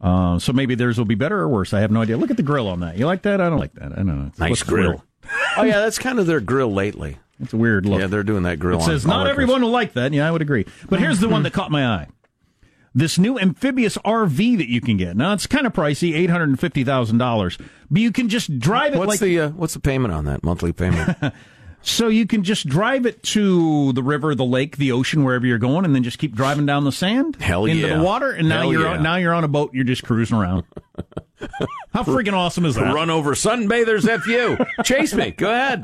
Uh, 0.00 0.38
so 0.38 0.52
maybe 0.52 0.74
theirs 0.76 0.98
will 0.98 1.04
be 1.04 1.14
better 1.16 1.38
or 1.40 1.48
worse. 1.48 1.72
I 1.74 1.80
have 1.80 1.90
no 1.90 2.02
idea. 2.02 2.16
Look 2.16 2.30
at 2.30 2.37
the 2.37 2.42
grill 2.44 2.68
on 2.68 2.80
that. 2.80 2.96
You 2.96 3.06
like 3.06 3.22
that? 3.22 3.40
I 3.40 3.48
don't 3.50 3.58
like 3.58 3.72
that. 3.74 3.92
I 3.92 3.96
don't 3.96 4.06
know. 4.06 4.26
It 4.28 4.38
Nice 4.38 4.62
grill. 4.62 4.88
weird. 4.90 5.00
oh 5.56 5.62
yeah, 5.64 5.80
that's 5.80 5.98
kind 5.98 6.18
of 6.20 6.26
their 6.26 6.40
grill 6.40 6.72
lately. 6.72 7.16
It's 7.40 7.53
a 7.53 7.57
weird 7.57 7.87
look. 7.87 8.01
Yeah, 8.01 8.07
they're 8.07 8.22
doing 8.24 8.42
that 8.44 8.59
grill. 8.59 8.81
It 8.81 8.85
says 8.85 9.05
on 9.05 9.11
not 9.11 9.27
everyone 9.29 9.62
will 9.62 9.70
like 9.70 9.92
that. 9.94 10.12
Yeah, 10.12 10.27
I 10.27 10.31
would 10.31 10.42
agree. 10.42 10.66
But 10.88 11.01
here's 11.01 11.20
the 11.20 11.29
one 11.29 11.42
that 11.44 11.53
caught 11.53 11.70
my 11.70 11.87
eye. 11.87 12.09
This 12.94 13.18
new 13.18 13.38
amphibious 13.38 13.96
RV 13.98 14.59
that 14.59 14.68
you 14.68 14.81
can 14.81 14.96
get. 14.96 15.16
Now 15.16 15.33
it's 15.33 15.46
kind 15.46 15.66
of 15.66 15.72
pricey, 15.72 16.14
eight 16.14 16.31
hundred 16.31 16.48
and 16.48 16.59
fifty 16.59 16.83
thousand 16.83 17.18
dollars. 17.18 17.59
But 17.90 18.03
you 18.03 18.11
can 18.11 18.29
just 18.29 18.59
drive 18.59 18.94
it 18.94 18.98
What's 18.98 19.09
like 19.11 19.20
the 19.20 19.40
uh, 19.40 19.48
what's 19.51 19.74
the 19.74 19.81
payment 19.81 20.12
on 20.12 20.24
that 20.24 20.42
monthly 20.42 20.72
payment? 20.72 21.16
so 21.82 22.08
you 22.08 22.26
can 22.26 22.44
just 22.44 22.66
drive 22.66 23.06
it 23.06 23.22
to 23.22 23.92
the 23.92 24.02
river, 24.02 24.34
the 24.34 24.44
lake, 24.44 24.76
the 24.76 24.92
ocean, 24.92 25.24
wherever 25.24 25.46
you're 25.46 25.58
going, 25.58 25.84
and 25.84 25.94
then 25.94 26.02
just 26.02 26.18
keep 26.18 26.34
driving 26.34 26.66
down 26.66 26.84
the 26.84 26.92
sand 26.92 27.36
Hell 27.40 27.64
into 27.64 27.86
yeah. 27.86 27.96
the 27.96 28.02
water, 28.02 28.30
and 28.30 28.48
now 28.48 28.62
Hell 28.62 28.72
you're 28.72 28.82
yeah. 28.82 28.96
on, 28.96 29.02
now 29.02 29.16
you're 29.16 29.34
on 29.34 29.44
a 29.44 29.48
boat. 29.48 29.72
You're 29.72 29.84
just 29.84 30.02
cruising 30.02 30.36
around. 30.36 30.64
How 31.92 32.02
freaking 32.02 32.32
awesome 32.34 32.64
is 32.64 32.74
that? 32.74 32.92
Run 32.92 33.10
over 33.10 33.34
sunbathers, 33.34 34.08
f 34.08 34.26
you. 34.26 34.58
Chase 34.84 35.14
me. 35.14 35.30
Go 35.30 35.50
ahead. 35.50 35.82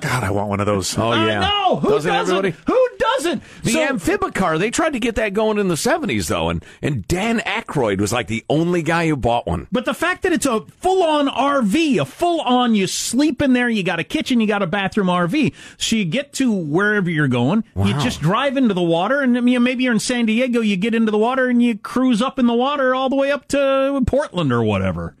God, 0.00 0.24
I 0.24 0.30
want 0.30 0.48
one 0.48 0.60
of 0.60 0.66
those. 0.66 0.96
Oh 0.98 1.12
yeah. 1.12 1.40
know. 1.40 1.76
Who 1.76 1.90
Doesn't 1.90 2.12
doesn't? 2.12 2.36
everybody? 2.36 2.62
Who 2.66 2.79
doesn't? 3.24 3.42
The 3.62 3.70
So- 3.72 3.80
Amphibicar, 3.80 4.58
they 4.58 4.70
tried 4.70 4.92
to 4.94 4.98
get 5.00 5.14
that 5.16 5.34
going 5.34 5.58
in 5.58 5.68
the 5.68 5.74
70s, 5.76 6.28
though, 6.28 6.48
and, 6.48 6.64
and 6.82 7.06
Dan 7.06 7.40
Aykroyd 7.40 8.00
was 8.00 8.12
like 8.12 8.26
the 8.28 8.44
only 8.48 8.82
guy 8.82 9.08
who 9.08 9.16
bought 9.16 9.46
one. 9.46 9.66
But 9.72 9.84
the 9.84 9.94
fact 9.94 10.22
that 10.22 10.32
it's 10.32 10.46
a 10.46 10.60
full 10.80 11.02
on 11.02 11.28
RV, 11.28 12.00
a 12.00 12.04
full 12.04 12.40
on, 12.40 12.74
you 12.74 12.86
sleep 12.86 13.42
in 13.42 13.52
there, 13.52 13.68
you 13.68 13.82
got 13.82 13.98
a 13.98 14.04
kitchen, 14.04 14.40
you 14.40 14.46
got 14.46 14.62
a 14.62 14.66
bathroom 14.66 15.08
RV. 15.08 15.52
So 15.78 15.96
you 15.96 16.04
get 16.04 16.32
to 16.34 16.50
wherever 16.52 17.10
you're 17.10 17.28
going, 17.28 17.64
you 17.76 17.92
just 18.00 18.20
drive 18.20 18.56
into 18.56 18.74
the 18.74 18.82
water, 18.82 19.20
and 19.20 19.32
maybe 19.44 19.84
you're 19.84 19.92
in 19.92 20.00
San 20.00 20.26
Diego, 20.26 20.60
you 20.60 20.76
get 20.76 20.94
into 20.94 21.10
the 21.10 21.18
water 21.18 21.48
and 21.48 21.62
you 21.62 21.76
cruise 21.78 22.22
up 22.22 22.38
in 22.38 22.46
the 22.46 22.54
water 22.54 22.94
all 22.94 23.08
the 23.08 23.16
way 23.16 23.30
up 23.30 23.46
to 23.48 24.02
Portland 24.06 24.52
or 24.52 24.62
whatever. 24.62 25.14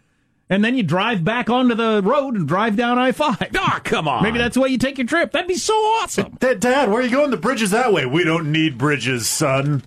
And 0.50 0.64
then 0.64 0.76
you 0.76 0.82
drive 0.82 1.24
back 1.24 1.48
onto 1.48 1.76
the 1.76 2.02
road 2.02 2.34
and 2.34 2.46
drive 2.46 2.74
down 2.76 2.98
I 2.98 3.12
5. 3.12 3.50
Ah, 3.56 3.80
come 3.84 4.08
on. 4.08 4.22
Maybe 4.24 4.38
that's 4.38 4.54
the 4.54 4.60
way 4.60 4.68
you 4.68 4.78
take 4.78 4.98
your 4.98 5.06
trip. 5.06 5.30
That'd 5.30 5.46
be 5.48 5.54
so 5.54 5.72
awesome. 5.74 6.36
Dad, 6.40 6.58
Dad, 6.58 6.90
where 6.90 7.00
are 7.00 7.04
you 7.04 7.10
going? 7.10 7.30
The 7.30 7.36
bridge 7.36 7.62
is 7.62 7.70
that 7.70 7.92
way. 7.92 8.04
We 8.04 8.24
don't 8.24 8.50
need 8.50 8.76
bridges, 8.76 9.28
son. 9.28 9.84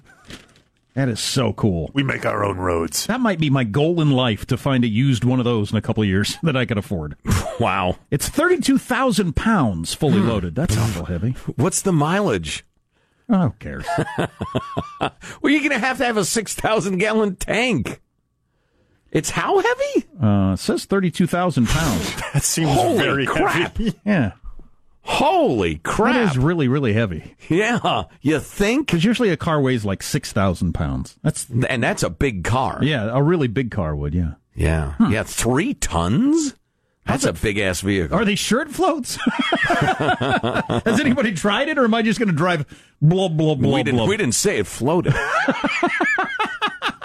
That 0.93 1.09
is 1.09 1.19
so 1.19 1.53
cool. 1.53 1.89
We 1.93 2.03
make 2.03 2.25
our 2.25 2.45
own 2.45 2.57
roads. 2.57 3.07
That 3.07 3.19
might 3.19 3.39
be 3.39 3.49
my 3.49 3.63
goal 3.63 3.99
in 3.99 4.11
life 4.11 4.45
to 4.45 4.57
find 4.57 4.83
a 4.83 4.87
used 4.87 5.23
one 5.25 5.39
of 5.39 5.43
those 5.45 5.71
in 5.71 5.77
a 5.77 5.81
couple 5.81 6.03
of 6.03 6.07
years 6.07 6.37
that 6.43 6.55
I 6.55 6.65
could 6.65 6.77
afford. 6.79 7.15
Wow. 7.59 7.97
It's 8.09 8.27
32,000 8.29 9.35
pounds 9.35 9.93
fully 9.93 10.19
loaded. 10.19 10.55
That's 10.55 10.75
awful 10.75 11.05
heavy. 11.05 11.31
What's 11.55 11.83
the 11.83 11.93
mileage? 11.93 12.65
Oh, 13.29 13.49
who 13.49 13.53
cares? 13.59 13.85
Well, 14.99 15.51
you're 15.51 15.59
going 15.59 15.69
to 15.69 15.77
have 15.79 15.99
to 15.99 16.05
have 16.05 16.17
a 16.17 16.25
6,000 16.25 16.97
gallon 16.97 17.35
tank. 17.35 18.01
It's 19.13 19.29
how 19.29 19.59
heavy? 19.59 20.05
Uh, 20.21 20.53
it 20.53 20.57
says 20.59 20.85
32,000 20.85 21.67
pounds. 21.67 22.15
That 22.33 22.43
seems 22.43 22.69
Holy 22.71 22.97
very 22.97 23.25
crap. 23.25 23.77
heavy. 23.77 23.93
Yeah. 24.05 24.31
Holy 25.05 25.75
crap. 25.79 26.31
is 26.31 26.37
really, 26.37 26.67
really 26.67 26.93
heavy. 26.93 27.35
yeah. 27.49 28.03
You 28.21 28.39
think? 28.39 28.87
Because 28.87 29.03
usually 29.03 29.29
a 29.29 29.37
car 29.37 29.61
weighs 29.61 29.83
like 29.85 30.01
6,000 30.01 30.73
pounds. 30.73 31.17
That's, 31.21 31.45
And 31.69 31.83
that's 31.83 32.03
a 32.03 32.09
big 32.09 32.43
car. 32.43 32.79
yeah, 32.81 33.09
a 33.11 33.21
really 33.21 33.47
big 33.47 33.69
car 33.69 33.95
would, 33.95 34.13
yeah. 34.15 34.35
Yeah. 34.55 34.93
Yeah. 35.09 35.23
Three 35.23 35.73
tons? 35.73 36.55
That's 37.05 37.25
a 37.25 37.33
big 37.33 37.57
ass 37.59 37.81
vehicle. 37.81 38.17
Are 38.17 38.23
they 38.23 38.35
sure 38.35 38.61
it 38.61 38.69
floats? 38.69 39.17
Has 39.67 40.99
anybody 41.01 41.33
tried 41.33 41.67
it, 41.67 41.77
or 41.77 41.83
am 41.83 41.93
I 41.93 42.01
just 42.01 42.17
going 42.17 42.29
to 42.29 42.35
drive 42.35 42.65
blah, 43.01 43.27
blah, 43.27 43.55
blah, 43.55 43.75
we, 43.75 43.83
didn't, 43.83 43.97
blah? 43.97 44.07
we 44.07 44.15
didn't 44.15 44.35
say 44.35 44.59
it 44.59 44.67
floated. 44.67 45.13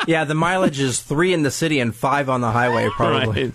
Yeah, 0.09 0.25
the 0.25 0.35
mileage 0.35 0.81
is 0.81 1.03
three 1.03 1.35
in 1.35 1.43
the 1.43 1.51
city 1.51 1.81
and 1.81 1.95
five 1.95 2.31
on 2.31 2.41
the 2.41 2.51
highway, 2.51 2.89
probably. 2.89 3.45
Right. 3.45 3.55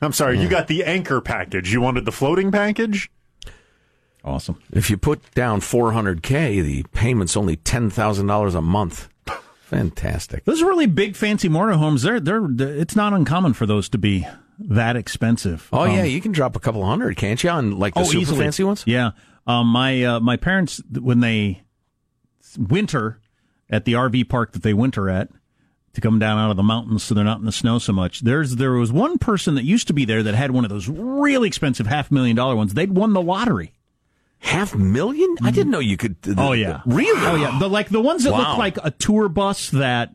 I'm 0.00 0.12
sorry, 0.12 0.40
you 0.40 0.48
got 0.48 0.66
the 0.66 0.82
anchor 0.82 1.20
package. 1.20 1.72
You 1.72 1.80
wanted 1.80 2.06
the 2.06 2.10
floating 2.10 2.50
package? 2.50 3.08
Awesome. 4.24 4.60
If 4.72 4.90
you 4.90 4.96
put 4.96 5.30
down 5.32 5.60
400K, 5.60 6.60
the 6.64 6.82
payment's 6.92 7.36
only 7.36 7.56
$10,000 7.56 8.54
a 8.54 8.60
month. 8.60 9.08
Fantastic. 9.62 10.44
Those 10.44 10.60
are 10.60 10.66
really 10.66 10.86
big, 10.88 11.14
fancy 11.14 11.48
motorhomes, 11.48 12.02
they're, 12.02 12.18
they're, 12.18 12.48
it's 12.80 12.96
not 12.96 13.12
uncommon 13.12 13.52
for 13.52 13.66
those 13.66 13.88
to 13.90 13.98
be 13.98 14.26
that 14.58 14.96
expensive. 14.96 15.68
Oh, 15.72 15.82
Um, 15.84 15.92
yeah, 15.92 16.02
you 16.02 16.20
can 16.20 16.32
drop 16.32 16.56
a 16.56 16.60
couple 16.60 16.84
hundred, 16.84 17.16
can't 17.16 17.42
you, 17.44 17.50
on 17.50 17.78
like 17.78 17.94
the 17.94 18.02
super 18.04 18.34
fancy 18.34 18.64
ones? 18.64 18.82
Yeah. 18.88 19.12
Um, 19.46 19.68
my 19.68 20.02
uh, 20.04 20.20
my 20.20 20.36
parents 20.36 20.82
when 21.00 21.20
they 21.20 21.62
winter 22.58 23.20
at 23.70 23.84
the 23.84 23.92
RV 23.94 24.28
park 24.28 24.52
that 24.52 24.62
they 24.62 24.74
winter 24.74 25.08
at 25.08 25.30
to 25.94 26.00
come 26.00 26.18
down 26.18 26.38
out 26.38 26.50
of 26.50 26.56
the 26.56 26.62
mountains 26.62 27.02
so 27.02 27.14
they're 27.14 27.22
not 27.24 27.38
in 27.40 27.44
the 27.44 27.52
snow 27.52 27.78
so 27.78 27.92
much. 27.92 28.20
There's 28.20 28.56
there 28.56 28.72
was 28.72 28.90
one 28.92 29.18
person 29.18 29.54
that 29.56 29.64
used 29.64 29.86
to 29.88 29.92
be 29.92 30.04
there 30.04 30.22
that 30.22 30.34
had 30.34 30.50
one 30.50 30.64
of 30.64 30.70
those 30.70 30.88
really 30.88 31.48
expensive 31.48 31.86
half 31.86 32.10
million 32.10 32.34
dollar 32.36 32.56
ones. 32.56 32.74
They'd 32.74 32.92
won 32.92 33.12
the 33.12 33.20
lottery. 33.22 33.72
Half 34.40 34.74
million? 34.74 35.36
I 35.42 35.50
didn't 35.52 35.70
know 35.70 35.78
you 35.78 35.96
could. 35.96 36.16
Oh 36.36 36.52
yeah, 36.52 36.80
Really? 36.86 37.20
Oh 37.26 37.36
yeah, 37.36 37.58
the 37.60 37.68
like 37.68 37.90
the 37.90 38.00
ones 38.00 38.24
that 38.24 38.32
Wow. 38.32 38.38
look 38.50 38.58
like 38.58 38.76
a 38.82 38.90
tour 38.90 39.28
bus 39.28 39.70
that 39.70 40.10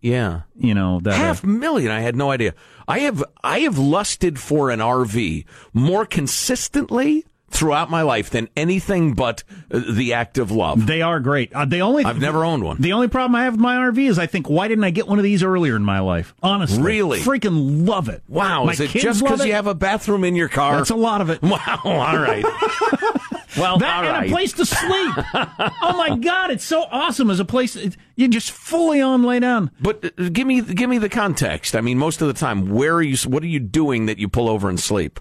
Yeah. 0.00 0.42
you 0.56 0.72
know 0.74 1.00
that 1.02 1.14
uh, 1.14 1.16
Half 1.16 1.42
million. 1.44 1.90
I 1.90 2.00
had 2.00 2.14
no 2.14 2.30
idea. 2.30 2.54
I 2.86 3.00
have 3.00 3.24
I 3.42 3.60
have 3.60 3.76
lusted 3.78 4.38
for 4.38 4.70
an 4.70 4.78
RV 4.80 5.44
more 5.72 6.06
consistently 6.06 7.24
throughout 7.48 7.90
my 7.90 8.02
life 8.02 8.28
than 8.30 8.48
anything 8.56 9.14
but 9.14 9.42
uh, 9.70 9.80
the 9.92 10.12
act 10.12 10.36
of 10.36 10.50
love. 10.50 10.86
they 10.86 11.00
are 11.02 11.20
great. 11.20 11.52
Uh, 11.52 11.64
the 11.64 11.80
only 11.80 12.04
I've 12.04 12.20
never 12.20 12.44
owned 12.44 12.64
one. 12.64 12.80
The 12.80 12.92
only 12.92 13.08
problem 13.08 13.34
I 13.34 13.44
have 13.44 13.54
with 13.54 13.60
my 13.60 13.76
RV 13.76 13.98
is 14.08 14.18
I 14.18 14.26
think 14.26 14.48
why 14.50 14.68
didn't 14.68 14.84
I 14.84 14.90
get 14.90 15.06
one 15.06 15.18
of 15.18 15.22
these 15.24 15.42
earlier 15.42 15.76
in 15.76 15.84
my 15.84 16.00
life? 16.00 16.34
Honestly, 16.42 16.82
Really? 16.82 17.20
freaking 17.20 17.86
love 17.86 18.08
it. 18.08 18.22
Wow, 18.28 18.64
my 18.64 18.72
is 18.72 18.80
it 18.80 18.90
just 18.90 19.22
because 19.22 19.44
you 19.44 19.52
have 19.52 19.66
a 19.66 19.74
bathroom 19.74 20.24
in 20.24 20.34
your 20.36 20.48
car? 20.48 20.76
That's 20.76 20.90
a 20.90 20.96
lot 20.96 21.20
of 21.20 21.30
it. 21.30 21.40
Wow, 21.46 21.80
all 21.84 22.18
right. 22.18 22.44
well, 23.56 23.78
That 23.78 24.04
and 24.04 24.08
right. 24.12 24.28
a 24.28 24.32
place 24.32 24.52
to 24.54 24.66
sleep. 24.66 25.14
oh 25.82 25.94
my 25.96 26.16
God, 26.16 26.50
it's 26.50 26.64
so 26.64 26.82
awesome 26.90 27.30
as 27.30 27.40
a 27.40 27.44
place. 27.44 27.76
You 28.16 28.28
just 28.28 28.50
fully 28.50 29.00
on 29.00 29.22
lay 29.22 29.40
down. 29.40 29.70
But 29.80 30.04
uh, 30.18 30.28
give 30.30 30.46
me 30.46 30.60
give 30.62 30.90
me 30.90 30.98
the 30.98 31.08
context. 31.08 31.74
I 31.76 31.80
mean, 31.80 31.98
most 31.98 32.20
of 32.20 32.28
the 32.28 32.34
time, 32.34 32.70
where 32.70 32.94
are 32.94 33.02
you? 33.02 33.16
What 33.28 33.42
are 33.42 33.46
you 33.48 33.60
doing 33.60 34.06
that 34.06 34.18
you 34.18 34.28
pull 34.28 34.48
over 34.48 34.68
and 34.68 34.78
sleep? 34.78 35.20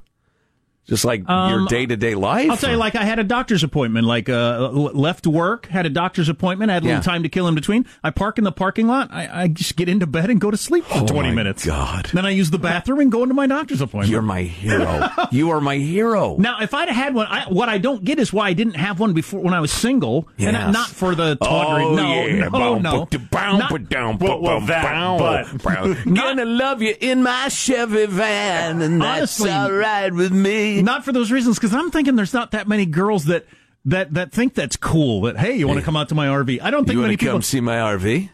Just 0.87 1.03
like 1.03 1.21
your 1.21 1.29
Um, 1.35 1.65
day 1.65 1.85
to 1.87 1.97
day 1.97 2.13
life. 2.13 2.49
I'll 2.51 2.57
tell 2.57 2.69
you, 2.69 2.77
like 2.77 2.95
I 2.95 3.05
had 3.05 3.17
a 3.17 3.23
doctor's 3.23 3.63
appointment. 3.63 4.05
Like 4.05 4.29
uh, 4.29 4.69
left 4.69 5.25
work, 5.25 5.65
had 5.65 5.87
a 5.87 5.89
doctor's 5.89 6.29
appointment. 6.29 6.69
Had 6.71 6.83
a 6.83 6.85
little 6.85 7.01
time 7.01 7.23
to 7.23 7.29
kill 7.29 7.47
in 7.47 7.55
between. 7.55 7.87
I 8.03 8.11
park 8.11 8.37
in 8.37 8.43
the 8.43 8.51
parking 8.51 8.87
lot. 8.87 9.09
I, 9.11 9.43
I 9.43 9.47
just 9.47 9.75
get 9.77 9.89
into 9.89 10.05
bed 10.05 10.29
and 10.29 10.39
go 10.39 10.51
to 10.51 10.57
sleep 10.57 10.85
for 10.85 10.99
Oh, 10.99 11.05
twenty 11.07 11.29
my 11.29 11.35
minutes. 11.35 11.65
God. 11.65 12.09
Then 12.13 12.25
I 12.25 12.29
use 12.29 12.51
the 12.51 12.59
bathroom 12.59 12.99
and 12.99 13.11
go 13.11 13.23
into 13.23 13.33
my 13.33 13.47
doctor's 13.47 13.81
appointment. 13.81 14.11
You're 14.11 14.21
my 14.21 14.43
hero. 14.43 15.09
you 15.31 15.49
are 15.49 15.59
my 15.59 15.77
hero. 15.77 16.35
Now, 16.37 16.61
if 16.61 16.73
I'd 16.75 16.89
had 16.89 17.15
one, 17.15 17.25
I, 17.31 17.45
what 17.49 17.67
I 17.67 17.79
don't 17.79 18.03
get 18.03 18.19
is 18.19 18.31
why 18.31 18.49
I 18.49 18.53
didn't 18.53 18.75
have 18.75 18.99
one 18.99 19.13
before 19.13 19.39
when 19.41 19.55
I 19.55 19.61
was 19.61 19.71
single, 19.71 20.27
and 20.37 20.55
Yes. 20.55 20.71
not 20.71 20.87
for 20.89 21.15
the 21.15 21.35
tawdry. 21.37 21.83
Oh, 21.83 21.95
no, 21.95 22.25
yeah. 22.25 22.39
no, 22.43 22.49
Bow, 22.51 22.77
no, 22.77 23.05
ba- 23.05 23.19
bow, 23.31 23.57
Not- 23.57 23.71
ba- 23.71 23.79
down, 23.79 24.17
Well, 24.19 24.35
ba- 24.37 24.41
well, 24.41 24.59
ba- 24.59 24.65
that, 24.67 24.83
bow, 24.83 25.17
but- 25.17 25.63
bow. 25.63 25.95
Gonna 26.13 26.45
love 26.45 26.83
you 26.83 26.93
in 27.01 27.23
my 27.23 27.47
Chevy 27.49 28.05
van, 28.05 28.81
and 28.83 29.01
that's 29.01 29.39
Honestly, 29.41 29.49
all 29.49 29.71
right 29.71 30.13
with 30.13 30.31
me. 30.31 30.74
Not 30.83 31.05
for 31.05 31.11
those 31.11 31.31
reasons 31.31 31.57
because 31.57 31.73
I'm 31.73 31.91
thinking 31.91 32.15
there's 32.15 32.33
not 32.33 32.51
that 32.51 32.67
many 32.67 32.85
girls 32.85 33.25
that 33.25 33.45
that 33.85 34.13
that 34.13 34.31
think 34.31 34.53
that's 34.55 34.75
cool. 34.75 35.21
That 35.21 35.37
hey, 35.37 35.55
you 35.55 35.67
want 35.67 35.77
to 35.77 35.81
Hey. 35.81 35.85
come 35.85 35.95
out 35.97 36.09
to 36.09 36.15
my 36.15 36.27
RV? 36.27 36.59
I 36.61 36.71
don't 36.71 36.85
think 36.85 36.93
you 36.95 37.01
many 37.01 37.11
want 37.11 37.19
to 37.19 37.25
people. 37.25 37.33
come 37.35 37.41
see 37.41 37.61
my 37.61 37.75
RV? 37.77 38.29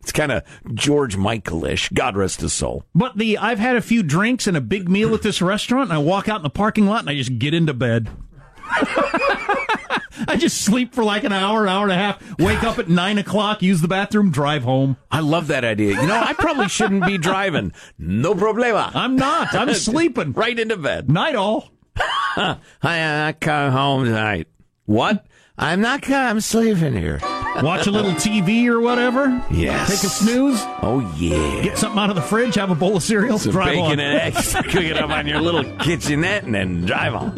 It's 0.00 0.12
kind 0.12 0.30
of 0.30 0.44
George 0.72 1.16
Michael-ish. 1.16 1.88
God 1.88 2.16
rest 2.16 2.40
his 2.40 2.52
soul. 2.52 2.84
But 2.94 3.18
the 3.18 3.38
I've 3.38 3.58
had 3.58 3.74
a 3.76 3.80
few 3.80 4.02
drinks 4.04 4.46
and 4.46 4.56
a 4.56 4.60
big 4.60 4.88
meal 4.88 5.14
at 5.14 5.22
this 5.22 5.42
restaurant, 5.42 5.90
and 5.90 5.92
I 5.94 5.98
walk 5.98 6.28
out 6.28 6.36
in 6.36 6.42
the 6.44 6.50
parking 6.50 6.86
lot 6.86 7.00
and 7.00 7.10
I 7.10 7.14
just 7.14 7.38
get 7.38 7.54
into 7.54 7.74
bed. 7.74 8.08
I 10.28 10.36
just 10.36 10.62
sleep 10.62 10.94
for 10.94 11.04
like 11.04 11.24
an 11.24 11.32
hour, 11.32 11.64
an 11.64 11.68
hour 11.68 11.84
and 11.84 11.92
a 11.92 11.96
half, 11.96 12.38
wake 12.38 12.62
up 12.64 12.78
at 12.78 12.88
nine 12.88 13.18
o'clock, 13.18 13.62
use 13.62 13.80
the 13.80 13.88
bathroom, 13.88 14.30
drive 14.30 14.62
home. 14.62 14.96
I 15.10 15.20
love 15.20 15.48
that 15.48 15.64
idea. 15.64 16.00
You 16.00 16.06
know, 16.06 16.18
I 16.18 16.32
probably 16.32 16.68
shouldn't 16.68 17.06
be 17.06 17.18
driving. 17.18 17.72
No 17.98 18.34
problema. 18.34 18.90
I'm 18.94 19.16
not. 19.16 19.54
I'm 19.54 19.72
sleeping. 19.74 20.32
right 20.32 20.58
into 20.58 20.76
bed. 20.76 21.10
Night 21.10 21.34
all. 21.34 21.70
I, 21.96 22.58
I 22.82 23.34
come 23.40 23.72
home 23.72 24.04
tonight. 24.04 24.48
What? 24.84 25.26
I'm 25.58 25.80
not. 25.80 26.08
I'm 26.10 26.40
sleeping 26.40 26.92
here. 26.94 27.18
Watch 27.62 27.86
a 27.86 27.90
little 27.90 28.12
TV 28.12 28.66
or 28.66 28.80
whatever. 28.80 29.42
Yes. 29.50 29.88
Take 29.88 30.04
a 30.04 30.12
snooze. 30.12 30.60
Oh 30.82 31.00
yeah. 31.16 31.62
Get 31.62 31.78
something 31.78 31.98
out 31.98 32.10
of 32.10 32.16
the 32.16 32.20
fridge. 32.22 32.54
Have 32.56 32.70
a 32.70 32.74
bowl 32.74 32.96
of 32.96 33.02
cereal. 33.02 33.38
Some 33.38 33.52
drive 33.52 33.68
bacon 33.68 33.84
on. 33.84 34.00
and 34.00 34.36
eggs. 34.36 34.52
Cook 34.54 34.74
it 34.74 34.98
up 34.98 35.08
on 35.08 35.26
your 35.26 35.40
little 35.40 35.64
kitchenette 35.78 36.44
and 36.44 36.54
then 36.54 36.84
drive 36.84 37.14
on. 37.14 37.32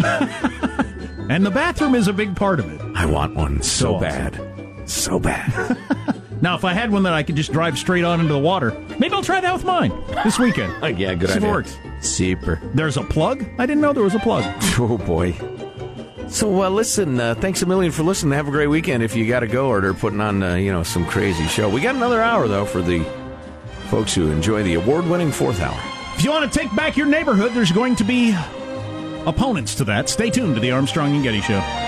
And 1.29 1.45
the 1.45 1.51
bathroom 1.51 1.95
is 1.95 2.09
a 2.09 2.13
big 2.13 2.35
part 2.37 2.59
of 2.61 2.71
it. 2.71 2.81
I 2.95 3.07
want 3.07 3.35
one 3.35 3.63
so, 3.63 3.95
So 3.95 4.01
bad. 4.01 4.89
So 4.89 5.19
bad. 5.19 5.77
Now, 6.41 6.55
if 6.55 6.65
I 6.65 6.73
had 6.73 6.93
one 6.93 7.03
that 7.03 7.15
I 7.15 7.25
could 7.25 7.35
just 7.35 7.51
drive 7.51 7.77
straight 7.77 8.05
on 8.05 8.21
into 8.21 8.33
the 8.33 8.39
water, 8.39 8.71
maybe 9.01 9.13
I'll 9.13 9.25
try 9.25 9.41
that 9.41 9.53
with 9.53 9.65
mine 9.65 9.91
this 10.23 10.39
weekend. 10.39 10.73
Oh, 10.83 10.87
yeah, 10.87 11.15
good 11.15 11.31
See 11.31 11.37
if 11.39 11.43
it 11.43 11.47
idea. 11.47 11.51
works. 11.51 11.77
Super. 12.01 12.61
There's 12.75 12.97
a 12.97 13.03
plug. 13.03 13.45
I 13.59 13.67
didn't 13.67 13.81
know 13.81 13.93
there 13.93 14.05
was 14.05 14.15
a 14.15 14.21
plug. 14.21 14.45
Oh 14.79 14.99
boy. 14.99 15.33
So 16.29 16.63
uh, 16.63 16.71
listen, 16.71 17.19
uh, 17.19 17.35
thanks 17.35 17.63
a 17.63 17.67
million 17.67 17.91
for 17.91 18.05
listening. 18.05 18.35
Have 18.35 18.47
a 18.47 18.53
great 18.53 18.69
weekend. 18.69 19.03
If 19.03 19.17
you 19.17 19.27
got 19.27 19.41
to 19.41 19.49
go 19.49 19.67
or 19.69 19.81
they're 19.81 19.95
putting 19.95 20.21
on, 20.21 20.41
uh, 20.41 20.55
you 20.55 20.71
know, 20.71 20.85
some 20.85 21.05
crazy 21.07 21.45
show. 21.49 21.69
We 21.69 21.81
got 21.81 21.97
another 21.97 22.23
hour 22.23 22.47
though 22.47 22.67
for 22.67 22.83
the 22.83 23.05
folks 23.89 24.15
who 24.15 24.31
enjoy 24.31 24.63
the 24.63 24.75
award-winning 24.75 25.33
fourth 25.33 25.61
hour. 25.61 25.81
If 26.15 26.23
you 26.23 26.31
want 26.31 26.53
to 26.53 26.57
take 26.57 26.73
back 26.77 26.97
your 26.97 27.07
neighborhood, 27.07 27.51
there's 27.53 27.73
going 27.73 27.97
to 27.97 28.05
be 28.05 28.31
opponents 29.27 29.75
to 29.77 29.85
that. 29.85 30.09
Stay 30.09 30.31
tuned 30.31 30.55
to 30.55 30.61
the 30.61 30.71
Armstrong 30.71 31.15
and 31.15 31.23
Getty 31.23 31.41
Show. 31.41 31.88